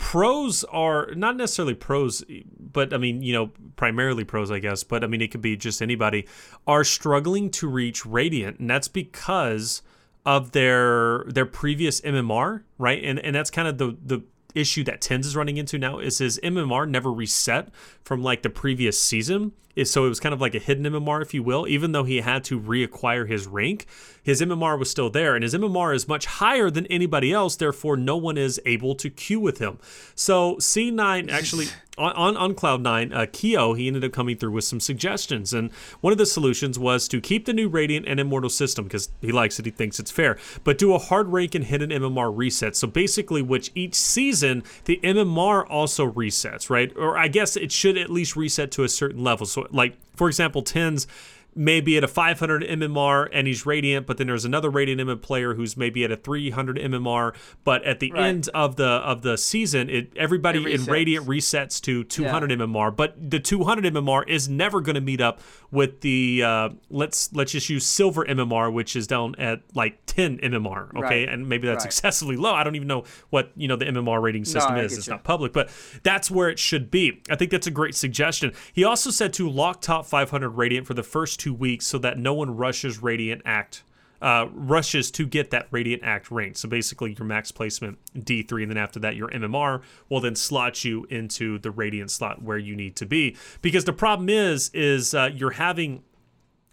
pros 0.00 0.64
are 0.64 1.14
not 1.14 1.36
necessarily 1.36 1.74
pros, 1.74 2.24
but 2.58 2.92
I 2.92 2.96
mean, 2.96 3.22
you 3.22 3.32
know, 3.32 3.52
primarily 3.76 4.24
pros, 4.24 4.50
I 4.50 4.58
guess, 4.58 4.82
but 4.82 5.04
I 5.04 5.06
mean, 5.06 5.20
it 5.20 5.30
could 5.30 5.42
be 5.42 5.56
just 5.56 5.82
anybody, 5.82 6.26
are 6.66 6.84
struggling 6.84 7.50
to 7.50 7.68
reach 7.68 8.06
Radiant. 8.06 8.58
And 8.58 8.68
that's 8.68 8.88
because 8.88 9.82
of 10.26 10.52
their 10.52 11.24
their 11.28 11.46
previous 11.46 12.00
MMR, 12.00 12.62
right? 12.78 13.02
And 13.04 13.18
and 13.20 13.34
that's 13.34 13.50
kind 13.50 13.68
of 13.68 13.78
the 13.78 13.96
the 14.04 14.22
issue 14.54 14.82
that 14.84 15.00
TenZ 15.00 15.26
is 15.26 15.36
running 15.36 15.58
into 15.58 15.78
now 15.78 15.98
is 15.98 16.18
his 16.18 16.40
MMR 16.42 16.88
never 16.88 17.12
reset 17.12 17.68
from 18.02 18.22
like 18.22 18.42
the 18.42 18.50
previous 18.50 19.00
season. 19.00 19.52
Is 19.76 19.90
so 19.90 20.04
it 20.04 20.08
was 20.08 20.20
kind 20.20 20.32
of 20.32 20.40
like 20.40 20.54
a 20.54 20.58
hidden 20.58 20.84
MMR, 20.84 21.22
if 21.22 21.32
you 21.32 21.42
will. 21.42 21.66
Even 21.68 21.92
though 21.92 22.04
he 22.04 22.18
had 22.18 22.44
to 22.44 22.60
reacquire 22.60 23.28
his 23.28 23.46
rank, 23.46 23.86
his 24.22 24.40
MMR 24.40 24.78
was 24.78 24.90
still 24.90 25.10
there, 25.10 25.34
and 25.34 25.42
his 25.42 25.54
MMR 25.54 25.94
is 25.94 26.08
much 26.08 26.26
higher 26.26 26.70
than 26.70 26.86
anybody 26.86 27.32
else. 27.32 27.56
Therefore, 27.56 27.96
no 27.96 28.16
one 28.16 28.36
is 28.36 28.60
able 28.66 28.94
to 28.96 29.10
queue 29.10 29.40
with 29.40 29.58
him. 29.58 29.78
So 30.14 30.56
C9 30.56 31.30
actually 31.30 31.66
on, 32.00 32.12
on, 32.12 32.36
on 32.36 32.54
Cloud9, 32.54 33.14
uh, 33.14 33.26
Keo, 33.30 33.74
he 33.74 33.86
ended 33.86 34.04
up 34.04 34.12
coming 34.12 34.36
through 34.36 34.52
with 34.52 34.64
some 34.64 34.80
suggestions. 34.80 35.52
And 35.52 35.70
one 36.00 36.12
of 36.12 36.18
the 36.18 36.26
solutions 36.26 36.78
was 36.78 37.06
to 37.08 37.20
keep 37.20 37.44
the 37.44 37.52
new 37.52 37.68
Radiant 37.68 38.06
and 38.08 38.18
Immortal 38.18 38.50
system 38.50 38.84
because 38.86 39.10
he 39.20 39.32
likes 39.32 39.58
it, 39.58 39.66
he 39.66 39.70
thinks 39.70 40.00
it's 40.00 40.10
fair, 40.10 40.38
but 40.64 40.78
do 40.78 40.94
a 40.94 40.98
hard 40.98 41.28
rank 41.28 41.54
and 41.54 41.64
hidden 41.64 41.90
MMR 41.90 42.34
reset. 42.34 42.74
So 42.74 42.86
basically, 42.88 43.42
which 43.42 43.70
each 43.74 43.94
season, 43.94 44.62
the 44.86 44.98
MMR 45.02 45.66
also 45.68 46.10
resets, 46.10 46.70
right? 46.70 46.90
Or 46.96 47.18
I 47.18 47.28
guess 47.28 47.56
it 47.56 47.70
should 47.70 47.98
at 47.98 48.10
least 48.10 48.34
reset 48.34 48.70
to 48.72 48.84
a 48.84 48.88
certain 48.88 49.22
level. 49.22 49.46
So, 49.46 49.59
like, 49.70 49.96
for 50.14 50.28
example, 50.28 50.62
TenZ 50.62 51.06
maybe 51.54 51.96
at 51.96 52.04
a 52.04 52.08
500 52.08 52.62
MMR 52.62 53.28
and 53.32 53.46
he's 53.46 53.66
radiant, 53.66 54.06
but 54.06 54.18
then 54.18 54.26
there's 54.28 54.44
another 54.44 54.70
radiant 54.70 55.00
MM 55.00 55.20
player 55.20 55.54
who's 55.54 55.76
maybe 55.76 56.04
at 56.04 56.10
a 56.12 56.16
300 56.16 56.78
MMR. 56.78 57.34
But 57.64 57.84
at 57.84 58.00
the 58.00 58.12
Right. 58.12 58.22
end 58.26 58.48
of 58.54 58.76
the 58.76 58.84
of 58.88 59.22
the 59.22 59.36
season, 59.36 59.88
it 59.90 60.12
everybody 60.16 60.60
It 60.64 60.80
in 60.80 60.84
radiant 60.86 61.26
resets 61.26 61.80
to 61.82 62.04
200 62.04 62.50
MMR. 62.52 62.90
But 62.94 63.30
the 63.30 63.40
200 63.40 63.84
MMR 63.84 64.24
is 64.28 64.48
never 64.48 64.80
going 64.80 64.94
to 64.94 65.00
meet 65.00 65.20
up 65.20 65.40
with 65.70 66.00
the 66.00 66.42
uh, 66.42 66.68
let's 66.90 67.32
let's 67.32 67.52
just 67.52 67.68
use 67.68 67.86
silver 67.86 68.24
MMR, 68.24 68.72
which 68.72 68.94
is 68.96 69.06
down 69.06 69.34
at 69.38 69.60
like 69.74 69.98
10 70.06 70.38
MMR. 70.38 70.90
Okay, 70.96 71.00
Right. 71.24 71.28
and 71.28 71.48
maybe 71.48 71.66
that's 71.66 71.84
Right. 71.84 71.86
excessively 71.86 72.36
low. 72.36 72.54
I 72.54 72.64
don't 72.64 72.76
even 72.76 72.88
know 72.88 73.04
what 73.30 73.50
you 73.56 73.68
know 73.68 73.76
the 73.76 73.86
MMR 73.86 74.20
rating 74.20 74.44
system 74.44 74.74
I 74.74 74.80
is. 74.82 74.96
It's 74.98 75.06
you. 75.06 75.12
not 75.12 75.24
public, 75.24 75.52
but 75.52 75.70
that's 76.02 76.30
where 76.30 76.48
it 76.48 76.58
should 76.58 76.90
be. 76.90 77.20
I 77.30 77.36
think 77.36 77.50
that's 77.50 77.66
a 77.66 77.70
great 77.70 77.94
suggestion. 77.94 78.52
He 78.72 78.84
also 78.84 79.10
said 79.10 79.32
to 79.34 79.48
lock 79.48 79.80
top 79.80 80.06
500 80.06 80.50
Radiant 80.50 80.86
for 80.86 80.94
the 80.94 81.02
first 81.02 81.39
two 81.40 81.54
weeks 81.54 81.86
so 81.86 81.98
that 81.98 82.18
no 82.18 82.34
one 82.34 82.56
rushes 82.56 83.02
Radiant 83.02 83.42
Act. 83.44 83.82
Uh, 84.22 84.46
rushes 84.52 85.10
to 85.10 85.26
get 85.26 85.50
that 85.50 85.66
Radiant 85.70 86.02
Act 86.04 86.30
rank. 86.30 86.58
So 86.58 86.68
basically, 86.68 87.16
your 87.18 87.26
max 87.26 87.50
placement 87.50 87.98
D3, 88.14 88.62
and 88.62 88.70
then 88.70 88.76
after 88.76 89.00
that, 89.00 89.16
your 89.16 89.28
MMR 89.28 89.80
will 90.10 90.20
then 90.20 90.36
slot 90.36 90.84
you 90.84 91.06
into 91.08 91.58
the 91.58 91.70
Radiant 91.70 92.10
slot 92.10 92.42
where 92.42 92.58
you 92.58 92.76
need 92.76 92.96
to 92.96 93.06
be. 93.06 93.34
Because 93.62 93.86
the 93.86 93.94
problem 93.94 94.28
is, 94.28 94.70
is 94.74 95.14
uh, 95.14 95.30
you're 95.34 95.52
having, 95.52 96.02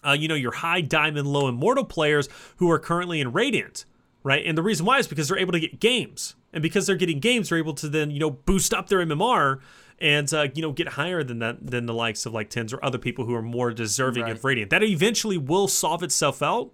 uh, 0.05 0.11
you 0.11 0.27
know, 0.27 0.35
your 0.35 0.51
high 0.51 0.81
diamond, 0.81 1.25
low 1.25 1.47
immortal 1.47 1.85
players 1.85 2.27
who 2.57 2.69
are 2.69 2.79
currently 2.79 3.21
in 3.21 3.31
Radiant, 3.31 3.85
right? 4.23 4.45
And 4.45 4.57
the 4.57 4.63
reason 4.63 4.85
why 4.85 4.99
is 4.99 5.07
because 5.07 5.29
they're 5.29 5.39
able 5.39 5.53
to 5.53 5.59
get 5.61 5.79
games, 5.79 6.35
and 6.51 6.61
because 6.61 6.85
they're 6.85 6.97
getting 6.97 7.21
games, 7.21 7.47
they're 7.47 7.57
able 7.57 7.75
to 7.75 7.87
then 7.87 8.11
you 8.11 8.19
know 8.19 8.31
boost 8.31 8.73
up 8.73 8.89
their 8.89 8.99
MMR 9.05 9.61
and 9.99 10.31
uh, 10.33 10.47
you 10.53 10.61
know 10.61 10.71
get 10.71 10.89
higher 10.89 11.23
than 11.23 11.39
that 11.39 11.65
than 11.65 11.85
the 11.85 11.93
likes 11.93 12.25
of 12.25 12.33
like 12.33 12.49
TenZ 12.49 12.73
or 12.73 12.83
other 12.83 12.97
people 12.97 13.25
who 13.25 13.33
are 13.33 13.41
more 13.41 13.71
deserving 13.71 14.23
Right. 14.23 14.31
of 14.33 14.43
Radiant. 14.43 14.69
That 14.69 14.83
eventually 14.83 15.37
will 15.37 15.67
solve 15.67 16.03
itself 16.03 16.41
out, 16.41 16.71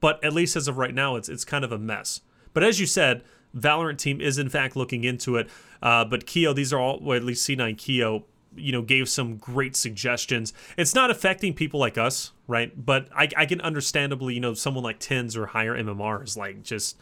but 0.00 0.22
at 0.24 0.32
least 0.32 0.56
as 0.56 0.68
of 0.68 0.78
right 0.78 0.94
now, 0.94 1.16
it's 1.16 1.28
it's 1.28 1.44
kind 1.44 1.64
of 1.64 1.72
a 1.72 1.78
mess. 1.78 2.20
But 2.52 2.62
as 2.64 2.80
you 2.80 2.86
said, 2.86 3.22
Valorant 3.56 3.98
team 3.98 4.20
is 4.20 4.38
in 4.38 4.48
fact 4.48 4.76
looking 4.76 5.04
into 5.04 5.36
it. 5.36 5.48
Uh, 5.82 6.04
but 6.04 6.26
Keo, 6.26 6.52
these 6.52 6.72
are 6.72 6.78
all, 6.78 6.98
well, 7.00 7.16
at 7.16 7.22
least 7.24 7.48
C9 7.48 7.78
Keo, 7.78 8.24
you 8.56 8.72
know, 8.72 8.82
gave 8.82 9.08
some 9.08 9.36
great 9.36 9.76
suggestions. 9.76 10.52
It's 10.76 10.94
not 10.94 11.10
affecting 11.10 11.54
people 11.54 11.78
like 11.78 11.96
us, 11.96 12.32
right? 12.48 12.72
But 12.84 13.08
I, 13.14 13.28
I 13.36 13.46
can 13.46 13.60
understandably, 13.60 14.34
you 14.34 14.40
know, 14.40 14.54
someone 14.54 14.82
like 14.82 14.98
TenZ 14.98 15.36
or 15.36 15.46
higher 15.46 15.76
MMR 15.80 16.24
is 16.24 16.36
like 16.36 16.62
just 16.64 16.96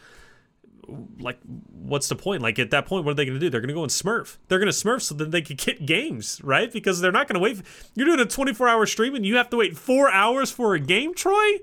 like 1.19 1.39
what's 1.71 2.09
the 2.09 2.15
point? 2.15 2.41
Like 2.41 2.59
at 2.59 2.71
that 2.71 2.85
point 2.85 3.05
what 3.05 3.11
are 3.11 3.15
they 3.15 3.25
going 3.25 3.35
to 3.35 3.39
do? 3.39 3.49
They're 3.49 3.61
going 3.61 3.69
to 3.69 3.73
go 3.73 3.83
and 3.83 3.91
smurf. 3.91 4.37
They're 4.47 4.59
going 4.59 4.71
to 4.71 4.77
smurf 4.77 5.01
so 5.01 5.15
that 5.15 5.31
they 5.31 5.41
can 5.41 5.55
get 5.55 5.85
games 5.85 6.41
right? 6.43 6.71
Because 6.71 7.01
they're 7.01 7.11
not 7.11 7.27
going 7.27 7.35
to 7.35 7.39
wait 7.39 7.61
you're 7.95 8.05
doing 8.05 8.19
a 8.19 8.25
24 8.25 8.67
hour 8.67 8.85
stream 8.85 9.15
and 9.15 9.25
you 9.25 9.35
have 9.35 9.49
to 9.49 9.57
wait 9.57 9.77
four 9.77 10.11
hours 10.11 10.51
for 10.51 10.73
a 10.73 10.79
game 10.79 11.13
troy? 11.13 11.57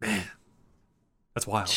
Man 0.00 0.24
that's 1.34 1.46
wild. 1.46 1.70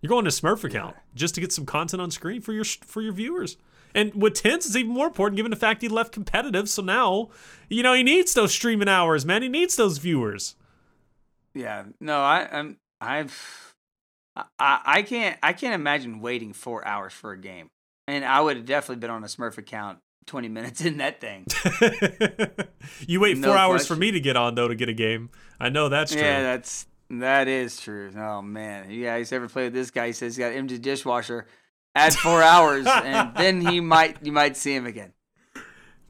You're 0.00 0.08
going 0.08 0.24
to 0.24 0.30
smurf 0.30 0.64
account 0.64 0.96
just 1.14 1.34
to 1.34 1.40
get 1.40 1.52
some 1.52 1.66
content 1.66 2.00
on 2.00 2.10
screen 2.10 2.40
for 2.40 2.52
your 2.52 2.64
for 2.64 3.02
your 3.02 3.12
viewers. 3.12 3.56
And 3.94 4.14
with 4.14 4.34
TenZ 4.34 4.56
it's 4.56 4.76
even 4.76 4.92
more 4.92 5.06
important 5.06 5.36
given 5.36 5.50
the 5.50 5.56
fact 5.56 5.82
he 5.82 5.88
left 5.88 6.12
competitive 6.12 6.68
so 6.68 6.82
now 6.82 7.28
you 7.68 7.82
know 7.82 7.94
he 7.94 8.02
needs 8.02 8.34
those 8.34 8.52
streaming 8.52 8.88
hours 8.88 9.24
man. 9.24 9.42
He 9.42 9.48
needs 9.48 9.76
those 9.76 9.98
viewers. 9.98 10.56
Yeah, 11.54 11.84
no, 12.00 12.20
I, 12.20 12.48
I'm, 12.50 12.78
I've, 13.00 13.73
I, 14.36 14.80
I 14.84 15.02
can't, 15.02 15.38
I 15.42 15.52
can't 15.52 15.74
imagine 15.74 16.20
waiting 16.20 16.52
four 16.52 16.86
hours 16.86 17.12
for 17.12 17.32
a 17.32 17.38
game, 17.38 17.68
and 18.08 18.24
I 18.24 18.40
would 18.40 18.56
have 18.56 18.66
definitely 18.66 19.00
been 19.00 19.10
on 19.10 19.22
a 19.22 19.28
Smurf 19.28 19.58
account 19.58 19.98
twenty 20.26 20.48
minutes 20.58 20.80
in 20.84 20.98
that 20.98 21.20
thing. 21.20 21.46
you 23.06 23.20
wait 23.20 23.38
No 23.38 23.48
four 23.48 23.56
hours 23.56 23.86
for 23.86 23.96
me 23.96 24.10
to 24.10 24.20
get 24.20 24.36
on 24.36 24.54
though 24.54 24.68
to 24.68 24.74
get 24.74 24.88
a 24.88 24.94
game 24.94 25.30
i 25.60 25.68
know 25.68 25.88
that's 25.88 26.12
true 26.12 26.20
Yeah, 26.20 26.42
that's 26.42 26.86
that 27.10 27.48
is 27.48 27.80
true. 27.80 28.10
Oh 28.16 28.42
man, 28.42 28.90
you 28.90 29.04
guys 29.04 29.30
ever 29.32 29.48
play 29.48 29.64
with 29.64 29.74
this 29.74 29.90
guy? 29.90 30.08
He 30.08 30.12
says 30.12 30.34
he's 30.34 30.38
got 30.44 30.52
empty 30.52 30.78
dishwasher. 30.78 31.46
Add 31.94 32.14
four 32.14 32.42
hours, 32.42 32.86
and 32.86 33.32
then 33.36 33.60
he 33.60 33.80
might, 33.94 34.16
you 34.24 34.32
might 34.32 34.56
see 34.56 34.74
him 34.74 34.86
again. 34.86 35.12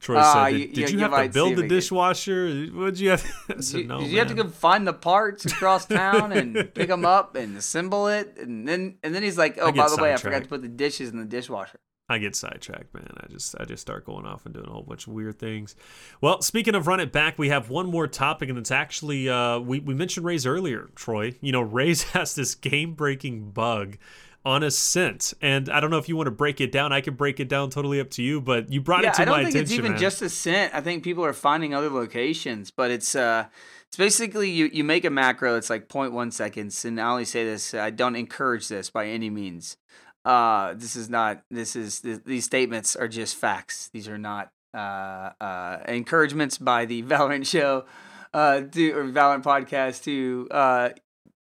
Troy 0.05 0.17
Ah, 0.19 0.45
said, 0.45 0.51
"Did, 0.51 0.59
you- 0.59 0.67
did 0.67 0.89
you- 0.91 0.97
you, 0.99 1.03
have 1.03 1.23
to 1.23 1.29
build 1.33 1.55
the 1.55 1.67
dishwasher? 1.67 2.67
What'd 2.67 2.99
you 2.99 3.09
have?" 3.09 3.25
Did 3.47 3.63
said, 3.63 3.81
you, 3.81 3.87
"No, 3.87 3.99
did 4.01 4.11
you 4.11 4.19
have 4.19 4.27
to 4.27 4.35
go 4.35 4.47
find 4.47 4.85
the 4.87 4.93
parts 4.93 5.45
across 5.45 5.85
town 6.03 6.31
and 6.31 6.53
pick 6.75 6.89
them 6.89 7.05
up 7.05 7.35
and 7.35 7.57
assemble 7.57 8.07
it? 8.07 8.37
And 8.39 8.67
then 8.67 8.97
and 9.01 9.15
then 9.15 9.23
he's 9.23 9.37
like, 9.37 9.57
"Oh, 9.59 9.71
by 9.71 9.89
the 9.89 9.97
way, 10.01 10.13
I 10.13 10.17
forgot 10.17 10.43
to 10.43 10.47
put 10.49 10.61
the 10.61 10.67
dishes 10.67 11.09
in 11.09 11.17
the 11.17 11.25
dishwasher." 11.25 11.79
I 12.07 12.19
get 12.19 12.35
sidetracked, 12.35 12.93
man. 12.93 13.09
I 13.19 13.25
just 13.31 13.55
I 13.59 13.65
just 13.65 13.81
start 13.81 14.05
going 14.05 14.27
off 14.27 14.45
and 14.45 14.53
doing 14.53 14.67
a 14.67 14.71
whole 14.71 14.83
bunch 14.83 15.07
of 15.07 15.13
weird 15.13 15.39
things. 15.39 15.75
Well, 16.21 16.39
speaking 16.43 16.75
of 16.75 16.85
run 16.85 16.99
it 16.99 17.11
back, 17.11 17.39
we 17.39 17.49
have 17.49 17.71
one 17.71 17.87
more 17.87 18.05
topic, 18.07 18.47
and 18.49 18.59
it's 18.59 18.69
actually 18.69 19.27
uh, 19.27 19.57
we 19.57 19.79
we 19.79 19.95
mentioned 19.95 20.23
Raze 20.23 20.45
earlier, 20.45 20.89
Troy. 20.93 21.33
You 21.41 21.51
know, 21.51 21.61
Raze 21.61 22.03
has 22.11 22.35
this 22.35 22.53
game 22.53 22.93
breaking 22.93 23.49
bug 23.49 23.97
on 24.45 24.61
Ascent, 24.63 25.33
and 25.41 25.69
I 25.69 25.79
don't 25.79 25.89
know 25.89 25.97
if 25.97 26.07
you 26.07 26.15
want 26.15 26.27
to 26.27 26.31
break 26.31 26.61
it 26.61 26.71
down. 26.71 26.93
I 26.93 27.01
can 27.01 27.15
break 27.15 27.39
it 27.39 27.49
down, 27.49 27.71
totally 27.71 27.99
up 27.99 28.11
to 28.11 28.23
you. 28.23 28.39
But 28.39 28.71
you 28.71 28.79
brought 28.79 29.03
yeah, 29.03 29.09
it 29.09 29.15
to 29.15 29.25
my 29.25 29.39
attention. 29.39 29.39
I 29.39 29.43
don't 29.43 29.51
think 29.51 29.63
it's 29.63 29.71
even 29.71 29.91
man. 29.93 29.99
just 29.99 30.21
Ascent. 30.21 30.73
I 30.75 30.81
think 30.81 31.03
people 31.03 31.25
are 31.25 31.33
finding 31.33 31.73
other 31.73 31.89
locations, 31.89 32.71
but 32.71 32.91
it's 32.91 33.15
uh, 33.15 33.45
it's 33.87 33.97
basically 33.97 34.49
you 34.51 34.69
you 34.71 34.83
make 34.83 35.03
a 35.03 35.09
macro. 35.09 35.55
It's 35.55 35.69
like 35.69 35.89
0.1 35.89 36.31
seconds, 36.31 36.85
and 36.85 37.01
I 37.01 37.09
only 37.09 37.25
say 37.25 37.43
this. 37.43 37.73
I 37.73 37.89
don't 37.89 38.15
encourage 38.15 38.67
this 38.67 38.89
by 38.89 39.07
any 39.07 39.29
means. 39.29 39.77
Uh, 40.23 40.73
this 40.75 40.95
is 40.95 41.09
not. 41.09 41.43
This 41.49 41.75
is 41.75 42.01
th- 42.01 42.21
these 42.25 42.45
statements 42.45 42.95
are 42.95 43.07
just 43.07 43.35
facts. 43.35 43.89
These 43.93 44.07
are 44.07 44.17
not 44.17 44.51
uh, 44.75 45.31
uh, 45.41 45.79
encouragements 45.87 46.57
by 46.57 46.85
the 46.85 47.01
Valorant 47.03 47.47
show, 47.47 47.85
uh, 48.33 48.61
to, 48.61 48.91
or 48.91 49.05
Valorant 49.05 49.43
podcast 49.43 50.03
to 50.03 50.47
uh, 50.51 50.89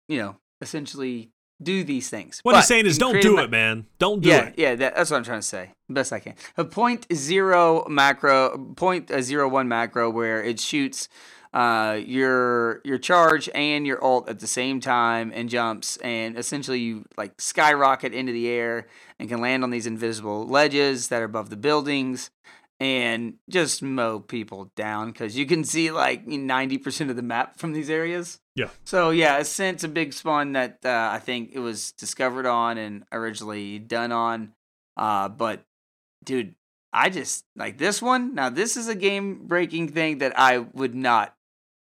you 0.09 0.18
know, 0.18 0.37
essentially 0.61 1.30
do 1.62 1.85
these 1.85 2.11
things. 2.11 2.40
what 2.43 2.53
But 2.53 2.59
he's 2.59 2.69
saying 2.69 2.87
is, 2.87 2.99
don't 2.99 3.21
do 3.21 3.38
it, 3.38 3.51
man. 3.51 3.87
Don't 3.99 4.21
do 4.21 4.29
yeah, 4.29 4.47
it. 4.47 4.55
yeah, 4.57 4.75
that, 4.75 4.97
that's 4.97 5.11
what 5.11 5.19
I'm 5.19 5.25
trying 5.25 5.40
to 5.40 5.47
say. 5.47 5.71
Best 5.88 6.12
I 6.12 6.19
can. 6.19 6.35
A 6.57 6.64
point 6.64 7.07
zero 7.12 7.87
macro, 7.88 8.73
point 8.77 9.11
uh, 9.11 9.23
zero 9.23 9.49
one 9.49 9.69
macro, 9.69 10.11
where 10.11 10.43
it 10.43 10.59
shoots 10.61 11.09
uh, 11.53 12.01
your 12.05 12.81
your 12.85 12.99
charge 12.99 13.49
and 13.55 13.87
your 13.87 14.03
alt 14.03 14.29
at 14.29 14.40
the 14.40 14.47
same 14.47 14.81
time 14.81 15.31
and 15.35 15.49
jumps, 15.49 15.97
and 15.99 16.37
essentially 16.37 16.81
you 16.81 17.05
like 17.17 17.40
skyrocket 17.40 18.12
into 18.12 18.33
the 18.33 18.49
air 18.49 18.88
and 19.19 19.29
can 19.29 19.40
land 19.40 19.62
on 19.62 19.71
these 19.71 19.87
invisible 19.87 20.47
ledges 20.47 21.09
that 21.09 21.23
are 21.23 21.27
above 21.27 21.51
the 21.51 21.57
buildings 21.57 22.31
and 22.81 23.35
just 23.49 23.83
mow 23.83 24.19
people 24.19 24.73
down 24.77 25.13
because 25.13 25.37
you 25.37 25.47
can 25.47 25.65
see 25.65 25.91
like 25.91 26.27
90% 26.27 27.11
of 27.11 27.17
the 27.17 27.23
map 27.23 27.59
from 27.59 27.73
these 27.73 27.89
areas. 27.89 28.41
Yeah. 28.57 28.69
So 28.85 29.11
yeah, 29.11 29.39
Ascent's 29.39 29.85
a 29.85 29.89
big 29.89 30.13
spawn 30.13 30.53
that 30.53 30.79
uh, 30.85 31.11
I 31.13 31.19
think 31.19 31.51
it 31.53 31.61
was 31.61 31.93
discovered 31.93 32.47
on 32.47 32.79
and 32.79 33.05
originally 33.13 33.79
done 33.79 34.13
on. 34.13 34.53
Uh, 34.97 35.29
but 35.29 35.65
dude, 36.25 36.55
I 36.93 37.11
just 37.11 37.45
like 37.57 37.79
this 37.79 38.03
one. 38.03 38.35
Now 38.35 38.51
this 38.51 38.77
is 38.77 38.89
a 38.89 38.95
game 38.95 39.47
breaking 39.47 39.89
thing 39.89 40.18
that 40.18 40.39
I 40.39 40.59
would 40.59 40.95
not 40.95 41.35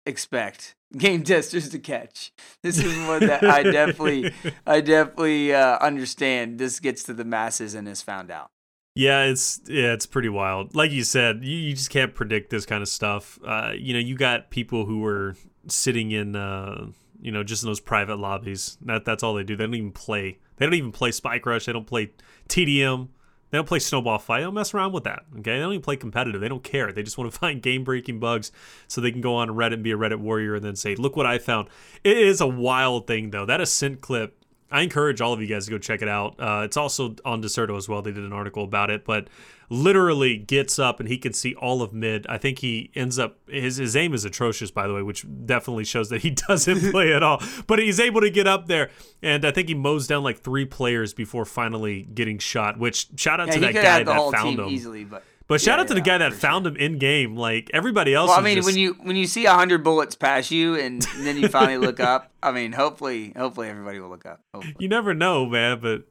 expect 0.06 0.74
game 0.96 1.22
testers 1.22 1.68
to 1.70 1.78
catch. 1.78 2.32
This 2.62 2.78
is 2.78 3.06
one 3.06 3.26
that 3.26 3.44
I 3.44 3.62
definitely, 3.62 4.32
I 4.66 4.80
definitely 4.80 5.54
uh, 5.54 5.78
understand. 5.78 6.58
This 6.58 6.80
gets 6.80 7.02
to 7.04 7.14
the 7.14 7.24
masses 7.24 7.74
and 7.74 7.88
is 7.88 8.02
found 8.02 8.30
out. 8.30 8.50
Yeah, 8.94 9.24
it's 9.24 9.60
yeah, 9.66 9.92
it's 9.92 10.06
pretty 10.06 10.28
wild. 10.28 10.74
Like 10.74 10.92
you 10.92 11.02
said, 11.02 11.44
you, 11.44 11.56
you 11.56 11.74
just 11.74 11.90
can't 11.90 12.14
predict 12.14 12.50
this 12.50 12.64
kind 12.64 12.80
of 12.80 12.88
stuff. 12.88 13.38
Uh, 13.44 13.72
you 13.76 13.92
know, 13.92 13.98
you 13.98 14.16
got 14.16 14.50
people 14.50 14.86
who 14.86 15.04
are 15.04 15.34
sitting 15.66 16.12
in 16.12 16.36
uh, 16.36 16.86
you 17.20 17.32
know, 17.32 17.42
just 17.42 17.62
in 17.62 17.68
those 17.68 17.80
private 17.80 18.16
lobbies. 18.16 18.76
That 18.82 19.04
that's 19.04 19.22
all 19.22 19.34
they 19.34 19.42
do. 19.42 19.56
They 19.56 19.64
don't 19.64 19.74
even 19.74 19.92
play. 19.92 20.38
They 20.56 20.66
don't 20.66 20.74
even 20.74 20.92
play 20.92 21.10
Spike 21.10 21.46
Rush. 21.46 21.66
They 21.66 21.72
don't 21.72 21.86
play 21.86 22.12
TDM. 22.48 23.08
They 23.50 23.58
don't 23.58 23.66
play 23.66 23.78
snowball 23.78 24.18
fight. 24.18 24.40
They 24.40 24.44
don't 24.44 24.54
mess 24.54 24.74
around 24.74 24.92
with 24.92 25.04
that. 25.04 25.24
Okay, 25.38 25.54
they 25.54 25.58
don't 25.58 25.72
even 25.72 25.82
play 25.82 25.96
competitive. 25.96 26.40
They 26.40 26.48
don't 26.48 26.62
care. 26.62 26.92
They 26.92 27.02
just 27.02 27.16
want 27.16 27.32
to 27.32 27.38
find 27.38 27.62
game 27.62 27.82
breaking 27.82 28.20
bugs 28.20 28.52
so 28.88 29.00
they 29.00 29.10
can 29.10 29.22
go 29.22 29.36
on 29.36 29.48
Reddit 29.48 29.74
and 29.74 29.82
be 29.82 29.92
a 29.92 29.96
Reddit 29.96 30.18
warrior 30.18 30.54
and 30.54 30.64
then 30.64 30.76
say, 30.76 30.94
"Look 30.96 31.16
what 31.16 31.24
I 31.26 31.38
found." 31.38 31.68
It 32.04 32.18
is 32.18 32.42
a 32.42 32.46
wild 32.46 33.06
thing 33.06 33.30
though. 33.30 33.46
That 33.46 33.60
ascent 33.60 34.02
clip. 34.02 34.43
I 34.74 34.82
encourage 34.82 35.20
all 35.20 35.32
of 35.32 35.40
you 35.40 35.46
guys 35.46 35.66
to 35.66 35.70
go 35.70 35.78
check 35.78 36.02
it 36.02 36.08
out. 36.08 36.34
Uh, 36.38 36.62
it's 36.64 36.76
also 36.76 37.14
on 37.24 37.42
Dexerto 37.42 37.76
as 37.76 37.88
well. 37.88 38.02
They 38.02 38.10
did 38.12 38.24
an 38.24 38.32
article 38.32 38.64
about 38.64 38.90
it, 38.90 39.04
but 39.04 39.28
literally 39.70 40.36
gets 40.36 40.78
up 40.78 41.00
and 41.00 41.08
he 41.08 41.16
can 41.18 41.32
see 41.32 41.54
all 41.54 41.82
of 41.82 41.92
mid. 41.92 42.26
I 42.28 42.38
think 42.38 42.58
he 42.58 42.90
ends 42.94 43.18
up 43.18 43.38
his 43.48 43.76
his 43.78 43.96
aim 43.96 44.14
is 44.14 44.24
atrocious 44.24 44.70
by 44.70 44.86
the 44.86 44.94
way, 44.94 45.02
which 45.02 45.24
definitely 45.46 45.84
shows 45.84 46.08
that 46.10 46.22
he 46.22 46.30
doesn't 46.48 46.90
play 46.92 47.12
at 47.12 47.22
all. 47.22 47.42
But 47.66 47.78
he's 47.78 48.00
able 48.00 48.20
to 48.20 48.30
get 48.30 48.46
up 48.46 48.66
there 48.66 48.90
and 49.22 49.44
I 49.44 49.50
think 49.50 49.68
he 49.68 49.74
mows 49.74 50.06
down 50.06 50.22
like 50.22 50.38
three 50.40 50.64
players 50.64 51.14
before 51.14 51.44
finally 51.44 52.02
getting 52.02 52.38
shot. 52.38 52.78
Which 52.78 53.08
shout 53.16 53.40
out 53.40 53.48
Yeah, 53.48 53.54
to 53.54 53.60
that 53.60 53.74
guy 53.74 54.02
that 54.02 54.32
found 54.32 54.58
him. 54.58 54.68
easily, 54.68 55.04
but 55.04 55.24
But 55.46 55.60
shout 55.60 55.76
Yeah, 55.78 55.82
out 55.82 55.88
to 55.88 55.94
the 55.94 56.00
yeah, 56.00 56.04
guy 56.04 56.18
that 56.18 56.32
for 56.32 56.38
found 56.38 56.66
him 56.66 56.76
in 56.76 56.98
game. 56.98 57.36
Like 57.36 57.70
everybody 57.74 58.14
else. 58.14 58.30
Well, 58.30 58.38
I 58.38 58.42
mean, 58.42 58.56
just- 58.56 58.66
when 58.66 58.76
you 58.78 58.94
when 59.02 59.14
you 59.16 59.26
see 59.26 59.44
a 59.46 59.52
hundred 59.54 59.84
bullets 59.84 60.14
pass 60.14 60.50
you, 60.50 60.74
and, 60.76 61.06
and 61.16 61.26
then 61.26 61.36
you 61.36 61.48
finally 61.48 61.76
look 61.78 62.00
up. 62.00 62.30
I 62.42 62.50
mean, 62.52 62.72
hopefully, 62.72 63.32
hopefully 63.36 63.68
everybody 63.68 63.98
will 64.00 64.08
look 64.08 64.24
up. 64.26 64.40
Hopefully. 64.54 64.74
you 64.78 64.88
never 64.88 65.12
know, 65.12 65.44
man. 65.46 65.80
But 65.80 66.04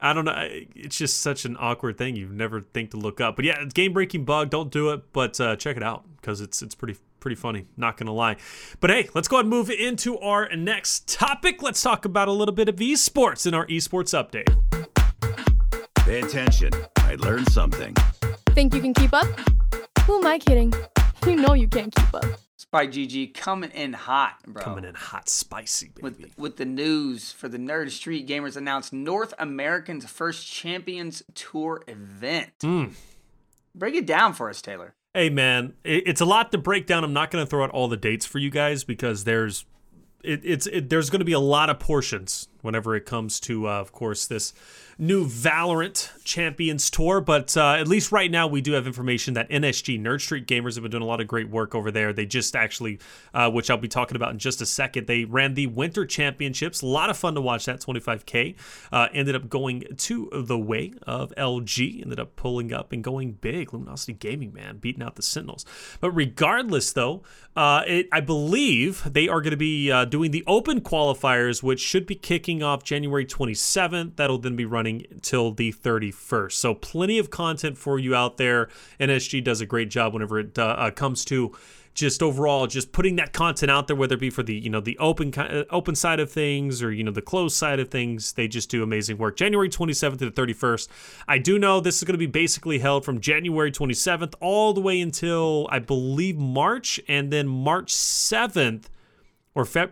I 0.00 0.12
don't 0.12 0.24
know. 0.24 0.34
It's 0.76 0.96
just 0.96 1.20
such 1.20 1.44
an 1.44 1.56
awkward 1.58 1.98
thing. 1.98 2.14
You 2.14 2.28
never 2.28 2.60
think 2.60 2.92
to 2.92 2.96
look 2.98 3.20
up. 3.20 3.34
But 3.34 3.44
yeah, 3.46 3.60
it's 3.60 3.72
game 3.74 3.92
breaking 3.92 4.24
bug. 4.24 4.50
Don't 4.50 4.70
do 4.70 4.90
it. 4.90 5.12
But 5.12 5.40
uh, 5.40 5.56
check 5.56 5.76
it 5.76 5.82
out 5.82 6.04
because 6.20 6.40
it's 6.40 6.62
it's 6.62 6.76
pretty 6.76 6.96
pretty 7.18 7.34
funny. 7.34 7.66
Not 7.76 7.96
gonna 7.96 8.14
lie. 8.14 8.36
But 8.78 8.90
hey, 8.90 9.08
let's 9.12 9.26
go 9.26 9.36
ahead 9.38 9.46
and 9.46 9.50
move 9.50 9.70
into 9.70 10.16
our 10.20 10.48
next 10.54 11.08
topic. 11.08 11.62
Let's 11.64 11.82
talk 11.82 12.04
about 12.04 12.28
a 12.28 12.32
little 12.32 12.54
bit 12.54 12.68
of 12.68 12.76
esports 12.76 13.44
in 13.44 13.54
our 13.54 13.66
esports 13.66 14.14
update. 14.14 14.46
Pay 15.96 16.20
attention. 16.20 16.70
I 16.98 17.16
learned 17.16 17.50
something. 17.50 17.94
Think 18.58 18.74
you 18.74 18.80
can 18.80 18.92
keep 18.92 19.14
up? 19.14 19.28
Who 20.00 20.18
am 20.18 20.26
I 20.26 20.36
kidding? 20.40 20.72
You 21.24 21.36
know 21.36 21.54
you 21.54 21.68
can't 21.68 21.94
keep 21.94 22.12
up. 22.12 22.24
Spike 22.56 22.90
GG 22.90 23.32
coming 23.34 23.70
in 23.70 23.92
hot, 23.92 24.34
bro. 24.48 24.60
Coming 24.60 24.84
in 24.84 24.96
hot, 24.96 25.28
spicy, 25.28 25.92
baby. 25.94 26.02
with 26.02 26.36
with 26.36 26.56
the 26.56 26.64
news 26.64 27.30
for 27.30 27.48
the 27.48 27.56
Nerd 27.56 27.92
Street 27.92 28.26
Gamers 28.26 28.56
announced 28.56 28.92
North 28.92 29.32
American's 29.38 30.06
first 30.06 30.44
Champions 30.44 31.22
Tour 31.36 31.84
event. 31.86 32.50
Mm. 32.64 32.94
Break 33.76 33.94
it 33.94 34.06
down 34.06 34.32
for 34.32 34.50
us, 34.50 34.60
Taylor. 34.60 34.96
Hey 35.14 35.30
man, 35.30 35.74
it's 35.84 36.20
a 36.20 36.26
lot 36.26 36.50
to 36.50 36.58
break 36.58 36.88
down. 36.88 37.04
I'm 37.04 37.12
not 37.12 37.30
going 37.30 37.44
to 37.44 37.48
throw 37.48 37.62
out 37.62 37.70
all 37.70 37.86
the 37.86 37.96
dates 37.96 38.26
for 38.26 38.40
you 38.40 38.50
guys 38.50 38.82
because 38.82 39.22
there's 39.22 39.66
it, 40.24 40.40
it's 40.42 40.66
it, 40.66 40.90
there's 40.90 41.10
going 41.10 41.20
to 41.20 41.24
be 41.24 41.32
a 41.32 41.38
lot 41.38 41.70
of 41.70 41.78
portions 41.78 42.48
whenever 42.62 42.96
it 42.96 43.06
comes 43.06 43.38
to, 43.38 43.68
uh, 43.68 43.80
of 43.80 43.92
course, 43.92 44.26
this 44.26 44.52
new 44.98 45.24
Valorant 45.24 46.10
Champions 46.24 46.90
Tour. 46.90 47.20
But 47.20 47.56
uh, 47.56 47.74
at 47.74 47.86
least 47.86 48.10
right 48.10 48.30
now, 48.30 48.48
we 48.48 48.60
do 48.60 48.72
have 48.72 48.86
information 48.86 49.34
that 49.34 49.48
NSG 49.48 50.00
Nerd 50.00 50.20
Street 50.20 50.46
Gamers 50.46 50.74
have 50.74 50.82
been 50.82 50.90
doing 50.90 51.02
a 51.02 51.06
lot 51.06 51.20
of 51.20 51.28
great 51.28 51.48
work 51.48 51.74
over 51.74 51.90
there. 51.90 52.12
They 52.12 52.26
just 52.26 52.56
actually, 52.56 52.98
uh, 53.32 53.50
which 53.50 53.70
I'll 53.70 53.76
be 53.76 53.88
talking 53.88 54.16
about 54.16 54.32
in 54.32 54.38
just 54.38 54.60
a 54.60 54.66
second, 54.66 55.06
they 55.06 55.24
ran 55.24 55.54
the 55.54 55.68
Winter 55.68 56.04
Championships. 56.04 56.82
A 56.82 56.86
lot 56.86 57.10
of 57.10 57.16
fun 57.16 57.34
to 57.36 57.40
watch 57.40 57.64
that 57.66 57.80
25K. 57.80 58.56
Uh, 58.92 59.08
ended 59.12 59.36
up 59.36 59.48
going 59.48 59.84
to 59.96 60.28
the 60.32 60.58
way 60.58 60.92
of 61.06 61.32
LG, 61.36 62.02
ended 62.02 62.18
up 62.18 62.34
pulling 62.36 62.72
up 62.72 62.92
and 62.92 63.04
going 63.04 63.32
big. 63.32 63.72
Luminosity 63.72 64.14
Gaming, 64.14 64.52
man, 64.52 64.78
beating 64.78 65.02
out 65.02 65.14
the 65.16 65.22
Sentinels. 65.22 65.64
But 66.00 66.10
regardless, 66.10 66.92
though, 66.92 67.22
uh, 67.54 67.82
it, 67.86 68.08
I 68.12 68.20
believe 68.20 69.02
they 69.10 69.28
are 69.28 69.40
going 69.40 69.52
to 69.52 69.56
be 69.56 69.90
uh, 69.90 70.04
doing 70.04 70.32
the 70.32 70.44
open 70.46 70.80
qualifiers, 70.80 71.62
which 71.62 71.80
should 71.80 72.06
be 72.06 72.14
kicking 72.14 72.62
off 72.62 72.82
January 72.82 73.24
27th. 73.24 74.16
That'll 74.16 74.38
then 74.38 74.56
be 74.56 74.64
running 74.64 74.87
till 75.22 75.52
the 75.52 75.72
31st. 75.72 76.52
So 76.52 76.74
plenty 76.74 77.18
of 77.18 77.30
content 77.30 77.78
for 77.78 77.98
you 77.98 78.14
out 78.14 78.36
there. 78.36 78.68
NSG 79.00 79.42
does 79.42 79.60
a 79.60 79.66
great 79.66 79.90
job 79.90 80.12
whenever 80.12 80.38
it 80.40 80.58
uh, 80.58 80.62
uh, 80.78 80.90
comes 80.90 81.24
to 81.26 81.54
just 81.98 82.22
overall 82.22 82.68
just 82.68 82.92
putting 82.92 83.16
that 83.16 83.32
content 83.32 83.72
out 83.72 83.88
there 83.88 83.96
whether 83.96 84.14
it 84.14 84.20
be 84.20 84.30
for 84.30 84.44
the 84.44 84.54
you 84.54 84.70
know 84.70 84.80
the 84.80 84.96
open 84.98 85.34
uh, 85.34 85.64
open 85.70 85.96
side 85.96 86.20
of 86.20 86.30
things 86.30 86.80
or 86.80 86.92
you 86.92 87.02
know 87.02 87.10
the 87.10 87.20
closed 87.20 87.56
side 87.56 87.80
of 87.80 87.88
things 87.88 88.34
they 88.34 88.46
just 88.46 88.70
do 88.70 88.84
amazing 88.84 89.18
work 89.18 89.36
january 89.36 89.68
27th 89.68 90.18
to 90.18 90.30
the 90.30 90.42
31st 90.42 90.86
i 91.26 91.38
do 91.38 91.58
know 91.58 91.80
this 91.80 91.96
is 91.96 92.04
going 92.04 92.14
to 92.14 92.18
be 92.18 92.26
basically 92.26 92.78
held 92.78 93.04
from 93.04 93.20
january 93.20 93.72
27th 93.72 94.34
all 94.38 94.72
the 94.72 94.80
way 94.80 95.00
until 95.00 95.66
i 95.72 95.80
believe 95.80 96.38
march 96.38 97.00
and 97.08 97.32
then 97.32 97.48
march 97.48 97.92
7th 97.92 98.84
or 99.58 99.64
Feb, 99.64 99.90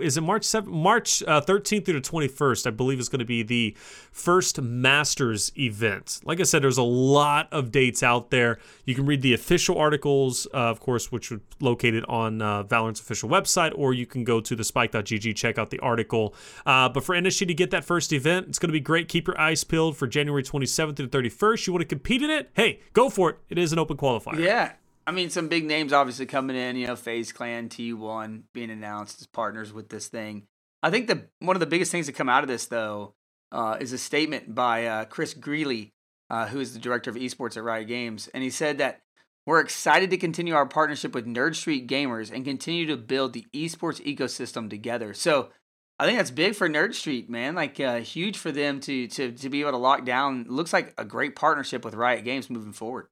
is 0.00 0.16
it 0.16 0.22
March 0.22 0.42
7th? 0.42 0.66
March 0.66 1.22
uh, 1.28 1.40
13th 1.40 1.84
through 1.84 2.00
the 2.00 2.00
21st, 2.00 2.66
I 2.66 2.70
believe, 2.70 2.98
is 2.98 3.08
going 3.08 3.20
to 3.20 3.24
be 3.24 3.44
the 3.44 3.76
first 4.10 4.60
Masters 4.60 5.52
event. 5.56 6.20
Like 6.24 6.40
I 6.40 6.42
said, 6.42 6.62
there's 6.62 6.78
a 6.78 6.82
lot 6.82 7.46
of 7.52 7.70
dates 7.70 8.02
out 8.02 8.30
there. 8.30 8.58
You 8.84 8.96
can 8.96 9.06
read 9.06 9.22
the 9.22 9.32
official 9.32 9.78
articles, 9.78 10.48
uh, 10.52 10.56
of 10.56 10.80
course, 10.80 11.12
which 11.12 11.30
are 11.30 11.40
located 11.60 12.04
on 12.08 12.42
uh, 12.42 12.64
Valorant's 12.64 12.98
official 12.98 13.28
website, 13.28 13.72
or 13.76 13.94
you 13.94 14.04
can 14.04 14.24
go 14.24 14.40
to 14.40 14.56
the 14.56 14.64
spike.gg, 14.64 15.36
check 15.36 15.58
out 15.58 15.70
the 15.70 15.78
article. 15.78 16.34
Uh, 16.66 16.88
but 16.88 17.04
for 17.04 17.14
NSG 17.14 17.46
to 17.46 17.54
get 17.54 17.70
that 17.70 17.84
first 17.84 18.12
event, 18.12 18.48
it's 18.48 18.58
going 18.58 18.70
to 18.70 18.72
be 18.72 18.80
great. 18.80 19.06
Keep 19.06 19.28
your 19.28 19.40
eyes 19.40 19.62
peeled 19.62 19.96
for 19.96 20.08
January 20.08 20.42
27th 20.42 20.96
through 20.96 21.06
the 21.06 21.16
31st. 21.16 21.68
You 21.68 21.72
want 21.72 21.82
to 21.82 21.86
compete 21.86 22.20
in 22.20 22.30
it? 22.30 22.50
Hey, 22.54 22.80
go 22.94 23.08
for 23.08 23.30
it. 23.30 23.38
It 23.48 23.58
is 23.58 23.72
an 23.72 23.78
open 23.78 23.96
qualifier. 23.96 24.40
Yeah. 24.40 24.72
I 25.06 25.12
mean, 25.12 25.30
some 25.30 25.48
big 25.48 25.64
names 25.64 25.92
obviously 25.92 26.26
coming 26.26 26.56
in. 26.56 26.76
You 26.76 26.86
know, 26.86 26.96
FaZe 26.96 27.32
Clan, 27.32 27.68
T1 27.68 28.44
being 28.52 28.70
announced 28.70 29.20
as 29.20 29.26
partners 29.26 29.72
with 29.72 29.88
this 29.88 30.08
thing. 30.08 30.46
I 30.82 30.90
think 30.90 31.08
the 31.08 31.28
one 31.40 31.56
of 31.56 31.60
the 31.60 31.66
biggest 31.66 31.92
things 31.92 32.06
that 32.06 32.14
come 32.14 32.28
out 32.28 32.44
of 32.44 32.48
this 32.48 32.66
though 32.66 33.14
uh, 33.52 33.76
is 33.80 33.92
a 33.92 33.98
statement 33.98 34.54
by 34.54 34.86
uh, 34.86 35.04
Chris 35.06 35.34
Greeley, 35.34 35.92
uh, 36.30 36.46
who 36.46 36.60
is 36.60 36.72
the 36.72 36.80
director 36.80 37.10
of 37.10 37.16
esports 37.16 37.56
at 37.56 37.64
Riot 37.64 37.88
Games, 37.88 38.28
and 38.34 38.42
he 38.42 38.50
said 38.50 38.78
that 38.78 39.00
we're 39.46 39.60
excited 39.60 40.10
to 40.10 40.16
continue 40.16 40.54
our 40.54 40.66
partnership 40.66 41.14
with 41.14 41.26
Nerd 41.26 41.54
Street 41.54 41.86
Gamers 41.86 42.32
and 42.32 42.44
continue 42.44 42.86
to 42.86 42.96
build 42.96 43.34
the 43.34 43.46
esports 43.54 44.02
ecosystem 44.04 44.70
together. 44.70 45.14
So. 45.14 45.50
I 45.96 46.06
think 46.06 46.18
that's 46.18 46.32
big 46.32 46.56
for 46.56 46.68
Nerd 46.68 46.92
Street, 46.94 47.30
man. 47.30 47.54
Like 47.54 47.78
uh, 47.78 48.00
huge 48.00 48.36
for 48.36 48.50
them 48.50 48.80
to 48.80 49.06
to 49.06 49.30
to 49.30 49.48
be 49.48 49.60
able 49.60 49.70
to 49.70 49.76
lock 49.76 50.04
down. 50.04 50.44
Looks 50.48 50.72
like 50.72 50.92
a 50.98 51.04
great 51.04 51.36
partnership 51.36 51.84
with 51.84 51.94
Riot 51.94 52.24
Games 52.24 52.50
moving 52.50 52.72
forward. 52.72 53.06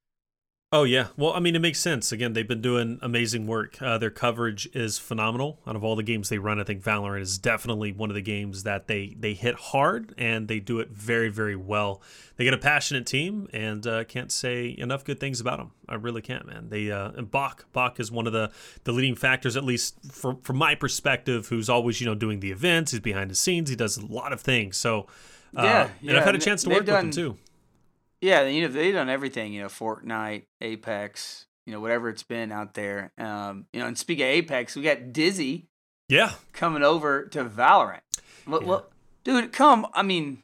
Oh 0.74 0.84
yeah, 0.84 1.08
well, 1.18 1.34
I 1.34 1.38
mean, 1.38 1.54
it 1.54 1.58
makes 1.58 1.78
sense. 1.78 2.12
Again, 2.12 2.32
they've 2.32 2.48
been 2.48 2.62
doing 2.62 2.98
amazing 3.02 3.46
work. 3.46 3.80
Uh, 3.82 3.98
their 3.98 4.10
coverage 4.10 4.66
is 4.72 4.98
phenomenal. 4.98 5.58
Out 5.66 5.76
of 5.76 5.84
all 5.84 5.96
the 5.96 6.02
games 6.02 6.30
they 6.30 6.38
run, 6.38 6.58
I 6.58 6.64
think 6.64 6.82
Valorant 6.82 7.20
is 7.20 7.36
definitely 7.36 7.92
one 7.92 8.08
of 8.08 8.14
the 8.14 8.22
games 8.22 8.62
that 8.62 8.86
they 8.86 9.14
they 9.20 9.34
hit 9.34 9.54
hard 9.54 10.14
and 10.16 10.48
they 10.48 10.60
do 10.60 10.80
it 10.80 10.88
very 10.88 11.28
very 11.28 11.56
well. 11.56 12.00
They 12.36 12.44
get 12.44 12.54
a 12.54 12.58
passionate 12.58 13.04
team, 13.04 13.48
and 13.52 13.86
uh, 13.86 14.04
can't 14.04 14.32
say 14.32 14.74
enough 14.78 15.04
good 15.04 15.20
things 15.20 15.42
about 15.42 15.58
them. 15.58 15.72
I 15.90 15.96
really 15.96 16.22
can't, 16.22 16.46
man. 16.46 16.70
They 16.70 16.90
uh, 16.90 17.10
and 17.10 17.30
Bach 17.30 17.66
Bach 17.74 18.00
is 18.00 18.10
one 18.10 18.26
of 18.26 18.32
the 18.32 18.50
the 18.84 18.92
leading 18.92 19.14
factors, 19.14 19.58
at 19.58 19.64
least 19.64 19.96
from 20.10 20.40
from 20.40 20.56
my 20.56 20.74
perspective, 20.74 21.48
who's 21.48 21.68
always 21.68 22.00
you 22.00 22.06
know 22.06 22.14
doing 22.14 22.40
the 22.40 22.50
events. 22.50 22.92
He's 22.92 23.00
behind 23.00 23.30
the 23.30 23.34
scenes. 23.34 23.68
He 23.68 23.76
does 23.76 23.98
a 23.98 24.06
lot 24.06 24.32
of 24.32 24.40
things. 24.40 24.78
So 24.78 25.06
uh, 25.54 25.64
Yeah, 25.64 25.88
and 26.08 26.16
I've 26.16 26.24
had 26.24 26.34
a 26.34 26.38
chance 26.38 26.62
to 26.62 26.70
work 26.70 26.78
with 26.78 26.86
done- 26.86 27.04
him 27.06 27.10
too. 27.10 27.36
Yeah, 28.22 28.44
you 28.44 28.62
know 28.62 28.68
they've 28.68 28.94
done 28.94 29.08
everything. 29.10 29.52
You 29.52 29.62
know, 29.62 29.68
Fortnite, 29.68 30.44
Apex, 30.60 31.46
you 31.66 31.72
know 31.72 31.80
whatever 31.80 32.08
it's 32.08 32.22
been 32.22 32.52
out 32.52 32.74
there. 32.74 33.12
Um, 33.18 33.66
you 33.72 33.80
know, 33.80 33.86
and 33.86 33.98
speaking 33.98 34.24
of 34.24 34.30
Apex, 34.30 34.76
we 34.76 34.82
got 34.82 35.12
Dizzy 35.12 35.66
Yeah, 36.08 36.32
coming 36.52 36.82
over 36.84 37.26
to 37.26 37.44
Valorant. 37.44 38.00
Well, 38.46 38.62
Yeah. 38.62 38.68
well, 38.68 38.86
dude, 39.24 39.52
come. 39.52 39.86
I 39.92 40.02
mean, 40.02 40.42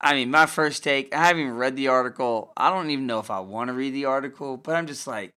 I 0.00 0.14
mean, 0.14 0.30
my 0.30 0.46
first 0.46 0.84
take. 0.84 1.14
I 1.14 1.26
haven't 1.26 1.42
even 1.42 1.54
read 1.56 1.76
the 1.76 1.88
article. 1.88 2.52
I 2.56 2.70
don't 2.70 2.90
even 2.90 3.06
know 3.06 3.18
if 3.18 3.30
I 3.30 3.40
want 3.40 3.68
to 3.68 3.74
read 3.74 3.92
the 3.92 4.04
article, 4.04 4.56
but 4.56 4.76
I'm 4.76 4.86
just 4.86 5.06
like, 5.06 5.32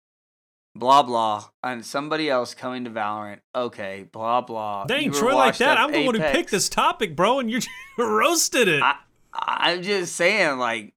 blah 0.74 1.02
blah, 1.02 1.48
and 1.62 1.84
somebody 1.86 2.28
else 2.28 2.52
coming 2.54 2.84
to 2.84 2.90
Valorant. 2.90 3.40
Okay, 3.54 4.06
blah 4.12 4.40
blah. 4.42 4.84
dang 4.84 5.10
Troy 5.10 5.34
like 5.34 5.56
that. 5.58 5.78
I'm 5.78 5.92
the 5.92 6.04
one 6.04 6.14
who 6.16 6.20
picked 6.20 6.50
this 6.50 6.68
topic, 6.68 7.16
bro, 7.16 7.38
and 7.38 7.50
you 7.50 7.60
roasted 7.98 8.68
it. 8.68 8.82
I, 8.82 8.96
I'm 9.32 9.82
just 9.82 10.14
saying, 10.16 10.58
like, 10.58 10.93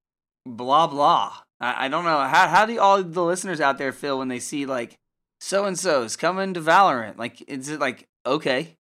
blah 0.56 0.88
blah. 0.88 1.34
I, 1.60 1.86
I 1.86 1.88
don't 1.88 2.06
know 2.06 2.20
how 2.20 2.48
how 2.48 2.66
do 2.66 2.80
all 2.80 3.02
the 3.04 3.24
listeners 3.24 3.60
out 3.62 3.78
there 3.78 3.92
feel 3.92 4.18
when 4.20 4.28
they 4.28 4.40
see 4.40 4.66
like 4.66 4.98
so 5.40 5.66
and 5.66 5.78
so's 5.78 6.16
coming 6.16 6.54
to 6.54 6.62
Valorant? 6.62 7.18
Like, 7.18 7.42
is 7.50 7.70
it 7.70 7.80
like 7.80 8.08
okay? 8.26 8.76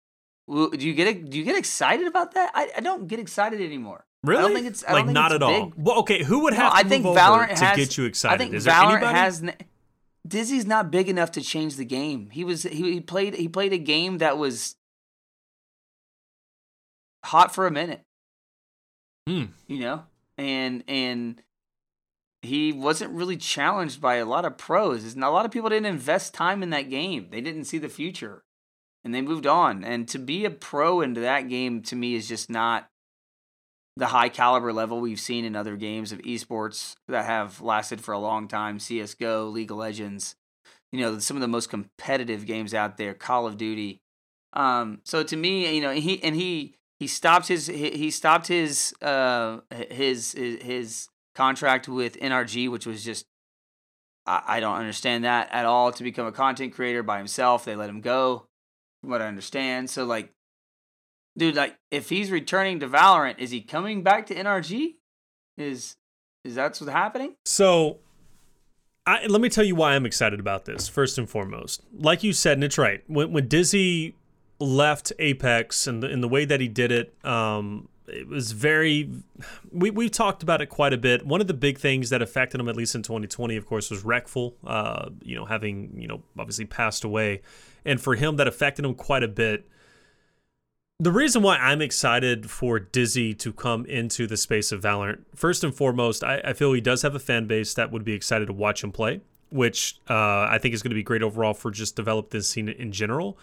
Do 0.49 0.71
you 0.79 0.93
get 0.95 1.31
do 1.31 1.39
you 1.39 1.45
get 1.45 1.57
excited 1.57 2.07
about 2.07 2.35
that? 2.35 2.51
I, 2.55 2.71
I 2.77 2.81
don't 2.81 3.09
get 3.09 3.19
excited 3.19 3.61
anymore. 3.61 4.05
Really? 4.23 4.39
I 4.39 4.43
don't 4.43 4.55
think 4.55 4.67
it's 4.67 4.85
I 4.85 4.93
like 4.93 5.07
not 5.07 5.33
it's 5.33 5.37
at 5.37 5.43
all. 5.43 5.73
Well, 5.77 5.99
okay, 6.01 6.23
who 6.23 6.41
would 6.45 6.55
No, 6.55 6.61
have 6.61 6.73
to 6.73 6.79
I 6.79 6.83
think 6.83 7.05
Valorant 7.05 7.57
to 7.59 7.65
has, 7.65 7.77
get 7.77 7.97
you 7.99 8.05
excited? 8.05 8.35
I 8.35 8.39
think 8.39 8.55
Is 8.55 8.67
Valorant 8.67 9.11
has. 9.11 9.43
n- 9.43 9.55
Dizzy's 10.27 10.65
not 10.67 10.91
big 10.91 11.11
enough 11.11 11.33
to 11.33 11.43
change 11.43 11.77
the 11.77 11.85
game. 11.85 12.31
He 12.31 12.45
was 12.45 12.63
he, 12.63 12.93
he 12.93 13.01
played 13.01 13.35
he 13.35 13.49
played 13.49 13.73
a 13.75 13.79
game 13.79 14.19
that 14.19 14.39
was 14.39 14.77
hot 17.25 17.55
for 17.55 17.67
a 17.67 17.71
minute. 17.71 18.03
Hmm. 19.29 19.45
You 19.67 19.81
know, 19.81 20.03
and 20.39 20.85
and 20.89 21.43
he 22.47 22.73
wasn't 22.73 23.13
really 23.13 23.37
challenged 23.37 24.01
by 24.01 24.17
a 24.17 24.27
lot 24.27 24.45
of 24.45 24.59
pros. 24.59 25.15
And 25.15 25.25
a 25.25 25.31
lot 25.31 25.45
of 25.45 25.51
people 25.53 25.71
didn't 25.71 25.87
invest 25.87 26.35
time 26.35 26.63
in 26.63 26.71
that 26.71 26.91
game. 26.91 27.29
They 27.31 27.41
didn't 27.41 27.65
see 27.65 27.79
the 27.79 27.89
future, 27.89 28.43
and 29.05 29.15
they 29.15 29.23
moved 29.23 29.47
on. 29.47 29.85
And 29.85 30.09
to 30.09 30.19
be 30.19 30.45
a 30.45 30.51
pro 30.51 31.01
into 31.01 31.21
that 31.21 31.49
game 31.49 31.83
to 31.83 31.97
me 31.97 32.15
is 32.15 32.29
just 32.29 32.51
not. 32.51 32.89
the 33.97 34.07
high 34.07 34.29
caliber 34.29 34.73
level 34.73 35.01
we've 35.01 35.21
seen 35.21 35.45
in 35.45 35.55
other 35.55 35.77
games 35.77 36.11
of 36.11 36.19
esports 36.23 36.97
that 37.07 37.25
have 37.27 37.61
lasted 37.61 38.01
for 38.01 38.13
a 38.13 38.19
long 38.19 38.49
time. 38.49 38.79
CS:GO, 38.81 39.47
League 39.47 39.71
of 39.71 39.77
Legends, 39.77 40.35
you 40.91 41.01
know, 41.01 41.19
some 41.21 41.37
of 41.37 41.41
the 41.41 41.49
most 41.49 41.71
competitive 41.71 42.45
games 42.45 42.75
out 42.75 42.97
there. 42.97 43.15
Call 43.15 43.47
of 43.47 43.57
Duty. 43.57 44.01
Um, 44.53 45.01
so 45.05 45.23
to 45.23 45.37
me, 45.37 45.75
you 45.75 45.81
know, 45.81 45.93
he 45.93 46.23
and 46.25 46.35
he 46.35 46.75
he 46.99 47.07
stopped 47.07 47.47
his 47.49 47.67
he, 47.69 48.11
stopped 48.11 48.49
his 48.49 48.95
uh 49.01 49.61
his 49.91 50.33
his, 50.33 50.63
his 50.63 51.09
contract 51.35 51.89
with 51.89 52.19
NRG, 52.19 52.71
which 52.71 52.87
was 52.87 53.05
just 53.05 53.27
I, 54.27 54.43
I 54.47 54.61
don't 54.61 54.77
understand 54.77 55.25
that 55.25 55.49
at 55.53 55.67
all. 55.67 55.93
To 55.93 56.03
become 56.03 56.27
a 56.27 56.33
content 56.33 56.75
creator 56.75 57.03
by 57.03 57.19
himself, 57.19 57.65
they 57.65 57.77
let 57.77 57.89
him 57.89 58.01
go. 58.01 58.47
From 59.01 59.11
what 59.11 59.21
I 59.21 59.27
understand, 59.27 59.91
so 59.91 60.05
like, 60.05 60.33
dude, 61.37 61.57
like 61.57 61.77
if 61.91 62.09
he's 62.09 62.31
returning 62.31 62.81
to 62.81 62.89
Valorant, 62.89 63.39
is 63.39 63.51
he 63.51 63.61
coming 63.61 64.03
back 64.03 64.27
to 64.27 64.35
NRG? 64.35 64.95
Is 65.59 65.97
is 66.43 66.55
that 66.55 66.79
what's 66.81 66.91
happening? 66.91 67.35
So, 67.45 67.99
I, 69.07 69.27
let 69.27 69.41
me 69.41 69.49
tell 69.51 69.65
you 69.65 69.75
why 69.75 69.95
I'm 69.95 70.07
excited 70.07 70.41
about 70.41 70.65
this. 70.65 70.89
First 70.89 71.19
and 71.19 71.29
foremost, 71.29 71.83
like 71.95 72.23
you 72.23 72.33
said, 72.33 72.57
and 72.57 72.65
it's 72.65 72.79
right. 72.79 73.03
When 73.07 73.33
when 73.33 73.47
Dizzy 73.47 74.15
left 74.59 75.13
Apex 75.19 75.87
and 75.87 76.03
the, 76.03 76.09
in 76.09 76.21
the 76.23 76.29
way 76.29 76.45
that 76.47 76.61
he 76.61 76.69
did 76.69 76.91
it, 76.91 77.15
um, 77.25 77.89
it 78.07 78.29
was 78.29 78.53
very. 78.53 79.11
We 79.73 79.91
we've 79.91 80.11
talked 80.11 80.43
about 80.43 80.61
it 80.61 80.67
quite 80.67 80.93
a 80.93 80.99
bit. 80.99 81.27
One 81.27 81.41
of 81.41 81.47
the 81.47 81.55
big 81.55 81.79
things 81.79 82.11
that 82.11 82.23
affected 82.23 82.61
him, 82.61 82.69
at 82.69 82.77
least 82.77 82.95
in 82.95 83.03
2020, 83.03 83.57
of 83.57 83.67
course, 83.67 83.91
was 83.91 84.03
Reckful. 84.03 84.55
Uh, 84.67 85.11
you 85.23 85.35
know, 85.35 85.45
having 85.45 85.95
you 85.97 86.07
know 86.07 86.23
obviously 86.39 86.67
passed 86.67 87.05
away, 87.05 87.43
and 87.85 88.01
for 88.01 88.15
him 88.15 88.37
that 88.37 88.47
affected 88.47 88.85
him 88.85 88.95
quite 88.95 89.23
a 89.23 89.29
bit. 89.29 89.69
The 91.01 91.11
reason 91.11 91.43
why 91.43 91.57
I'm 91.57 91.83
excited 91.83 92.49
for 92.49 92.79
Dizzy 92.79 93.35
to 93.35 93.53
come 93.53 93.85
into 93.87 94.29
the 94.29 94.37
space 94.37 94.71
of 94.71 94.81
Valorant, 94.81 95.25
first 95.35 95.65
and 95.65 95.75
foremost, 95.75 96.23
I, 96.23 96.41
I 96.45 96.53
feel 96.53 96.73
he 96.73 96.81
does 96.81 97.03
have 97.03 97.17
a 97.17 97.19
fan 97.19 97.49
base 97.49 97.75
that 97.75 97.91
would 97.91 98.05
be 98.05 98.13
excited 98.13 98.47
to 98.47 98.53
watch 98.53 98.85
him 98.85 98.93
play, 98.93 99.21
which 99.51 99.99
uh, 100.09 100.47
I 100.49 100.59
think 100.63 100.73
is 100.73 100.85
going 100.85 100.93
to 100.93 100.95
be 100.95 101.03
great 101.03 101.23
overall 101.23 101.53
for 101.53 101.73
just 101.73 101.97
develop 101.97 102.31
this 102.31 102.49
scene 102.49 102.69
in 102.69 102.93
general. 102.93 103.37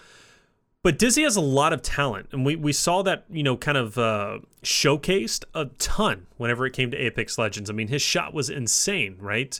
But 0.83 0.97
Dizzy 0.97 1.21
has 1.23 1.35
a 1.35 1.41
lot 1.41 1.73
of 1.73 1.83
talent, 1.83 2.29
and 2.31 2.43
we, 2.43 2.55
we 2.55 2.73
saw 2.73 3.03
that 3.03 3.25
you 3.29 3.43
know 3.43 3.55
kind 3.55 3.77
of 3.77 3.97
uh, 3.97 4.39
showcased 4.63 5.43
a 5.53 5.65
ton 5.77 6.27
whenever 6.37 6.65
it 6.65 6.73
came 6.73 6.89
to 6.91 6.97
Apex 6.97 7.37
Legends. 7.37 7.69
I 7.69 7.73
mean, 7.73 7.87
his 7.87 8.01
shot 8.01 8.33
was 8.33 8.49
insane, 8.49 9.17
right? 9.19 9.59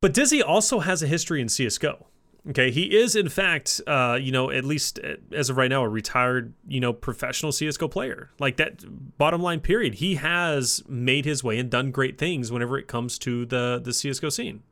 But 0.00 0.12
Dizzy 0.12 0.42
also 0.42 0.80
has 0.80 1.02
a 1.02 1.06
history 1.06 1.40
in 1.40 1.48
CS:GO. 1.48 2.06
Okay, 2.50 2.70
he 2.70 2.94
is 2.94 3.16
in 3.16 3.30
fact, 3.30 3.80
uh, 3.86 4.18
you 4.20 4.30
know, 4.30 4.50
at 4.50 4.64
least 4.64 4.98
as 5.32 5.48
of 5.48 5.56
right 5.56 5.70
now, 5.70 5.82
a 5.82 5.88
retired, 5.88 6.52
you 6.66 6.80
know, 6.80 6.92
professional 6.92 7.52
CS:GO 7.52 7.88
player. 7.88 8.30
Like 8.40 8.56
that. 8.56 8.84
Bottom 9.16 9.40
line, 9.40 9.60
period. 9.60 9.94
He 9.94 10.16
has 10.16 10.82
made 10.88 11.24
his 11.24 11.44
way 11.44 11.58
and 11.58 11.70
done 11.70 11.92
great 11.92 12.18
things 12.18 12.50
whenever 12.50 12.76
it 12.76 12.88
comes 12.88 13.18
to 13.20 13.46
the 13.46 13.80
the 13.82 13.92
CS:GO 13.92 14.30
scene. 14.30 14.64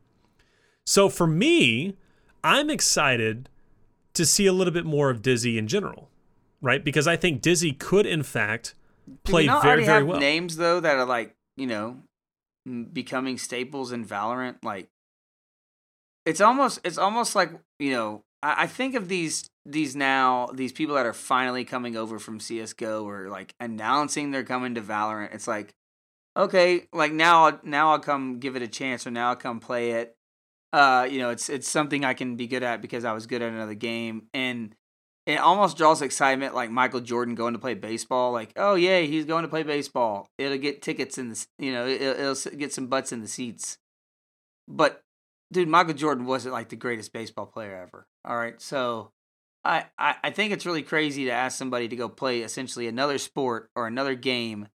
So 0.85 1.09
for 1.09 1.29
me, 1.29 1.97
I'm 2.43 2.69
excited 2.69 3.49
to 4.15 4.27
see 4.27 4.47
a 4.47 4.53
little 4.53 4.73
bit 4.73 4.85
more 4.85 5.11
of 5.11 5.23
Dizzy 5.23 5.59
in 5.59 5.69
general, 5.69 6.11
right? 6.61 6.85
Because 6.85 7.07
I 7.07 7.17
think 7.17 7.41
Dizzy 7.41 7.73
could, 7.73 8.07
in 8.07 8.23
fact, 8.23 8.75
play 9.25 9.47
Do 9.47 9.55
we 9.55 9.63
very, 9.63 9.85
very 9.85 10.05
well. 10.05 10.21
Names 10.21 10.57
though 10.57 10.81
that 10.81 10.97
are 10.97 11.05
like 11.05 11.35
you 11.57 11.67
know 11.67 11.99
becoming 12.93 13.39
staples 13.39 13.93
in 13.93 14.05
Valorant. 14.05 14.57
Like 14.63 14.89
it's 16.25 16.41
almost 16.41 16.81
it's 16.85 16.99
almost 16.99 17.35
like 17.35 17.51
you 17.79 17.91
know 17.91 18.23
I, 18.43 18.65
I 18.65 18.67
think 18.67 18.95
of 18.95 19.09
these 19.09 19.49
these 19.67 19.95
now 19.97 20.49
these 20.53 20.73
people 20.73 20.95
that 20.97 21.07
are 21.07 21.13
finally 21.13 21.65
coming 21.65 21.97
over 21.97 22.19
from 22.19 22.41
CS:GO 22.41 23.09
or 23.09 23.29
like 23.29 23.55
announcing 23.61 24.31
they're 24.31 24.45
coming 24.45 24.75
to 24.75 24.81
Valorant. 24.81 25.35
It's 25.35 25.49
like 25.49 25.75
okay, 26.37 26.89
like 26.93 27.13
now 27.13 27.61
now 27.63 27.93
I'll 27.93 27.99
come 27.99 28.39
give 28.39 28.57
it 28.57 28.63
a 28.63 28.69
chance 28.69 29.07
or 29.07 29.11
now 29.11 29.31
I'll 29.31 29.37
come 29.37 29.61
play 29.61 29.93
it. 29.93 30.17
Uh, 30.73 31.07
you 31.11 31.19
know, 31.19 31.31
it's 31.31 31.49
it's 31.49 31.69
something 31.69 32.05
I 32.05 32.15
can 32.15 32.37
be 32.37 32.47
good 32.47 32.63
at 32.63 32.81
because 32.81 33.05
I 33.05 33.13
was 33.13 33.27
good 33.27 33.43
at 33.43 33.53
another 33.53 33.75
game 33.75 34.29
and 34.33 34.75
it 35.27 35.39
almost 35.39 35.77
draws 35.77 36.03
excitement 36.03 36.55
like 36.55 36.71
Michael 36.71 37.01
Jordan 37.01 37.35
going 37.35 37.53
to 37.53 37.59
play 37.59 37.75
baseball. 37.75 38.33
Like, 38.33 38.53
oh 38.57 38.75
yeah, 38.75 39.01
he's 39.01 39.25
going 39.25 39.43
to 39.43 39.49
play 39.49 39.63
baseball. 39.63 40.29
It'll 40.39 40.59
get 40.59 40.83
tickets 40.83 41.17
in 41.19 41.29
the, 41.29 41.47
you 41.59 41.73
know, 41.73 41.87
it'll, 41.87 42.33
it'll 42.33 42.59
get 42.59 42.73
some 42.73 42.89
butts 42.89 43.13
in 43.13 43.21
the 43.21 43.29
seats. 43.29 43.79
But 44.67 45.03
dude, 45.53 45.69
Michael 45.69 45.95
Jordan 45.95 46.27
wasn't 46.27 46.55
like 46.55 46.71
the 46.71 46.77
greatest 46.77 47.13
baseball 47.13 47.47
player 47.47 47.77
ever. 47.77 48.07
All 48.25 48.37
right, 48.37 48.61
so 48.61 49.13
I, 49.65 49.87
I 49.99 50.17
I 50.25 50.31
think 50.31 50.53
it's 50.53 50.67
really 50.67 50.83
crazy 50.83 51.27
to 51.27 51.33
ask 51.33 51.57
somebody 51.57 51.89
to 51.89 51.97
go 51.97 52.09
play 52.09 52.41
essentially 52.41 52.89
another 52.89 53.19
sport 53.19 53.71
or 53.77 53.87
another 53.87 54.15
game, 54.15 54.69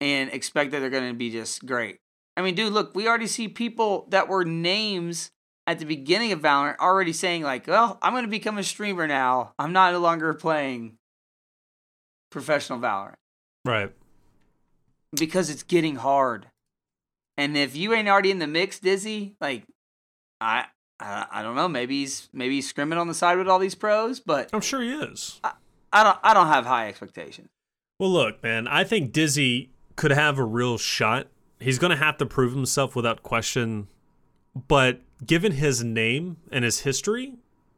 and 0.00 0.30
expect 0.30 0.70
that 0.70 0.80
they're 0.80 0.90
going 0.90 1.10
to 1.10 1.18
be 1.18 1.30
just 1.30 1.66
great. 1.66 1.98
I 2.36 2.42
mean, 2.42 2.54
dude, 2.54 2.72
look, 2.72 2.94
we 2.94 3.06
already 3.06 3.26
see 3.26 3.48
people 3.48 4.06
that 4.10 4.28
were 4.28 4.44
names 4.44 5.30
at 5.66 5.78
the 5.78 5.84
beginning 5.84 6.32
of 6.32 6.40
Valorant 6.40 6.78
already 6.78 7.12
saying 7.12 7.42
like, 7.42 7.66
"Well, 7.66 7.98
I'm 8.02 8.12
going 8.12 8.24
to 8.24 8.30
become 8.30 8.58
a 8.58 8.62
streamer 8.62 9.06
now. 9.06 9.52
I'm 9.58 9.72
not 9.72 9.92
no 9.92 10.00
longer 10.00 10.32
playing 10.34 10.98
professional 12.30 12.78
Valorant 12.78 13.16
right. 13.64 13.92
because 15.14 15.50
it's 15.50 15.62
getting 15.62 15.96
hard." 15.96 16.46
And 17.36 17.56
if 17.56 17.76
you 17.76 17.94
ain't 17.94 18.08
already 18.08 18.30
in 18.30 18.38
the 18.38 18.46
mix, 18.46 18.78
Dizzy, 18.78 19.36
like, 19.40 19.64
I, 20.40 20.66
I, 21.00 21.26
I 21.30 21.42
don't 21.42 21.56
know. 21.56 21.68
Maybe 21.68 22.00
he's 22.00 22.28
maybe 22.32 22.56
he's 22.56 22.72
scrimming 22.72 22.98
on 22.98 23.08
the 23.08 23.14
side 23.14 23.38
with 23.38 23.48
all 23.48 23.58
these 23.58 23.74
pros, 23.74 24.20
but 24.20 24.50
I'm 24.52 24.60
sure 24.60 24.80
he 24.80 24.92
is. 24.92 25.40
I 25.92 26.02
don't 26.02 26.18
I 26.22 26.34
don't 26.34 26.46
have 26.46 26.64
high 26.64 26.88
expectations. 26.88 27.50
Well, 27.98 28.10
look, 28.10 28.42
man, 28.42 28.66
I 28.66 28.84
think 28.84 29.12
Dizzy 29.12 29.70
could 29.96 30.10
have 30.10 30.38
a 30.38 30.44
real 30.44 30.78
shot. 30.78 31.28
He's 31.62 31.78
going 31.78 31.90
to 31.90 31.96
have 31.96 32.16
to 32.18 32.26
prove 32.26 32.52
himself 32.52 32.96
without 32.96 33.22
question. 33.22 33.88
But 34.68 35.00
given 35.24 35.52
his 35.52 35.82
name 35.82 36.36
and 36.50 36.64
his 36.64 36.80
history, 36.80 37.34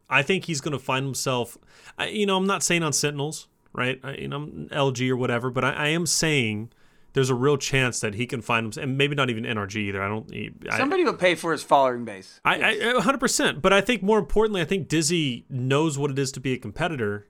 I 0.09 0.22
think 0.22 0.45
he's 0.47 0.61
going 0.61 0.72
to 0.72 0.78
find 0.78 1.05
himself. 1.05 1.57
I, 1.99 2.09
you 2.09 2.26
know, 2.26 2.37
I'm 2.37 2.47
not 2.47 2.62
saying 2.62 2.82
on 2.82 2.93
Sentinels, 2.93 3.49
right? 3.72 4.01
I, 4.03 4.14
you 4.14 4.28
know, 4.28 4.37
I'm 4.37 4.68
LG 4.70 5.09
or 5.11 5.16
whatever, 5.16 5.51
but 5.51 5.64
I, 5.64 5.72
I 5.72 5.89
am 5.89 6.07
saying 6.07 6.70
there's 7.12 7.30
a 7.30 7.35
real 7.35 7.57
chance 7.57 8.01
that 8.01 8.14
he 8.14 8.26
can 8.26 8.43
find 8.43 8.64
himself, 8.64 8.85
and 8.85 8.99
maybe 8.99 9.14
not 9.14 9.30
even 9.30 9.45
NRG 9.45 9.76
either. 9.76 10.03
I 10.03 10.09
don't. 10.09 10.30
I, 10.68 10.78
Somebody 10.78 11.05
would 11.05 11.18
pay 11.18 11.37
for 11.37 11.53
his 11.53 11.62
following 11.62 12.05
base. 12.05 12.41
I, 12.45 12.70
I, 12.70 12.74
100%. 13.01 13.62
But 13.62 13.72
I 13.72 13.80
think 13.80 14.03
more 14.03 14.18
importantly, 14.18 14.61
I 14.61 14.64
think 14.64 14.89
Dizzy 14.89 15.47
knows 15.49 15.97
what 15.97 16.11
it 16.11 16.18
is 16.18 16.32
to 16.32 16.41
be 16.41 16.53
a 16.53 16.59
competitor. 16.59 17.28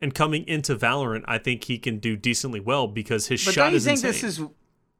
And 0.00 0.14
coming 0.14 0.46
into 0.46 0.76
Valorant, 0.76 1.24
I 1.26 1.38
think 1.38 1.64
he 1.64 1.76
can 1.76 1.98
do 1.98 2.16
decently 2.16 2.60
well 2.60 2.86
because 2.86 3.26
his 3.26 3.44
But 3.44 3.54
shot 3.54 3.64
don't 3.64 3.74
you 3.74 3.80
think 3.80 4.00
this 4.00 4.22
is 4.22 4.40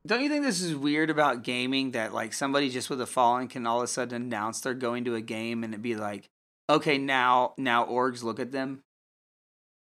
don't 0.08 0.22
you 0.22 0.28
think 0.28 0.44
this 0.44 0.60
is 0.60 0.74
weird 0.74 1.10
about 1.10 1.42
gaming 1.44 1.92
that 1.92 2.12
like 2.12 2.32
somebody 2.32 2.70
just 2.70 2.90
with 2.90 3.00
a 3.00 3.06
following 3.06 3.46
can 3.48 3.66
all 3.66 3.78
of 3.78 3.84
a 3.84 3.86
sudden 3.86 4.22
announce 4.22 4.60
they're 4.60 4.74
going 4.74 5.04
to 5.04 5.14
a 5.14 5.20
game 5.20 5.62
and 5.62 5.72
it'd 5.72 5.82
be 5.82 5.94
like, 5.96 6.28
okay, 6.68 6.98
now 6.98 7.54
now 7.56 7.84
orgs 7.84 8.22
look 8.22 8.40
at 8.40 8.50
them. 8.52 8.82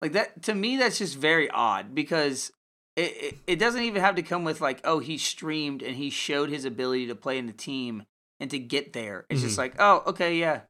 Like 0.02 0.12
that 0.12 0.42
to 0.44 0.54
me 0.54 0.76
that's 0.76 0.98
just 0.98 1.16
very 1.16 1.48
odd 1.50 1.94
because 1.94 2.52
it, 2.96 3.02
it, 3.22 3.38
it 3.46 3.56
doesn't 3.58 3.82
even 3.82 4.02
have 4.02 4.16
to 4.16 4.22
come 4.22 4.44
with 4.44 4.60
like, 4.60 4.80
oh, 4.84 4.98
he 4.98 5.16
streamed 5.16 5.82
and 5.82 5.96
he 5.96 6.10
showed 6.10 6.50
his 6.50 6.64
ability 6.64 7.06
to 7.06 7.14
play 7.14 7.38
in 7.38 7.46
the 7.46 7.52
team 7.52 8.04
and 8.40 8.50
to 8.50 8.58
get 8.58 8.92
there. 8.92 9.26
It's 9.30 9.42
just 9.42 9.54
Mhm. 9.54 9.58
like, 9.58 9.74
oh, 9.78 10.02
okay, 10.08 10.36
yeah. 10.36 10.62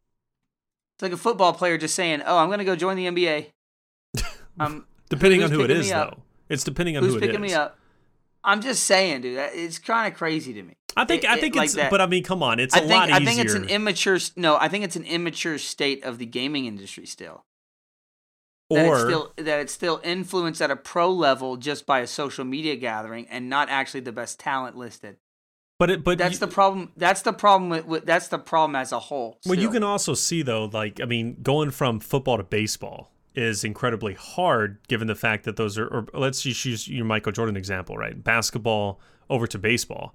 It's 0.97 1.03
like 1.03 1.13
a 1.13 1.17
football 1.17 1.55
player 1.55 1.79
just 1.79 1.95
saying, 1.95 2.23
"Oh, 2.27 2.37
I'm 2.37 2.49
going 2.49 2.59
to 2.59 2.65
go 2.65 2.77
join 2.77 2.97
the 2.97 3.07
NBA." 3.07 3.47
Um, 4.59 4.85
depending 5.09 5.43
on 5.43 5.51
who 5.51 5.63
it 5.63 5.71
is, 5.71 5.89
though. 5.89 6.19
It's 6.51 6.65
depending 6.65 6.99
on 6.99 7.03
who's 7.03 7.13
who 7.15 7.19
it 7.19 7.23
is. 7.23 7.29
picking 7.29 7.41
me 7.41 7.55
up? 7.55 7.79
I'm 8.43 8.61
just 8.61 8.85
saying, 8.85 9.23
dude. 9.23 9.39
It's 9.39 9.79
kind 9.79 10.13
of 10.13 10.19
crazy 10.19 10.53
to 10.55 10.63
me. 10.63 10.75
I 10.97 11.05
think. 11.05 11.25
It- 11.25 11.31
I 11.31 11.39
think 11.41 11.55
like 11.55 11.67
it's. 11.67 11.75
that. 11.75 11.91
But 11.91 12.01
I 12.01 12.07
mean, 12.07 12.25
come 12.25 12.43
on, 12.43 12.59
it's 12.59 12.75
I 12.75 12.79
a 12.79 12.81
think 12.81 12.93
lot 12.93 13.11
I 13.13 13.25
think 13.25 13.41
it's 13.41 13.55
an 13.55 13.69
immature. 13.69 14.19
No, 14.37 14.57
I 14.57 14.69
think 14.69 14.85
it's 14.85 14.97
an 14.97 15.05
immature 15.05 15.59
state 15.59 16.05
of 16.05 16.19
the 16.19 16.27
gaming 16.27 16.67
industry 16.67 17.07
still. 17.07 17.45
That 18.71 18.87
it's 18.87 18.89
or 18.89 18.99
still 19.01 19.33
that 19.37 19.61
it's 19.61 19.73
still 19.73 20.01
influenced 20.05 20.63
at 20.63 20.71
a 20.71 20.77
pro 20.77 21.11
level 21.11 21.57
just 21.57 21.87
by 21.87 22.01
a 22.01 22.07
social 22.07 22.45
media 22.45 22.77
gathering 22.77 23.27
and 23.29 23.51
not 23.51 23.69
actually 23.69 24.01
the 24.01 24.13
best 24.13 24.39
talent 24.39 24.77
listed. 24.77 25.17
but 25.79 25.91
it. 25.91 26.05
But 26.05 26.19
That's 26.19 26.35
you, 26.35 26.39
the 26.39 26.47
problem. 26.49 26.93
That's 26.97 27.23
the 27.23 27.33
problem 27.33 27.69
with, 27.71 27.85
with 27.87 28.07
that's 28.07 28.29
the 28.29 28.39
problem 28.39 28.77
as 28.77 28.93
a 28.93 29.01
whole. 29.01 29.39
Well, 29.45 29.59
you 29.59 29.71
can 29.71 29.83
also 29.83 30.15
see 30.15 30.43
though, 30.43 30.67
like 30.67 31.01
I 31.01 31.05
mean, 31.05 31.39
going 31.43 31.71
from 31.73 31.99
football 32.01 32.37
to 32.37 32.45
baseball 32.45 33.11
is 33.35 33.65
incredibly 33.65 34.15
hard, 34.15 34.79
given 34.89 35.07
the 35.07 35.15
fact 35.15 35.45
that 35.45 35.57
those 35.57 35.79
are. 35.79 35.87
Or 35.87 36.07
let's 36.15 36.43
just 36.43 36.65
use 36.65 36.89
your 36.89 37.05
Michael 37.05 37.33
Jordan 37.33 37.57
example, 37.57 37.97
right? 37.97 38.23
Basketball 38.23 39.01
over 39.29 39.47
to 39.47 39.59
baseball. 39.59 40.15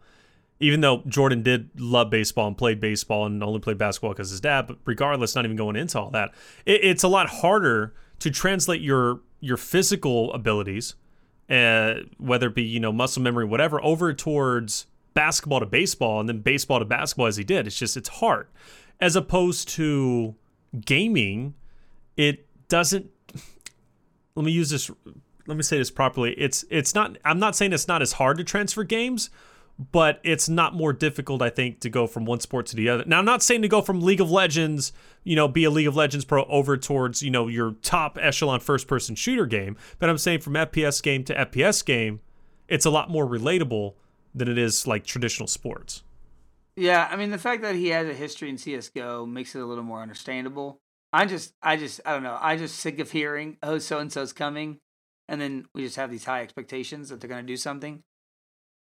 Even 0.59 0.81
though 0.81 1.03
Jordan 1.07 1.43
did 1.43 1.69
love 1.79 2.09
baseball 2.09 2.47
and 2.47 2.57
played 2.57 2.79
baseball 2.79 3.25
and 3.25 3.43
only 3.43 3.59
played 3.59 3.77
basketball 3.77 4.11
because 4.11 4.29
his 4.29 4.39
dad, 4.39 4.67
but 4.67 4.77
regardless, 4.85 5.35
not 5.35 5.43
even 5.43 5.57
going 5.57 5.75
into 5.75 5.99
all 5.99 6.09
that, 6.11 6.33
it, 6.65 6.81
it's 6.83 7.03
a 7.03 7.09
lot 7.09 7.27
harder 7.27 7.93
to 8.19 8.31
translate 8.31 8.81
your 8.81 9.21
your 9.39 9.57
physical 9.57 10.33
abilities, 10.33 10.95
uh, 11.49 11.95
whether 12.17 12.47
it 12.47 12.55
be 12.55 12.63
you 12.63 12.79
know 12.79 12.91
muscle 12.91 13.21
memory, 13.21 13.45
whatever, 13.45 13.83
over 13.83 14.13
towards 14.13 14.87
basketball 15.13 15.59
to 15.59 15.65
baseball 15.65 16.19
and 16.19 16.29
then 16.29 16.39
baseball 16.39 16.79
to 16.79 16.85
basketball 16.85 17.27
as 17.27 17.37
he 17.37 17.43
did. 17.43 17.67
It's 17.67 17.77
just 17.77 17.97
it's 17.97 18.09
hard, 18.09 18.47
as 18.99 19.15
opposed 19.15 19.67
to 19.69 20.35
gaming. 20.85 21.55
It 22.15 22.44
doesn't. 22.67 23.09
Let 24.35 24.45
me 24.45 24.51
use 24.51 24.69
this 24.69 24.91
let 25.47 25.57
me 25.57 25.63
say 25.63 25.77
this 25.77 25.91
properly. 25.91 26.33
It's 26.33 26.65
it's 26.69 26.95
not. 26.95 27.17
I'm 27.23 27.39
not 27.39 27.55
saying 27.55 27.73
it's 27.73 27.87
not 27.87 28.01
as 28.01 28.13
hard 28.13 28.37
to 28.37 28.43
transfer 28.43 28.83
games, 28.83 29.29
but 29.91 30.19
it's 30.23 30.49
not 30.49 30.73
more 30.73 30.93
difficult. 30.93 31.41
I 31.41 31.49
think 31.49 31.79
to 31.81 31.89
go 31.89 32.07
from 32.07 32.25
one 32.25 32.39
sport 32.39 32.65
to 32.67 32.75
the 32.75 32.89
other. 32.89 33.03
Now, 33.05 33.19
I'm 33.19 33.25
not 33.25 33.43
saying 33.43 33.61
to 33.61 33.67
go 33.67 33.81
from 33.81 34.01
League 34.01 34.21
of 34.21 34.31
Legends, 34.31 34.91
you 35.23 35.35
know, 35.35 35.47
be 35.47 35.63
a 35.63 35.69
League 35.69 35.87
of 35.87 35.95
Legends 35.95 36.25
pro 36.25 36.45
over 36.45 36.77
towards 36.77 37.21
you 37.21 37.31
know 37.31 37.47
your 37.47 37.71
top 37.81 38.17
echelon 38.19 38.59
first 38.59 38.87
person 38.87 39.15
shooter 39.15 39.45
game, 39.45 39.77
but 39.99 40.09
I'm 40.09 40.17
saying 40.17 40.39
from 40.39 40.53
FPS 40.53 41.01
game 41.01 41.23
to 41.25 41.35
FPS 41.35 41.85
game, 41.85 42.21
it's 42.67 42.85
a 42.85 42.89
lot 42.89 43.09
more 43.09 43.27
relatable 43.27 43.93
than 44.33 44.47
it 44.47 44.57
is 44.57 44.87
like 44.87 45.05
traditional 45.05 45.47
sports. 45.47 46.03
Yeah, 46.75 47.07
I 47.09 47.15
mean 47.15 47.31
the 47.31 47.37
fact 47.37 47.61
that 47.61 47.75
he 47.75 47.89
has 47.89 48.07
a 48.07 48.13
history 48.13 48.49
in 48.49 48.57
CS:GO 48.57 49.25
makes 49.25 49.55
it 49.55 49.61
a 49.61 49.65
little 49.65 49.83
more 49.83 50.01
understandable. 50.01 50.79
I 51.15 51.25
just, 51.25 51.53
I 51.61 51.77
just, 51.77 52.01
I 52.05 52.13
don't 52.13 52.23
know. 52.23 52.37
I 52.39 52.57
just 52.57 52.75
sick 52.79 52.99
of 52.99 53.11
hearing, 53.11 53.57
oh, 53.63 53.77
so 53.77 53.99
and 53.99 54.11
so's 54.11 54.33
coming, 54.33 54.79
and 55.29 55.39
then 55.39 55.65
we 55.73 55.83
just 55.83 55.95
have 55.95 56.11
these 56.11 56.25
high 56.25 56.41
expectations 56.41 57.09
that 57.09 57.21
they're 57.21 57.29
going 57.29 57.43
to 57.45 57.47
do 57.47 57.57
something 57.57 58.03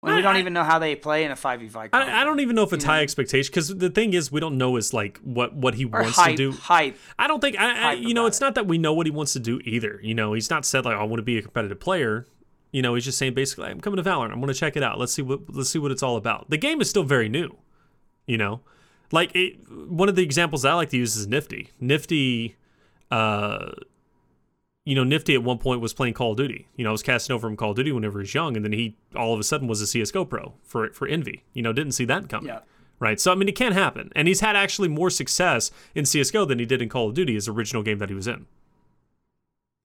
when 0.01 0.15
we 0.15 0.21
don't 0.21 0.35
I- 0.35 0.39
even 0.39 0.53
know 0.53 0.63
how 0.63 0.77
they 0.77 0.95
play 0.95 1.23
in 1.23 1.31
a 1.31 1.35
five 1.35 1.59
v 1.61 1.69
five. 1.69 1.89
I, 1.93 2.21
I 2.21 2.23
don't 2.23 2.39
even 2.41 2.55
know 2.55 2.63
if 2.63 2.73
it's 2.73 2.83
You 2.83 2.87
know? 2.87 2.93
high 2.95 3.01
expectation 3.01 3.49
because 3.51 3.69
the 3.69 3.89
thing 3.89 4.13
is 4.13 4.31
we 4.31 4.39
don't 4.39 4.57
know 4.57 4.75
is 4.75 4.93
like 4.93 5.17
what 5.19 5.55
what 5.55 5.75
he 5.75 5.85
or 5.85 6.01
wants 6.01 6.17
hype, 6.17 6.31
to 6.35 6.51
do. 6.51 6.51
hype. 6.51 6.97
I 7.17 7.27
don't 7.27 7.39
think 7.39 7.57
I, 7.57 7.91
I 7.91 7.93
you 7.93 8.13
know 8.13 8.25
it's 8.25 8.39
it. 8.39 8.43
not 8.43 8.55
that 8.55 8.67
we 8.67 8.77
know 8.77 8.93
what 8.93 9.07
he 9.07 9.11
wants 9.11 9.33
to 9.33 9.39
do 9.39 9.59
either. 9.63 9.99
You 10.03 10.13
know, 10.13 10.33
he's 10.33 10.49
not 10.49 10.65
said 10.65 10.85
like 10.85 10.97
I 10.97 11.03
want 11.03 11.17
to 11.19 11.23
be 11.23 11.37
a 11.37 11.41
competitive 11.41 11.79
player. 11.79 12.27
You 12.71 12.81
know, 12.81 12.93
he's 12.95 13.05
just 13.05 13.17
saying 13.17 13.33
basically 13.33 13.67
I'm 13.67 13.79
coming 13.79 14.03
to 14.03 14.07
Valorant. 14.07 14.31
I'm 14.33 14.41
going 14.41 14.47
to 14.53 14.59
check 14.59 14.75
it 14.75 14.83
out. 14.83 14.99
Let's 14.99 15.13
see 15.13 15.21
what 15.21 15.39
let's 15.49 15.69
see 15.69 15.79
what 15.79 15.91
it's 15.91 16.03
all 16.03 16.17
about. 16.17 16.49
The 16.49 16.57
game 16.57 16.81
is 16.81 16.89
still 16.89 17.03
very 17.03 17.29
new. 17.29 17.57
You 18.27 18.37
know, 18.37 18.61
like 19.11 19.35
it, 19.35 19.57
one 19.69 20.09
of 20.09 20.15
the 20.15 20.23
examples 20.23 20.65
I 20.65 20.73
like 20.73 20.89
to 20.89 20.97
use 20.97 21.15
is 21.15 21.27
Nifty. 21.27 21.69
Nifty, 21.79 22.55
uh, 23.11 23.71
you 24.85 24.95
know, 24.95 25.03
Nifty 25.03 25.33
at 25.33 25.43
one 25.43 25.57
point 25.57 25.81
was 25.81 25.93
playing 25.93 26.13
Call 26.13 26.31
of 26.31 26.37
Duty. 26.37 26.67
You 26.75 26.83
know, 26.83 26.89
I 26.89 26.91
was 26.91 27.03
casting 27.03 27.33
over 27.33 27.47
him 27.47 27.55
Call 27.57 27.71
of 27.71 27.75
Duty 27.75 27.91
whenever 27.91 28.19
he 28.19 28.23
was 28.23 28.33
young, 28.33 28.55
and 28.55 28.63
then 28.63 28.71
he 28.73 28.95
all 29.15 29.33
of 29.33 29.39
a 29.39 29.43
sudden 29.43 29.67
was 29.67 29.81
a 29.81 29.87
CS:GO 29.87 30.25
pro 30.25 30.53
for 30.63 30.89
for 30.91 31.07
Envy. 31.07 31.43
You 31.53 31.61
know, 31.61 31.73
didn't 31.73 31.93
see 31.93 32.05
that 32.05 32.29
coming 32.29 32.49
Yeah. 32.49 32.59
right? 32.99 33.19
So 33.19 33.31
I 33.31 33.35
mean, 33.35 33.47
it 33.49 33.55
can 33.55 33.71
happen, 33.73 34.11
and 34.15 34.27
he's 34.27 34.41
had 34.41 34.55
actually 34.55 34.87
more 34.89 35.09
success 35.09 35.71
in 35.95 36.05
CS:GO 36.05 36.45
than 36.45 36.59
he 36.59 36.65
did 36.65 36.81
in 36.81 36.89
Call 36.89 37.09
of 37.09 37.15
Duty, 37.15 37.33
his 37.33 37.47
original 37.47 37.83
game 37.83 37.97
that 37.99 38.09
he 38.09 38.15
was 38.15 38.27
in. 38.27 38.45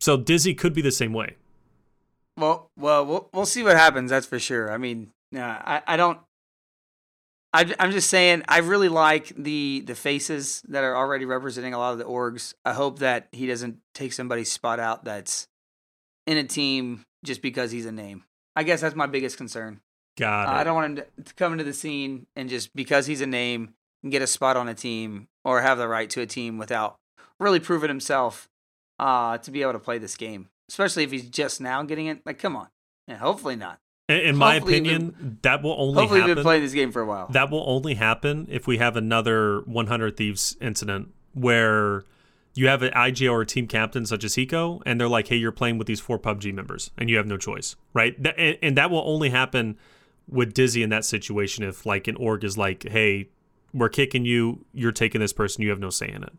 So 0.01 0.17
Dizzy 0.17 0.55
could 0.55 0.73
be 0.75 0.83
the 0.83 0.93
same 0.93 1.13
way. 1.13 1.37
Well, 2.37 2.71
well, 2.77 3.05
we'll 3.05 3.29
we'll 3.35 3.47
see 3.47 3.63
what 3.63 3.77
happens. 3.77 4.11
That's 4.11 4.27
for 4.27 4.39
sure. 4.39 4.73
I 4.73 4.79
mean, 4.79 5.13
nah, 5.31 5.61
I 5.65 5.83
I 5.87 5.97
don't. 5.97 6.19
I, 7.53 7.75
I'm 7.81 7.91
just 7.91 8.09
saying, 8.09 8.45
I 8.49 8.59
really 8.59 8.89
like 8.89 9.33
the 9.37 9.83
the 9.85 9.95
faces 9.95 10.63
that 10.69 10.85
are 10.85 10.97
already 10.97 11.25
representing 11.25 11.75
a 11.75 11.79
lot 11.79 11.93
of 11.93 11.99
the 11.99 12.05
orgs. 12.05 12.55
I 12.65 12.73
hope 12.73 13.01
that 13.01 13.29
he 13.33 13.47
doesn't 13.47 13.79
take 13.95 14.13
somebody's 14.13 14.51
spot 14.51 14.79
out 14.79 15.05
that's 15.05 15.49
in 16.27 16.37
a 16.39 16.45
team 16.45 17.03
just 17.25 17.43
because 17.43 17.73
he's 17.73 17.87
a 17.87 17.93
name. 17.93 18.25
I 18.55 18.63
guess 18.63 18.81
that's 18.81 18.95
my 18.95 19.07
biggest 19.07 19.37
concern. 19.37 19.81
Got 20.17 20.49
Uh. 20.49 20.53
I 20.53 20.65
don't 20.65 20.75
want 20.75 20.99
him 20.99 21.05
to, 21.25 21.35
come 21.35 21.53
into 21.53 21.65
the 21.65 21.73
scene 21.73 22.27
and 22.37 22.49
just 22.49 22.75
because 22.75 23.07
he's 23.07 23.21
a 23.21 23.27
name 23.27 23.75
and 24.03 24.13
get 24.13 24.23
a 24.23 24.27
spot 24.27 24.57
on 24.57 24.69
a 24.69 24.75
team 24.75 25.29
or 25.45 25.61
have 25.61 25.79
the 25.79 25.89
right 25.89 26.09
to 26.11 26.21
a 26.21 26.27
team 26.27 26.57
without 26.59 26.97
really 27.39 27.61
proving 27.61 27.89
himself 27.89 28.49
uh, 28.99 29.39
to 29.39 29.51
be 29.51 29.63
able 29.63 29.73
to 29.73 29.79
play 29.79 29.99
this 29.99 30.17
game. 30.17 30.49
Especially 30.69 31.03
if 31.03 31.11
he's 31.11 31.29
just 31.29 31.61
now 31.61 31.83
getting 31.83 32.07
it. 32.07 32.21
Like, 32.25 32.39
come 32.39 32.55
on. 32.55 32.69
Yeah, 33.09 33.17
hopefully 33.17 33.57
not. 33.57 33.81
In, 34.11 34.37
my 34.37 34.55
hopefully 34.55 34.79
opinion, 34.79 35.39
that 35.43 35.63
will 35.63 35.77
only 35.79 35.95
Hopefully, 35.95 36.21
happen. 36.21 36.35
been 36.37 36.43
playing 36.45 36.63
this 36.63 36.73
game 36.73 36.91
for 36.93 37.03
a 37.03 37.07
while. 37.07 37.29
that 37.31 37.51
will 37.51 37.65
only 37.67 37.95
happen 37.95 38.47
if 38.51 38.67
we 38.67 38.79
have 38.79 38.97
another 38.97 39.61
100 39.67 40.17
Thieves 40.17 40.57
incident 40.61 41.13
where 41.33 42.05
you 42.55 42.67
have 42.67 42.83
an 42.83 42.93
IGL 42.93 43.31
or 43.31 43.43
a 43.43 43.47
team 43.47 43.67
captain 43.69 44.05
such 44.05 44.25
as 44.25 44.35
Hiko, 44.35 44.83
and 44.85 45.01
they're 45.01 45.09
like, 45.09 45.29
"Hey, 45.29 45.37
you're 45.37 45.53
playing 45.53 45.79
with 45.79 45.87
these 45.87 46.01
four 46.01 46.19
PUBG 46.19 46.53
members, 46.53 46.91
and 46.99 47.09
you 47.09 47.17
have 47.17 47.27
no 47.27 47.37
choice, 47.37 47.77
right?" 47.95 48.17
And, 48.37 48.59
and 48.61 48.77
that 48.77 48.91
will 48.91 49.05
only 49.07 49.31
happen 49.31 49.77
with 50.29 50.53
Dizzy 50.55 50.83
in 50.83 50.91
that 50.91 51.05
situation 51.05 51.63
if 51.65 51.87
like 51.87 52.09
an 52.09 52.17
org 52.17 52.43
is 52.43 52.59
like, 52.59 52.89
"Hey, 52.89 53.29
we're 53.73 53.89
kicking 53.89 54.25
you, 54.25 54.65
you're 54.73 54.93
taking 54.93 55.21
this 55.21 55.33
person, 55.33 55.63
you 55.63 55.71
have 55.71 55.79
no 55.79 55.91
say 55.91 56.09
in 56.11 56.25
it." 56.25 56.33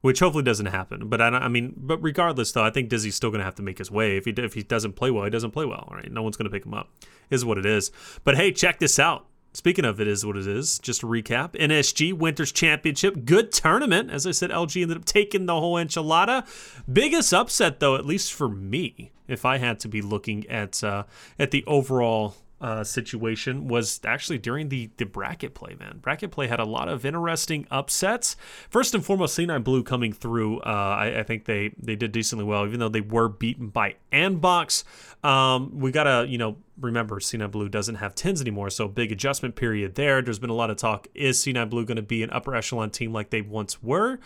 Which 0.00 0.20
hopefully 0.20 0.44
doesn't 0.44 0.66
happen, 0.66 1.08
but 1.08 1.20
I, 1.20 1.26
I 1.26 1.48
mean, 1.48 1.74
but 1.76 1.98
regardless, 1.98 2.52
though, 2.52 2.62
I 2.62 2.70
think 2.70 2.88
Dizzy's 2.88 3.16
still 3.16 3.30
going 3.30 3.40
to 3.40 3.44
have 3.44 3.56
to 3.56 3.64
make 3.64 3.78
his 3.78 3.90
way. 3.90 4.16
If 4.16 4.26
he 4.26 4.30
if 4.30 4.54
he 4.54 4.62
doesn't 4.62 4.92
play 4.92 5.10
well, 5.10 5.24
he 5.24 5.30
doesn't 5.30 5.50
play 5.50 5.64
well, 5.64 5.88
right? 5.90 6.10
No 6.10 6.22
one's 6.22 6.36
going 6.36 6.44
to 6.44 6.50
pick 6.50 6.64
him 6.64 6.74
up. 6.74 6.88
Is 7.30 7.44
what 7.44 7.58
it 7.58 7.66
is. 7.66 7.90
But 8.22 8.36
hey, 8.36 8.52
check 8.52 8.78
this 8.78 9.00
out. 9.00 9.26
Speaking 9.54 9.84
of 9.84 10.00
it 10.00 10.06
is 10.06 10.24
what 10.24 10.36
it 10.36 10.46
is, 10.46 10.78
just 10.78 11.00
to 11.00 11.06
recap 11.06 11.52
NSG 11.52 12.12
Winters 12.12 12.52
Championship, 12.52 13.24
good 13.24 13.50
tournament. 13.50 14.10
As 14.10 14.24
I 14.24 14.30
said, 14.30 14.50
LG 14.50 14.80
ended 14.80 14.98
up 14.98 15.04
taking 15.04 15.46
the 15.46 15.58
whole 15.58 15.74
enchilada. 15.74 16.46
Biggest 16.90 17.34
upset, 17.34 17.80
though, 17.80 17.96
at 17.96 18.06
least 18.06 18.32
for 18.32 18.48
me, 18.48 19.10
if 19.26 19.44
I 19.44 19.58
had 19.58 19.80
to 19.80 19.88
be 19.88 20.00
looking 20.00 20.46
at 20.48 20.84
uh, 20.84 21.04
at 21.38 21.50
the 21.50 21.64
overall 21.66 22.36
uh, 22.60 22.82
situation, 22.82 23.68
was 23.68 24.00
actually 24.04 24.38
during 24.38 24.68
the 24.68 24.90
the 24.96 25.04
bracket 25.04 25.54
play. 25.54 25.76
Man, 25.78 25.98
bracket 25.98 26.30
play 26.30 26.46
had 26.46 26.60
a 26.60 26.64
lot 26.64 26.88
of 26.88 27.04
interesting 27.04 27.66
upsets. 27.70 28.36
First 28.68 28.94
and 28.94 29.04
foremost, 29.04 29.38
C9 29.38 29.62
Blue 29.62 29.82
coming 29.82 30.12
through. 30.12 30.60
Uh, 30.60 30.96
I, 30.98 31.20
I 31.20 31.22
think 31.22 31.44
they 31.44 31.72
they 31.78 31.96
did 31.96 32.12
decently 32.12 32.44
well, 32.44 32.66
even 32.66 32.80
though 32.80 32.88
they 32.88 33.00
were 33.00 33.28
beaten 33.28 33.68
by 33.68 33.96
Andbox. 34.12 34.84
Um, 35.24 35.78
we 35.78 35.90
gotta 35.92 36.26
you 36.28 36.38
know 36.38 36.56
remember 36.80 37.20
C9 37.20 37.50
Blue 37.50 37.68
doesn't 37.68 37.96
have 37.96 38.14
TenZ 38.14 38.40
anymore, 38.40 38.70
so 38.70 38.88
big 38.88 39.12
adjustment 39.12 39.56
period 39.56 39.94
there. 39.94 40.22
There's 40.22 40.38
been 40.38 40.50
a 40.50 40.54
lot 40.54 40.70
of 40.70 40.76
talk: 40.76 41.06
is 41.14 41.38
C9 41.42 41.70
Blue 41.70 41.84
going 41.84 41.96
to 41.96 42.02
be 42.02 42.22
an 42.22 42.30
upper 42.30 42.54
echelon 42.54 42.90
team 42.90 43.12
like 43.12 43.30
they 43.30 43.42
once 43.42 43.82
were? 43.82 44.18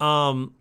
Um, 0.00 0.54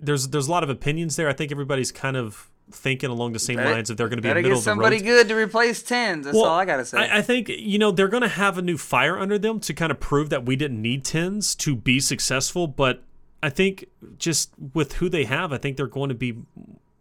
there's 0.00 0.28
there's 0.28 0.48
a 0.48 0.50
lot 0.50 0.62
of 0.62 0.68
opinions 0.68 1.16
there. 1.16 1.28
I 1.28 1.32
think 1.32 1.50
everybody's 1.50 1.92
kind 1.92 2.16
of 2.16 2.50
thinking 2.70 3.10
along 3.10 3.32
the 3.32 3.38
same 3.38 3.56
Better- 3.56 3.70
lines 3.72 3.90
if 3.90 3.96
they're 3.96 4.08
going 4.08 4.18
to 4.18 4.22
be 4.22 4.28
a 4.28 4.34
middle 4.34 4.50
get 4.50 4.52
of 4.58 4.58
the 4.58 4.62
somebody 4.64 5.00
good 5.00 5.28
to 5.28 5.34
replace 5.34 5.82
TenZ. 5.82 6.24
That's 6.24 6.34
Well, 6.34 6.44
all 6.46 6.58
I 6.58 6.64
gotta 6.64 6.84
say. 6.84 6.98
I, 6.98 7.18
I 7.18 7.22
think 7.22 7.48
you 7.48 7.78
know 7.78 7.90
they're 7.90 8.08
going 8.08 8.22
to 8.22 8.28
have 8.28 8.58
a 8.58 8.62
new 8.62 8.78
fire 8.78 9.18
under 9.18 9.38
them 9.38 9.60
to 9.60 9.74
kind 9.74 9.90
of 9.92 10.00
prove 10.00 10.30
that 10.30 10.44
we 10.44 10.56
didn't 10.56 10.80
need 10.80 11.04
TenZ 11.04 11.56
to 11.58 11.76
be 11.76 12.00
successful. 12.00 12.66
But 12.66 13.02
I 13.42 13.50
think 13.50 13.86
just 14.18 14.50
with 14.72 14.94
who 14.94 15.08
they 15.08 15.24
have, 15.24 15.52
I 15.52 15.58
think 15.58 15.76
they're 15.76 15.86
going 15.86 16.08
to 16.08 16.14
be 16.14 16.38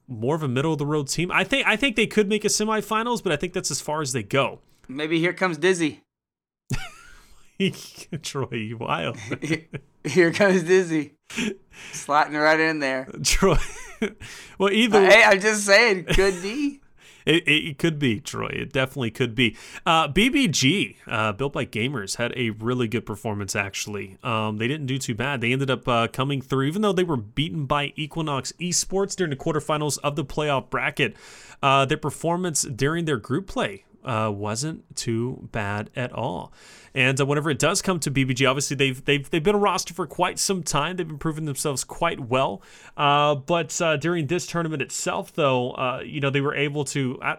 more 0.08 0.36
of 0.36 0.44
a 0.44 0.48
middle 0.50 0.74
of 0.74 0.80
the 0.80 0.86
road 0.86 1.08
team. 1.08 1.32
I 1.32 1.44
think 1.44 1.66
I 1.66 1.76
think 1.76 1.96
they 1.96 2.08
could 2.08 2.28
make 2.28 2.44
a 2.44 2.50
semifinals, 2.50 3.24
but 3.24 3.32
I 3.32 3.36
think 3.38 3.54
that's 3.54 3.72
as 3.72 3.80
far 3.82 4.02
as 4.02 4.12
they 4.12 4.24
go. 4.24 4.60
Maybe 4.88 5.20
here 5.20 5.34
comes 5.34 5.58
Dizzy. 5.58 6.02
Troy, 8.22 8.48
you 8.52 8.78
wild. 8.78 9.18
Here 10.06 10.34
comes 10.34 10.64
Dizzy, 10.64 11.14
slotting 11.94 12.34
right 12.42 12.60
in 12.60 12.80
there. 12.80 13.08
Troy. 13.24 13.56
well, 14.58 14.72
either 14.72 15.06
Hey, 15.06 15.24
I'm 15.24 15.40
just 15.40 15.66
saying, 15.66 16.06
could 16.06 16.42
be. 16.42 16.80
It, 17.26 17.48
it, 17.48 17.66
it 17.68 17.78
could 17.78 18.00
be, 18.00 18.20
Troy. 18.20 18.50
It 18.50 18.74
definitely 18.74 19.10
could 19.10 19.34
be. 19.34 19.56
Uh, 19.86 20.10
BBG, 20.10 20.98
uh, 21.08 21.32
built 21.32 21.54
by 21.54 21.66
gamers, 21.66 22.18
had 22.18 22.34
a 22.36 22.50
really 22.50 22.90
good 22.90 23.06
performance, 23.06 23.56
actually. 23.56 24.18
Um, 24.24 24.58
they 24.58 24.68
didn't 24.68 24.88
do 24.88 24.98
too 24.98 25.16
bad. 25.16 25.40
They 25.40 25.54
ended 25.54 25.72
up 25.72 25.88
uh, 25.88 26.08
coming 26.10 26.42
through, 26.42 26.68
even 26.68 26.82
though 26.82 26.92
they 26.92 27.06
were 27.06 27.16
beaten 27.16 27.66
by 27.66 27.94
Equinox 27.96 28.52
Esports 28.60 29.16
during 29.16 29.30
the 29.30 29.38
quarterfinals 29.38 30.00
of 30.04 30.18
the 30.18 30.26
playoff 30.26 30.70
bracket. 30.70 31.16
Uh, 31.62 31.86
their 31.86 31.96
performance 31.96 32.64
during 32.64 33.06
their 33.06 33.16
group 33.16 33.48
play 33.48 33.86
uh, 34.06 34.32
wasn't 34.32 34.96
too 34.96 35.48
bad 35.52 35.90
at 35.96 36.12
all. 36.14 36.54
And 36.96 37.20
uh, 37.20 37.26
whenever 37.26 37.50
it 37.50 37.60
does 37.60 37.82
come 37.82 38.00
to 38.02 38.12
BBG, 38.12 38.48
obviously 38.48 38.76
they've 38.76 39.04
they've 39.04 39.30
they've 39.30 39.44
been 39.44 39.56
a 39.56 39.60
roster 39.60 39.94
for 39.94 40.06
quite 40.06 40.38
some 40.40 40.64
time. 40.64 40.98
They've 40.98 41.08
been 41.08 41.18
proving 41.18 41.46
themselves 41.46 41.84
quite 41.84 42.20
well. 42.20 42.62
Uh, 42.96 43.36
but 43.36 43.80
uh, 43.82 43.98
during 43.98 44.28
this 44.28 44.46
tournament 44.46 44.82
itself, 44.82 45.34
though, 45.34 45.72
uh, 45.72 46.02
you 46.06 46.20
know 46.20 46.30
they 46.30 46.42
were 46.42 46.56
able 46.56 46.86
to. 46.86 47.20
Uh, 47.22 47.36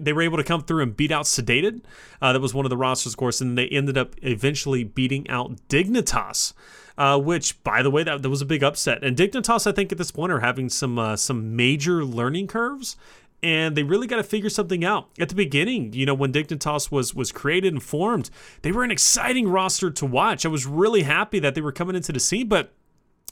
they 0.00 0.14
were 0.14 0.22
able 0.22 0.38
to 0.38 0.44
come 0.44 0.62
through 0.62 0.82
and 0.82 0.96
beat 0.96 1.12
out 1.12 1.26
Sedated. 1.26 1.82
That 2.20 2.40
was 2.40 2.54
one 2.54 2.64
of 2.64 2.70
the 2.70 2.78
rosters, 2.78 3.12
of 3.12 3.18
course, 3.18 3.42
and 3.42 3.58
they 3.58 3.68
ended 3.68 3.98
up 3.98 4.14
eventually 4.22 4.84
beating 4.84 5.28
out 5.28 5.56
Dignitas. 5.68 6.54
Uh, 6.96 7.18
which, 7.18 7.62
by 7.64 7.82
the 7.82 7.90
way, 7.90 8.02
that, 8.02 8.20
that 8.20 8.28
was 8.28 8.42
a 8.42 8.46
big 8.46 8.62
upset. 8.62 9.02
And 9.02 9.16
Dignitas, 9.16 9.66
I 9.66 9.72
think, 9.72 9.92
at 9.92 9.98
this 9.98 10.10
point, 10.10 10.30
are 10.30 10.40
having 10.40 10.68
some 10.68 10.98
uh, 10.98 11.16
some 11.16 11.56
major 11.56 12.04
learning 12.04 12.48
curves 12.48 12.96
and 13.42 13.76
they 13.76 13.82
really 13.82 14.06
got 14.06 14.16
to 14.16 14.22
figure 14.22 14.50
something 14.50 14.84
out. 14.84 15.08
At 15.18 15.28
the 15.28 15.34
beginning, 15.34 15.92
you 15.92 16.06
know, 16.06 16.14
when 16.14 16.32
Dignitas 16.32 16.90
was 16.90 17.14
was 17.14 17.32
created 17.32 17.72
and 17.72 17.82
formed, 17.82 18.30
they 18.62 18.72
were 18.72 18.84
an 18.84 18.90
exciting 18.90 19.48
roster 19.48 19.90
to 19.90 20.06
watch. 20.06 20.46
I 20.46 20.48
was 20.48 20.66
really 20.66 21.02
happy 21.02 21.38
that 21.40 21.54
they 21.54 21.60
were 21.60 21.72
coming 21.72 21.96
into 21.96 22.12
the 22.12 22.20
scene, 22.20 22.48
but 22.48 22.72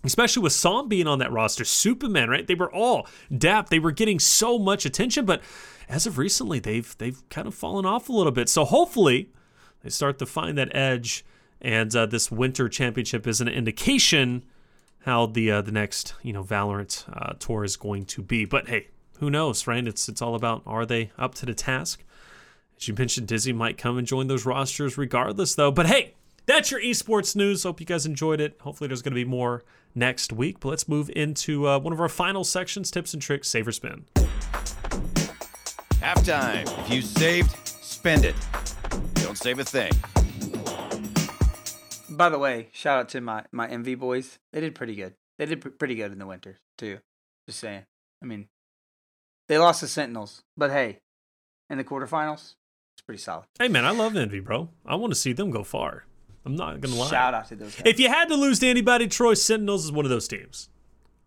especially 0.03 0.43
with 0.43 0.53
Psalm 0.53 0.89
being 0.89 1.07
on 1.07 1.19
that 1.19 1.33
roster, 1.33 1.65
Superman, 1.65 2.29
right? 2.29 2.47
They 2.47 2.55
were 2.55 2.73
all 2.73 3.07
dap. 3.37 3.69
They 3.69 3.79
were 3.79 3.93
getting 3.93 4.19
so 4.19 4.59
much 4.59 4.85
attention, 4.85 5.27
but 5.27 5.43
as 5.89 6.07
of 6.07 6.19
recently, 6.19 6.59
they've 6.59 6.97
they've 6.99 7.29
kind 7.29 7.47
of 7.47 7.55
fallen 7.55 7.87
off 7.87 8.09
a 8.09 8.13
little 8.13 8.33
bit. 8.33 8.49
So 8.49 8.65
hopefully, 8.65 9.31
they 9.83 9.91
start 9.91 10.19
to 10.19 10.27
find 10.27 10.59
that 10.59 10.75
edge, 10.75 11.25
and 11.61 11.95
uh, 11.95 12.07
this 12.07 12.31
Winter 12.31 12.69
Championship 12.69 13.27
is 13.27 13.41
an 13.41 13.49
indication 13.49 14.45
how 15.05 15.27
the 15.27 15.51
uh, 15.51 15.63
the 15.63 15.73
next 15.73 16.15
you 16.23 16.33
know 16.33 16.43
Valorant 16.43 17.05
uh, 17.13 17.35
tour 17.39 17.65
is 17.65 17.77
going 17.77 18.05
to 18.07 18.23
be. 18.23 18.45
But 18.45 18.69
hey, 18.69 18.89
who 19.21 19.31
knows, 19.31 19.67
right? 19.67 19.87
It's 19.87 20.09
it's 20.09 20.21
all 20.21 20.35
about 20.35 20.63
are 20.67 20.85
they 20.85 21.13
up 21.19 21.35
to 21.37 21.47
the 21.47 21.55
task? 21.55 22.03
As 22.77 22.89
you 22.89 22.95
mentioned, 22.95 23.29
Dizzy 23.29 23.53
might 23.53 23.79
come 23.79 23.97
and 23.99 24.07
join 24.07 24.27
those 24.27 24.45
rosters 24.47 24.97
regardless, 24.99 25.55
though. 25.55 25.71
But 25.71 25.87
hey, 25.87 26.15
That's 26.47 26.71
your 26.71 26.81
esports 26.81 27.37
news. 27.37 27.63
Hope 27.63 27.79
you 27.81 27.87
guys 27.87 28.07
enjoyed 28.07 28.41
it. 28.41 28.57
Hopefully, 28.63 28.89
there's 28.89 29.03
going 29.03 29.13
to 29.13 29.23
be 29.25 29.25
more 29.25 29.63
next 29.95 30.33
week. 30.33 30.59
But 30.61 30.71
let's 30.71 30.89
move 30.89 31.11
into 31.15 31.69
uh, 31.69 31.79
one 31.79 31.93
of 31.93 32.01
our 32.01 32.09
final 32.09 32.43
sections 32.45 32.91
tips 32.91 33.13
and 33.15 33.23
tricks, 33.23 33.49
save 33.49 33.69
or 33.69 33.73
spin. 33.73 34.07
Halftime. 36.01 36.67
If 36.81 36.91
you 36.93 37.03
saved, 37.03 37.55
spend 37.67 38.25
it. 38.25 38.35
Don't 39.15 39.37
save 39.37 39.59
a 39.59 39.65
thing. 39.65 39.93
By 42.09 42.29
the 42.29 42.39
way, 42.39 42.69
shout 42.73 42.99
out 42.99 43.09
to 43.11 43.21
my 43.21 43.45
my 43.53 43.69
Envy 43.69 43.95
boys. 43.95 44.39
They 44.53 44.61
did 44.61 44.75
pretty 44.75 44.95
good. 44.95 45.15
They 45.39 45.47
did 45.47 45.61
pr- 45.61 45.69
pretty 45.69 45.95
good 45.95 46.13
in 46.13 46.19
the 46.19 46.27
winter 46.27 46.59
too. 46.79 46.99
Just 47.47 47.61
saying. 47.61 47.85
I 48.23 48.27
mean, 48.27 48.49
they 49.51 49.59
lost 49.59 49.81
the 49.81 49.89
Sentinels, 49.89 50.45
but 50.57 50.71
hey, 50.71 51.01
in 51.69 51.77
the 51.77 51.83
quarterfinals, 51.83 52.55
it's 52.95 53.03
pretty 53.05 53.21
solid. 53.21 53.47
Hey, 53.59 53.67
man, 53.67 53.85
I 53.85 53.91
love 53.91 54.17
Envy, 54.17 54.39
bro. 54.39 54.69
I 54.87 54.95
want 54.95 55.11
to 55.11 55.19
see 55.19 55.33
them 55.33 55.51
go 55.51 55.65
far. 55.65 56.05
I'm 56.47 56.55
not 56.55 56.81
to 56.81 56.89
lie. 56.89 57.11
Shout 57.11 57.35
out 57.35 57.49
to 57.49 57.57
those 57.57 57.75
guys. 57.75 57.83
If 57.85 57.99
you 57.99 58.09
had 58.09 58.29
to 58.29 58.37
lose 58.37 58.61
to 58.61 58.69
anybody, 58.69 59.09
Troy 59.09 59.35
Sentinels 59.35 59.87
is 59.87 59.91
one 59.91 60.05
of 60.05 60.11
those 60.11 60.29
teams. 60.29 60.69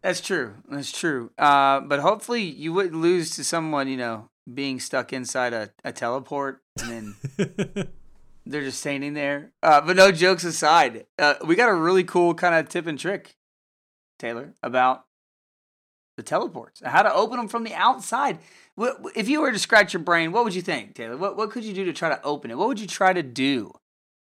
That's 0.02 0.22
true. 0.22 0.54
That's 0.70 0.90
true. 0.90 1.32
Uh, 1.38 1.82
but 1.82 2.00
hopefully 2.00 2.44
you 2.44 2.72
wouldn't 2.72 2.96
lose 2.96 3.32
to 3.32 3.44
someone, 3.44 3.90
you 3.90 3.98
know, 3.98 4.30
being 4.52 4.80
stuck 4.80 5.12
inside 5.12 5.52
a, 5.52 5.72
a 5.84 5.92
teleport 5.92 6.62
and 6.82 7.16
then 7.36 7.90
they're 8.46 8.64
just 8.64 8.80
standing 8.80 9.16
there. 9.16 9.52
Uh, 9.62 9.82
but 9.82 9.98
no 9.98 10.14
jokes 10.14 10.46
aside, 10.46 11.08
uh, 11.20 11.36
we 11.46 11.56
got 11.56 11.68
a 11.68 11.76
really 11.76 12.06
cool 12.06 12.34
kind 12.34 12.56
of 12.56 12.70
tip 12.70 12.88
and 12.88 12.98
trick, 12.98 13.36
Taylor, 14.18 14.54
about 14.64 15.08
the 16.16 16.24
teleports, 16.24 16.82
how 16.86 17.01
to 17.01 17.14
open 17.14 17.38
them 17.38 17.47
from 17.47 17.64
the 17.64 17.74
outside. 17.74 18.39
If 19.16 19.28
you 19.30 19.41
were 19.41 19.51
to 19.51 19.59
scratch 19.59 19.93
your 19.93 20.03
brain, 20.03 20.32
what 20.32 20.43
would 20.43 20.55
you 20.55 20.61
think, 20.61 20.95
Taylor? 20.95 21.18
What, 21.18 21.38
what 21.38 21.51
could 21.51 21.64
you 21.64 21.74
do 21.74 21.86
to 21.86 21.93
try 21.93 22.09
to 22.09 22.22
open 22.24 22.51
it? 22.51 22.57
What 22.57 22.68
would 22.68 22.80
you 22.80 22.88
try 22.88 23.14
to 23.14 23.24
do 23.24 23.74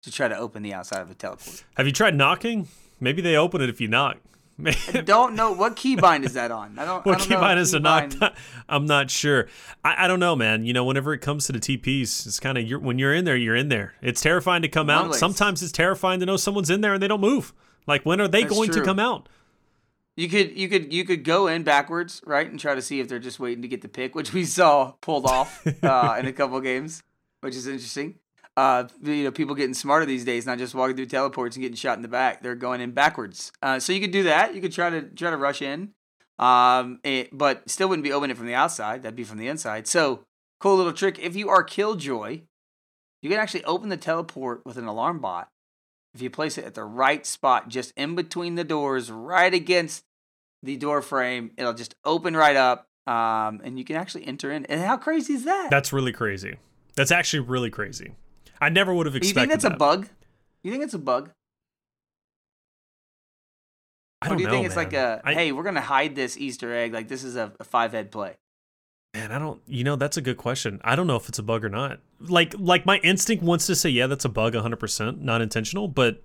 to 0.02 0.10
try 0.10 0.28
to 0.28 0.36
open 0.36 0.62
the 0.62 0.74
outside 0.74 1.00
of 1.00 1.10
a 1.10 1.14
teleport? 1.14 1.64
Have 1.76 1.86
you 1.86 1.92
tried 1.92 2.14
knocking? 2.14 2.68
Maybe 3.00 3.22
they 3.22 3.36
open 3.36 3.60
it 3.60 3.68
if 3.68 3.80
you 3.80 3.88
knock. 3.88 4.18
I 4.64 5.02
don't 5.04 5.34
know 5.34 5.52
what 5.52 5.76
keybind 5.76 6.24
is 6.24 6.32
that 6.32 6.50
on. 6.50 6.78
I 6.78 6.86
don't. 6.86 7.04
What 7.04 7.20
I 7.20 7.26
don't 7.26 7.28
keybind 7.28 7.58
is 7.58 7.74
a 7.74 7.80
knock? 7.80 8.12
I'm 8.70 8.86
not 8.86 9.10
sure. 9.10 9.48
I, 9.84 10.04
I 10.04 10.08
don't 10.08 10.20
know, 10.20 10.34
man. 10.34 10.64
You 10.64 10.72
know, 10.72 10.84
whenever 10.84 11.12
it 11.12 11.18
comes 11.18 11.44
to 11.46 11.52
the 11.52 11.58
TPs, 11.58 12.26
it's 12.26 12.40
kind 12.40 12.56
of 12.56 12.64
you're, 12.64 12.78
when 12.78 12.98
you're 12.98 13.12
in 13.12 13.26
there, 13.26 13.36
you're 13.36 13.54
in 13.54 13.68
there. 13.68 13.92
It's 14.00 14.22
terrifying 14.22 14.62
to 14.62 14.68
come 14.68 14.88
out. 14.88 15.02
One-ways. 15.02 15.20
Sometimes 15.20 15.62
it's 15.62 15.72
terrifying 15.72 16.20
to 16.20 16.26
know 16.26 16.38
someone's 16.38 16.70
in 16.70 16.80
there 16.80 16.94
and 16.94 17.02
they 17.02 17.08
don't 17.08 17.20
move. 17.20 17.52
Like 17.86 18.06
when 18.06 18.18
are 18.18 18.28
they 18.28 18.44
That's 18.44 18.54
going 18.54 18.70
to 18.70 18.82
come 18.82 18.98
out? 18.98 19.28
You 20.16 20.30
could 20.30 20.56
you 20.56 20.68
could 20.68 20.92
you 20.94 21.04
could 21.04 21.24
go 21.24 21.46
in 21.46 21.62
backwards, 21.62 22.22
right, 22.24 22.50
and 22.50 22.58
try 22.58 22.74
to 22.74 22.80
see 22.80 23.00
if 23.00 23.08
they're 23.08 23.18
just 23.18 23.38
waiting 23.38 23.60
to 23.62 23.68
get 23.68 23.82
the 23.82 23.88
pick, 23.88 24.14
which 24.14 24.32
we 24.32 24.44
saw 24.44 24.92
pulled 25.02 25.26
off 25.26 25.66
uh, 25.82 26.16
in 26.18 26.26
a 26.26 26.32
couple 26.32 26.58
games, 26.60 27.02
which 27.42 27.54
is 27.54 27.66
interesting. 27.66 28.14
Uh, 28.56 28.88
you 29.02 29.24
know, 29.24 29.30
people 29.30 29.54
getting 29.54 29.74
smarter 29.74 30.06
these 30.06 30.24
days, 30.24 30.46
not 30.46 30.56
just 30.56 30.74
walking 30.74 30.96
through 30.96 31.04
teleports 31.04 31.56
and 31.56 31.62
getting 31.62 31.76
shot 31.76 31.98
in 31.98 32.02
the 32.02 32.08
back. 32.08 32.42
They're 32.42 32.54
going 32.54 32.80
in 32.80 32.92
backwards. 32.92 33.52
Uh, 33.60 33.78
so 33.78 33.92
you 33.92 34.00
could 34.00 34.10
do 34.10 34.22
that. 34.22 34.54
You 34.54 34.62
could 34.62 34.72
try 34.72 34.88
to 34.88 35.02
try 35.02 35.30
to 35.30 35.36
rush 35.36 35.60
in, 35.60 35.90
um, 36.38 36.98
it, 37.04 37.36
but 37.36 37.68
still 37.68 37.88
wouldn't 37.90 38.04
be 38.04 38.12
opening 38.12 38.30
it 38.34 38.38
from 38.38 38.46
the 38.46 38.54
outside. 38.54 39.02
That'd 39.02 39.16
be 39.16 39.24
from 39.24 39.36
the 39.36 39.48
inside. 39.48 39.86
So 39.86 40.24
cool 40.60 40.76
little 40.76 40.94
trick. 40.94 41.18
If 41.18 41.36
you 41.36 41.50
are 41.50 41.62
Killjoy, 41.62 42.40
you 43.20 43.28
can 43.28 43.38
actually 43.38 43.64
open 43.64 43.90
the 43.90 43.98
teleport 43.98 44.64
with 44.64 44.78
an 44.78 44.86
alarm 44.86 45.18
bot 45.18 45.50
if 46.16 46.22
you 46.22 46.30
place 46.30 46.56
it 46.56 46.64
at 46.64 46.74
the 46.74 46.82
right 46.82 47.26
spot, 47.26 47.68
just 47.68 47.92
in 47.94 48.14
between 48.14 48.54
the 48.54 48.64
doors, 48.64 49.10
right 49.10 49.52
against 49.52 50.02
the 50.62 50.76
door 50.78 51.02
frame, 51.02 51.50
it'll 51.58 51.74
just 51.74 51.94
open 52.06 52.34
right 52.34 52.56
up, 52.56 52.88
um, 53.06 53.60
and 53.62 53.78
you 53.78 53.84
can 53.84 53.96
actually 53.96 54.26
enter 54.26 54.50
in. 54.50 54.64
And 54.64 54.80
how 54.80 54.96
crazy 54.96 55.34
is 55.34 55.44
that? 55.44 55.68
That's 55.70 55.92
really 55.92 56.12
crazy. 56.12 56.56
That's 56.96 57.10
actually 57.10 57.40
really 57.40 57.68
crazy. 57.68 58.14
I 58.62 58.70
never 58.70 58.94
would 58.94 59.04
have 59.04 59.14
expected. 59.14 59.36
you 59.36 59.40
think 59.42 59.50
that's 59.52 59.64
that. 59.64 59.74
a 59.74 59.76
bug? 59.76 60.08
You 60.62 60.72
think 60.72 60.84
it's 60.84 60.94
a 60.94 60.98
bug? 60.98 61.30
I 64.22 64.28
don't 64.28 64.38
do 64.38 64.44
you 64.44 64.48
know, 64.48 64.54
think 64.54 64.66
it's 64.66 64.76
like 64.76 64.92
man. 64.92 65.20
a 65.24 65.28
I- 65.28 65.34
hey, 65.34 65.52
we're 65.52 65.62
gonna 65.64 65.82
hide 65.82 66.14
this 66.14 66.38
Easter 66.38 66.72
egg, 66.74 66.94
like 66.94 67.08
this 67.08 67.22
is 67.24 67.36
a, 67.36 67.52
a 67.60 67.64
five 67.64 67.92
head 67.92 68.10
play? 68.10 68.36
Man, 69.16 69.32
I 69.32 69.38
don't. 69.38 69.62
You 69.66 69.82
know, 69.82 69.96
that's 69.96 70.18
a 70.18 70.20
good 70.20 70.36
question. 70.36 70.78
I 70.84 70.94
don't 70.94 71.06
know 71.06 71.16
if 71.16 71.26
it's 71.26 71.38
a 71.38 71.42
bug 71.42 71.64
or 71.64 71.70
not. 71.70 72.00
Like, 72.20 72.54
like 72.58 72.84
my 72.84 72.98
instinct 72.98 73.42
wants 73.42 73.66
to 73.66 73.74
say, 73.74 73.88
yeah, 73.88 74.06
that's 74.06 74.26
a 74.26 74.28
bug, 74.28 74.54
100, 74.54 74.76
percent 74.76 75.22
not 75.22 75.40
intentional. 75.40 75.88
But 75.88 76.22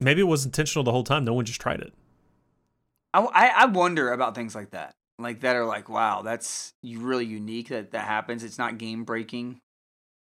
maybe 0.00 0.22
it 0.22 0.24
was 0.24 0.46
intentional 0.46 0.84
the 0.84 0.92
whole 0.92 1.04
time. 1.04 1.26
No 1.26 1.34
one 1.34 1.44
just 1.44 1.60
tried 1.60 1.80
it. 1.80 1.92
I, 3.12 3.52
I, 3.54 3.66
wonder 3.66 4.10
about 4.10 4.34
things 4.34 4.54
like 4.54 4.70
that, 4.70 4.94
like 5.18 5.40
that 5.40 5.54
are 5.54 5.66
like, 5.66 5.90
wow, 5.90 6.22
that's 6.22 6.72
really 6.82 7.26
unique 7.26 7.68
that 7.68 7.90
that 7.90 8.06
happens. 8.06 8.42
It's 8.42 8.56
not 8.56 8.78
game 8.78 9.04
breaking, 9.04 9.60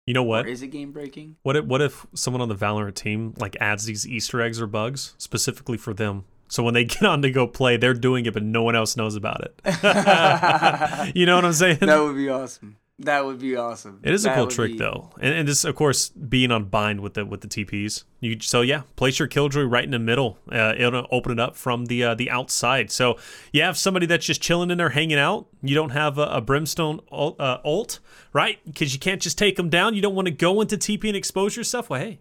You 0.06 0.14
know 0.14 0.22
what? 0.22 0.46
or 0.46 0.50
is 0.50 0.62
it 0.62 0.68
game 0.68 0.92
breaking? 0.92 1.38
What 1.42 1.56
if, 1.56 1.66
what 1.66 1.82
if 1.82 2.06
someone 2.14 2.40
on 2.40 2.50
the 2.50 2.56
Valorant 2.56 2.94
team 2.94 3.34
like 3.38 3.58
adds 3.60 3.86
these 3.86 4.08
Easter 4.08 4.42
eggs 4.42 4.62
or 4.62 4.68
bugs 4.68 5.16
specifically 5.18 5.78
for 5.78 5.96
them? 5.96 6.26
So 6.48 6.64
when 6.64 6.74
they 6.74 6.86
get 6.86 7.04
on 7.04 7.22
to 7.22 7.32
go 7.32 7.48
play, 7.48 7.78
they're 7.78 7.94
doing 7.94 8.26
it, 8.26 8.34
but 8.34 8.44
no 8.44 8.64
one 8.64 8.76
else 8.76 8.96
knows 8.98 9.16
about 9.16 9.42
it. 9.42 9.60
you 11.16 11.26
know 11.26 11.36
what 11.36 11.46
I'm 11.46 11.54
saying? 11.54 11.80
That 11.80 12.00
would 12.02 12.16
be 12.16 12.30
awesome. 12.30 12.78
That 13.00 13.26
would 13.26 13.38
be 13.38 13.56
awesome. 13.56 14.00
It 14.02 14.12
is 14.12 14.26
a 14.26 14.34
cool 14.34 14.48
trick 14.48 14.72
be- 14.72 14.80
though, 14.80 15.12
and, 15.22 15.32
and 15.32 15.48
this, 15.48 15.64
of 15.64 15.76
course, 15.76 16.10
being 16.10 16.52
on 16.52 16.64
bind 16.64 17.02
with 17.02 17.14
the 17.14 17.28
with 17.28 17.42
the 17.42 17.48
TPs. 17.48 18.06
You 18.22 18.40
so 18.40 18.62
yeah, 18.62 18.82
place 18.96 19.20
your 19.20 19.28
killjoy 19.28 19.66
right 19.66 19.84
in 19.84 19.92
the 19.92 20.00
middle. 20.00 20.40
Uh, 20.52 20.74
it'll 20.76 21.06
open 21.12 21.32
it 21.34 21.40
up 21.40 21.56
from 21.56 21.86
the 21.86 22.04
uh, 22.04 22.16
the 22.16 22.32
outside. 22.32 22.90
So 22.90 23.20
you 23.52 23.62
have 23.62 23.78
somebody 23.78 24.08
that's 24.08 24.26
just 24.26 24.42
chilling 24.42 24.72
in 24.72 24.80
there, 24.80 24.90
hanging 24.90 25.20
out. 25.20 25.46
You 25.62 25.76
don't 25.76 25.92
have 25.92 26.18
a, 26.18 26.24
a 26.24 26.42
brimstone 26.42 27.02
ult, 27.12 27.40
uh, 27.40 27.60
ult 27.64 28.00
right? 28.34 28.60
Because 28.66 28.94
you 28.94 29.00
can't 29.00 29.22
just 29.22 29.38
take 29.38 29.56
them 29.56 29.70
down. 29.70 29.94
You 29.94 30.02
don't 30.02 30.16
want 30.16 30.28
to 30.28 30.32
go 30.34 30.62
into 30.62 30.78
TP 30.78 31.08
and 31.08 31.16
expose 31.16 31.56
yourself. 31.56 31.90
Well, 31.90 32.00
hey, 32.00 32.20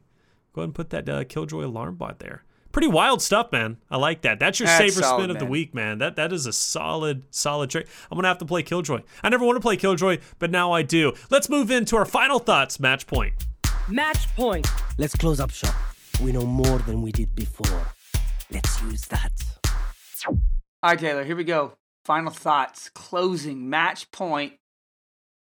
go 0.52 0.60
ahead 0.60 0.68
and 0.68 0.74
put 0.74 0.90
that 0.90 1.08
uh, 1.08 1.24
killjoy 1.24 1.64
alarm 1.64 1.96
bot 1.96 2.18
there. 2.18 2.44
Pretty 2.76 2.88
wild 2.88 3.22
stuff, 3.22 3.52
man. 3.52 3.78
I 3.90 3.96
like 3.96 4.20
that. 4.20 4.38
That's 4.38 4.60
your 4.60 4.66
That's 4.66 4.76
saver 4.76 5.00
solid, 5.00 5.22
spin 5.22 5.30
of 5.30 5.38
the 5.38 5.46
week, 5.46 5.74
man. 5.74 5.96
That 5.96 6.16
that 6.16 6.30
is 6.30 6.44
a 6.44 6.52
solid, 6.52 7.24
solid 7.30 7.70
trick. 7.70 7.86
I'm 8.10 8.18
gonna 8.18 8.28
have 8.28 8.36
to 8.36 8.44
play 8.44 8.62
Killjoy. 8.62 9.00
I 9.22 9.30
never 9.30 9.46
want 9.46 9.56
to 9.56 9.62
play 9.62 9.78
Killjoy, 9.78 10.18
but 10.38 10.50
now 10.50 10.72
I 10.72 10.82
do. 10.82 11.14
Let's 11.30 11.48
move 11.48 11.70
into 11.70 11.96
our 11.96 12.04
final 12.04 12.38
thoughts. 12.38 12.78
Match 12.78 13.06
point. 13.06 13.32
Match 13.88 14.28
point. 14.36 14.68
Let's 14.98 15.16
close 15.16 15.40
up 15.40 15.52
shop. 15.52 15.74
We 16.22 16.32
know 16.32 16.44
more 16.44 16.78
than 16.80 17.00
we 17.00 17.12
did 17.12 17.34
before. 17.34 17.94
Let's 18.50 18.82
use 18.82 19.06
that. 19.06 19.32
All 20.26 20.36
right, 20.82 20.98
Taylor, 20.98 21.24
here 21.24 21.34
we 21.36 21.44
go. 21.44 21.78
Final 22.04 22.30
thoughts, 22.30 22.90
closing 22.90 23.70
match 23.70 24.10
point. 24.10 24.52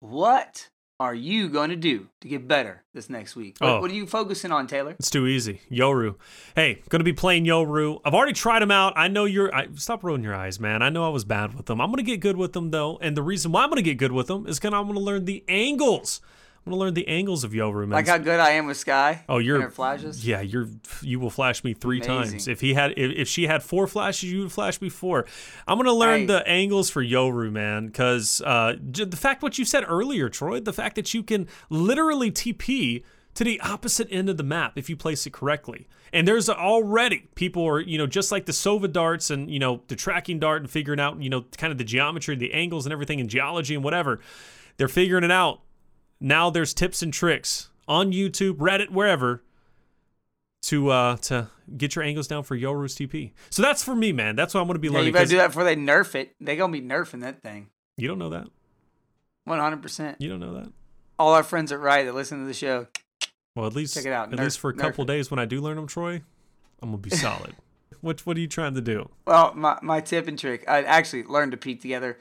What 0.00 0.68
are 1.00 1.14
you 1.14 1.48
going 1.48 1.70
to 1.70 1.76
do 1.76 2.06
to 2.20 2.28
get 2.28 2.46
better 2.46 2.82
this 2.92 3.08
next 3.08 3.34
week? 3.34 3.56
What, 3.58 3.68
Oh. 3.68 3.80
what 3.80 3.90
are 3.90 3.94
you 3.94 4.06
focusing 4.06 4.52
on, 4.52 4.66
Taylor? 4.66 4.92
It's 4.98 5.08
too 5.08 5.26
easy. 5.26 5.62
Yoru. 5.72 6.16
Hey, 6.54 6.82
gonna 6.90 7.04
be 7.04 7.14
playing 7.14 7.46
Yoru. 7.46 8.00
I've 8.04 8.12
already 8.12 8.34
tried 8.34 8.60
them 8.60 8.70
out. 8.70 8.92
I 8.96 9.08
know 9.08 9.24
you're. 9.24 9.52
I, 9.54 9.68
stop 9.74 10.04
rolling 10.04 10.22
your 10.22 10.34
eyes, 10.34 10.60
man. 10.60 10.82
I 10.82 10.90
know 10.90 11.04
I 11.04 11.08
was 11.08 11.24
bad 11.24 11.54
with 11.54 11.66
them. 11.66 11.80
I'm 11.80 11.90
gonna 11.90 12.02
get 12.02 12.20
good 12.20 12.36
with 12.36 12.52
them 12.52 12.70
though, 12.70 12.98
and 13.00 13.16
the 13.16 13.22
reason 13.22 13.50
why 13.50 13.64
I'm 13.64 13.70
gonna 13.70 13.80
get 13.82 13.96
good 13.96 14.12
with 14.12 14.26
them 14.26 14.46
is 14.46 14.60
because 14.60 14.74
I'm 14.74 14.86
gonna 14.86 15.00
learn 15.00 15.24
the 15.24 15.42
angles. 15.48 16.20
I'm 16.66 16.72
gonna 16.72 16.80
learn 16.80 16.94
the 16.94 17.08
angles 17.08 17.42
of 17.42 17.52
Yoru, 17.52 17.80
man. 17.80 17.90
Like 17.90 18.06
how 18.06 18.18
good 18.18 18.38
I 18.38 18.50
am 18.50 18.66
with 18.66 18.76
Skye? 18.76 19.24
Oh, 19.28 19.38
you're 19.38 19.70
flashes. 19.70 20.26
Yeah, 20.26 20.40
you're 20.42 20.68
you 21.00 21.18
will 21.18 21.30
flash 21.30 21.64
me 21.64 21.72
three 21.74 22.00
times. 22.00 22.46
If 22.48 22.60
he 22.60 22.74
had 22.74 22.92
if, 22.98 23.12
if 23.16 23.28
she 23.28 23.46
had 23.46 23.62
four 23.62 23.86
flashes, 23.86 24.30
you 24.30 24.40
would 24.42 24.52
flash 24.52 24.80
me 24.80 24.88
four. 24.90 25.26
I'm 25.66 25.78
gonna 25.78 25.92
learn 25.92 26.20
Hey. 26.20 26.26
the 26.26 26.46
angles 26.46 26.90
for 26.90 27.02
Yoru, 27.02 27.50
man, 27.50 27.86
because 27.86 28.42
uh, 28.44 28.76
the 28.80 29.16
fact 29.16 29.42
what 29.42 29.58
you 29.58 29.64
said 29.64 29.84
earlier, 29.88 30.28
Troy, 30.28 30.60
the 30.60 30.72
fact 30.72 30.96
that 30.96 31.14
you 31.14 31.22
can 31.22 31.48
literally 31.70 32.30
TP 32.30 33.02
to 33.32 33.44
the 33.44 33.60
opposite 33.60 34.08
end 34.10 34.28
of 34.28 34.36
the 34.36 34.42
map 34.42 34.76
if 34.76 34.90
you 34.90 34.96
place 34.96 35.24
it 35.26 35.32
correctly. 35.32 35.86
And 36.12 36.26
there's 36.26 36.50
already 36.50 37.28
people 37.36 37.64
are, 37.66 37.80
you 37.80 37.96
know, 37.96 38.06
just 38.06 38.32
like 38.32 38.44
the 38.46 38.52
Sova 38.52 38.90
darts 38.92 39.30
and, 39.30 39.48
you 39.48 39.60
know, 39.60 39.82
the 39.86 39.94
tracking 39.94 40.40
dart 40.40 40.60
and 40.62 40.68
figuring 40.70 40.98
out, 40.98 41.22
you 41.22 41.30
know, 41.30 41.44
kind 41.56 41.70
of 41.70 41.78
the 41.78 41.84
geometry, 41.84 42.34
the 42.34 42.52
angles 42.52 42.84
and 42.86 42.92
everything 42.92 43.20
and 43.20 43.30
geology 43.30 43.74
and 43.76 43.84
whatever. 43.84 44.18
They're 44.76 44.88
figuring 44.88 45.22
it 45.22 45.30
out. 45.30 45.60
Now 46.20 46.50
there's 46.50 46.74
tips 46.74 47.02
and 47.02 47.12
tricks 47.12 47.68
on 47.88 48.12
YouTube, 48.12 48.54
Reddit, 48.56 48.90
wherever 48.90 49.42
to 50.62 50.90
uh 50.90 51.16
to 51.16 51.48
get 51.76 51.96
your 51.96 52.04
angles 52.04 52.26
down 52.28 52.42
for 52.42 52.54
Yoru's 52.54 52.94
TP. 52.94 53.32
So 53.48 53.62
that's 53.62 53.82
for 53.82 53.94
me, 53.94 54.12
man. 54.12 54.36
That's 54.36 54.52
what 54.54 54.60
I'm 54.60 54.66
going 54.66 54.74
to 54.74 54.80
be 54.80 54.88
Yeah, 54.88 54.94
learning. 54.94 55.06
you 55.06 55.12
better 55.12 55.26
do 55.30 55.36
that 55.38 55.48
before 55.48 55.64
they 55.64 55.76
nerf 55.76 56.14
it. 56.14 56.34
They 56.40 56.56
gonna 56.56 56.72
be 56.72 56.82
nerfing 56.82 57.20
that 57.22 57.42
thing. 57.42 57.68
you 57.96 58.08
don't 58.08 58.18
know 58.18 58.30
that. 58.30 58.46
One 59.44 59.58
hundred 59.58 59.82
percent. 59.82 60.18
You 60.20 60.28
don't 60.28 60.40
know 60.40 60.54
that. 60.54 60.70
All 61.18 61.32
our 61.34 61.42
friends 61.42 61.72
at 61.72 61.80
Riot 61.80 62.06
that 62.06 62.14
listen 62.14 62.40
to 62.40 62.46
the 62.46 62.54
show. 62.54 62.86
Well, 63.56 63.66
at 63.66 63.74
least 63.74 63.94
Check 63.94 64.04
it 64.06 64.12
out. 64.12 64.32
At 64.32 64.38
Nerf- 64.38 64.44
least 64.44 64.58
for 64.60 64.70
a 64.70 64.74
couple 64.74 65.04
days 65.04 65.30
when 65.30 65.38
I 65.40 65.44
do 65.44 65.60
learn 65.60 65.76
them, 65.76 65.86
Troy, 65.86 66.22
I'm 66.82 66.90
gonna 66.90 66.98
be 66.98 67.10
solid. 67.16 67.54
what 68.02 68.20
What 68.26 68.36
are 68.36 68.40
you 68.40 68.46
trying 68.46 68.74
to 68.74 68.80
do? 68.80 69.08
Well, 69.26 69.52
my, 69.54 69.78
my 69.82 70.00
tip 70.00 70.28
and 70.28 70.38
trick, 70.38 70.64
I 70.68 70.82
actually 70.82 71.24
learned 71.24 71.52
to 71.52 71.58
peek 71.58 71.80
together 71.80 72.18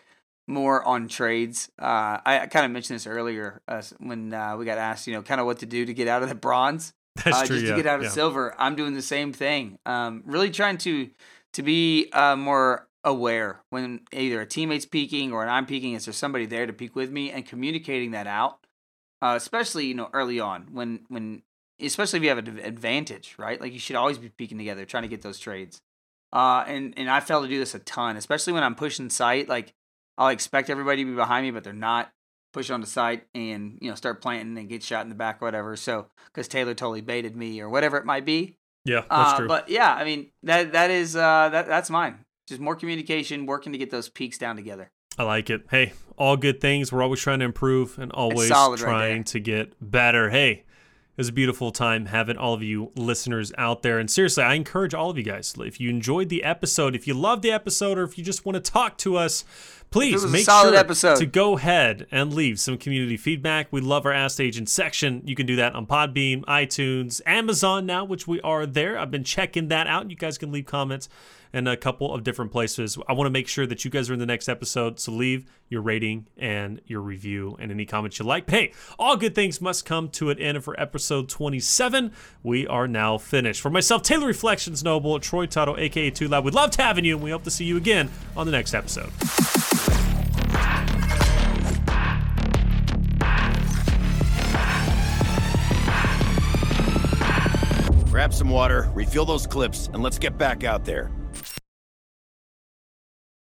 more 0.49 0.83
on 0.83 1.07
trades. 1.07 1.69
Uh, 1.79 2.19
I, 2.25 2.39
I 2.41 2.47
kind 2.47 2.65
of 2.65 2.71
mentioned 2.71 2.95
this 2.95 3.07
earlier 3.07 3.61
uh, 3.67 3.83
when 3.99 4.33
uh, 4.33 4.57
we 4.57 4.65
got 4.65 4.77
asked, 4.77 5.07
you 5.07 5.13
know, 5.13 5.21
kind 5.21 5.39
of 5.39 5.45
what 5.45 5.59
to 5.59 5.65
do 5.65 5.85
to 5.85 5.93
get 5.93 6.07
out 6.07 6.23
of 6.23 6.29
the 6.29 6.35
bronze. 6.35 6.93
That's 7.23 7.37
uh, 7.37 7.45
true. 7.45 7.55
just 7.57 7.65
yeah, 7.65 7.71
to 7.71 7.77
get 7.77 7.85
out 7.85 7.99
of 7.99 8.05
yeah. 8.05 8.09
silver. 8.09 8.55
I'm 8.57 8.75
doing 8.75 8.93
the 8.93 9.01
same 9.01 9.31
thing. 9.31 9.77
Um, 9.85 10.23
really 10.25 10.49
trying 10.49 10.77
to 10.79 11.09
to 11.53 11.63
be 11.63 12.09
uh, 12.13 12.35
more 12.35 12.87
aware 13.03 13.61
when 13.69 14.01
either 14.11 14.41
a 14.41 14.45
teammate's 14.45 14.85
peeking 14.85 15.31
or 15.31 15.47
I'm 15.47 15.65
peeking. 15.65 15.93
Is 15.93 16.05
there 16.05 16.13
somebody 16.13 16.45
there 16.45 16.65
to 16.65 16.73
peek 16.73 16.95
with 16.95 17.11
me 17.11 17.31
and 17.31 17.45
communicating 17.45 18.11
that 18.11 18.27
out? 18.27 18.65
Uh, 19.21 19.33
especially 19.35 19.85
you 19.85 19.93
know 19.93 20.09
early 20.13 20.39
on 20.39 20.67
when 20.71 21.01
when 21.09 21.43
especially 21.79 22.17
if 22.17 22.23
you 22.23 22.29
have 22.29 22.37
an 22.39 22.59
advantage, 22.59 23.35
right? 23.37 23.59
Like 23.59 23.73
you 23.73 23.79
should 23.79 23.95
always 23.95 24.17
be 24.17 24.29
peeking 24.29 24.57
together, 24.57 24.85
trying 24.85 25.03
to 25.03 25.09
get 25.09 25.21
those 25.21 25.39
trades. 25.39 25.81
Uh, 26.31 26.63
and 26.67 26.93
and 26.97 27.09
I 27.09 27.19
fail 27.19 27.41
to 27.41 27.47
do 27.47 27.59
this 27.59 27.75
a 27.75 27.79
ton, 27.79 28.17
especially 28.17 28.53
when 28.53 28.63
I'm 28.63 28.75
pushing 28.75 29.09
site. 29.09 29.49
Like 29.49 29.73
I'll 30.19 30.27
expect 30.27 30.69
everybody 30.69 31.03
to 31.03 31.09
be 31.09 31.15
behind 31.15 31.45
me, 31.47 31.51
but 31.51 31.63
they're 31.63 31.73
not. 31.73 32.11
Push 32.51 32.69
on 32.71 32.81
the 32.81 32.87
site 32.87 33.25
and 33.35 33.77
you 33.79 33.89
know 33.89 33.95
start 33.95 34.21
planting 34.23 34.57
and 34.57 34.67
get 34.67 34.81
shot 34.83 35.03
in 35.03 35.09
the 35.09 35.15
back 35.15 35.37
or 35.41 35.45
whatever. 35.45 35.75
So 35.75 36.07
because 36.27 36.47
Taylor 36.47 36.73
totally 36.73 37.01
baited 37.01 37.35
me 37.35 37.61
or 37.61 37.69
whatever 37.69 37.97
it 37.97 38.05
might 38.05 38.25
be. 38.25 38.57
Yeah, 38.85 39.01
that's 39.01 39.33
Uh, 39.33 39.37
true. 39.37 39.47
but 39.47 39.69
yeah, 39.69 39.93
I 39.93 40.03
mean 40.03 40.31
that 40.43 40.71
that 40.71 40.89
is 40.89 41.15
uh, 41.15 41.49
that 41.49 41.67
that's 41.67 41.91
mine. 41.91 42.25
Just 42.47 42.59
more 42.59 42.75
communication, 42.75 43.45
working 43.45 43.71
to 43.73 43.77
get 43.77 43.91
those 43.91 44.09
peaks 44.09 44.39
down 44.39 44.55
together. 44.55 44.89
I 45.17 45.23
like 45.23 45.51
it. 45.51 45.61
Hey, 45.69 45.93
all 46.17 46.37
good 46.37 46.59
things. 46.59 46.91
We're 46.91 47.03
always 47.03 47.19
trying 47.19 47.37
to 47.39 47.45
improve 47.45 47.99
and 47.99 48.11
always 48.13 48.47
solid 48.47 48.79
right 48.81 48.89
trying 48.89 49.23
to 49.25 49.39
get 49.39 49.73
better. 49.79 50.31
Hey, 50.31 50.63
was 51.19 51.27
a 51.27 51.33
beautiful 51.33 51.71
time 51.71 52.05
having 52.05 52.37
all 52.37 52.53
of 52.53 52.63
you 52.63 52.91
listeners 52.95 53.51
out 53.57 53.83
there. 53.83 53.99
And 53.99 54.09
seriously, 54.09 54.41
I 54.41 54.53
encourage 54.53 54.93
all 54.93 55.09
of 55.09 55.17
you 55.17 55.23
guys, 55.23 55.53
if 55.59 55.77
you 55.79 55.89
enjoyed 55.89 56.29
the 56.29 56.45
episode, 56.45 56.95
if 56.95 57.07
you 57.07 57.13
loved 57.13 57.43
the 57.43 57.51
episode, 57.51 57.97
or 57.97 58.03
if 58.03 58.17
you 58.17 58.23
just 58.23 58.45
want 58.45 58.55
to 58.55 58.71
talk 58.71 58.97
to 58.99 59.17
us, 59.17 59.43
please 59.91 60.25
make 60.25 60.45
sure 60.45 60.73
episode. 60.73 61.17
to 61.17 61.25
go 61.25 61.57
ahead 61.57 62.07
and 62.09 62.33
leave 62.33 62.57
some 62.57 62.77
community 62.77 63.17
feedback. 63.17 63.67
We 63.69 63.81
love 63.81 64.05
our 64.05 64.13
Ask 64.13 64.39
Agent 64.39 64.69
section. 64.69 65.21
You 65.25 65.35
can 65.35 65.45
do 65.45 65.57
that 65.57 65.75
on 65.75 65.85
Podbean, 65.87 66.45
iTunes, 66.45 67.21
Amazon 67.25 67.85
now, 67.85 68.05
which 68.05 68.25
we 68.25 68.39
are 68.39 68.65
there. 68.65 68.97
I've 68.97 69.11
been 69.11 69.25
checking 69.25 69.67
that 69.67 69.87
out. 69.87 70.09
You 70.09 70.15
guys 70.15 70.37
can 70.37 70.53
leave 70.53 70.67
comments 70.67 71.09
in 71.53 71.67
a 71.67 71.75
couple 71.75 72.13
of 72.13 72.23
different 72.23 72.51
places. 72.51 72.97
I 73.07 73.13
want 73.13 73.25
to 73.25 73.31
make 73.31 73.47
sure 73.47 73.65
that 73.65 73.83
you 73.83 73.91
guys 73.91 74.09
are 74.09 74.13
in 74.13 74.19
the 74.19 74.25
next 74.25 74.47
episode, 74.47 74.99
so 74.99 75.11
leave 75.11 75.49
your 75.67 75.81
rating 75.81 76.27
and 76.37 76.81
your 76.85 77.01
review 77.01 77.55
and 77.59 77.71
any 77.71 77.85
comments 77.85 78.19
you 78.19 78.25
like. 78.25 78.49
Hey, 78.49 78.73
all 78.97 79.17
good 79.17 79.33
things 79.33 79.61
must 79.61 79.85
come 79.85 80.09
to 80.09 80.29
an 80.29 80.37
end. 80.37 80.49
And 80.49 80.63
for 80.63 80.79
episode 80.79 81.29
27, 81.29 82.11
we 82.41 82.65
are 82.65 82.87
now 82.87 83.17
finished. 83.17 83.61
For 83.61 83.69
myself, 83.69 84.01
Taylor 84.01 84.25
Reflections 84.27 84.83
Noble, 84.83 85.19
Troy 85.19 85.45
Tuttle, 85.45 85.77
aka 85.77 86.09
2Loud, 86.09 86.43
we 86.43 86.51
loved 86.51 86.75
having 86.75 87.05
you, 87.05 87.15
and 87.15 87.23
we 87.23 87.29
hope 87.29 87.43
to 87.43 87.51
see 87.51 87.65
you 87.65 87.77
again 87.77 88.09
on 88.35 88.47
the 88.47 88.51
next 88.51 88.73
episode. 88.73 89.11
Grab 98.09 98.33
some 98.33 98.49
water, 98.49 98.89
refill 98.93 99.23
those 99.23 99.47
clips, 99.47 99.87
and 99.93 100.01
let's 100.01 100.17
get 100.17 100.37
back 100.37 100.63
out 100.63 100.83
there. 100.83 101.11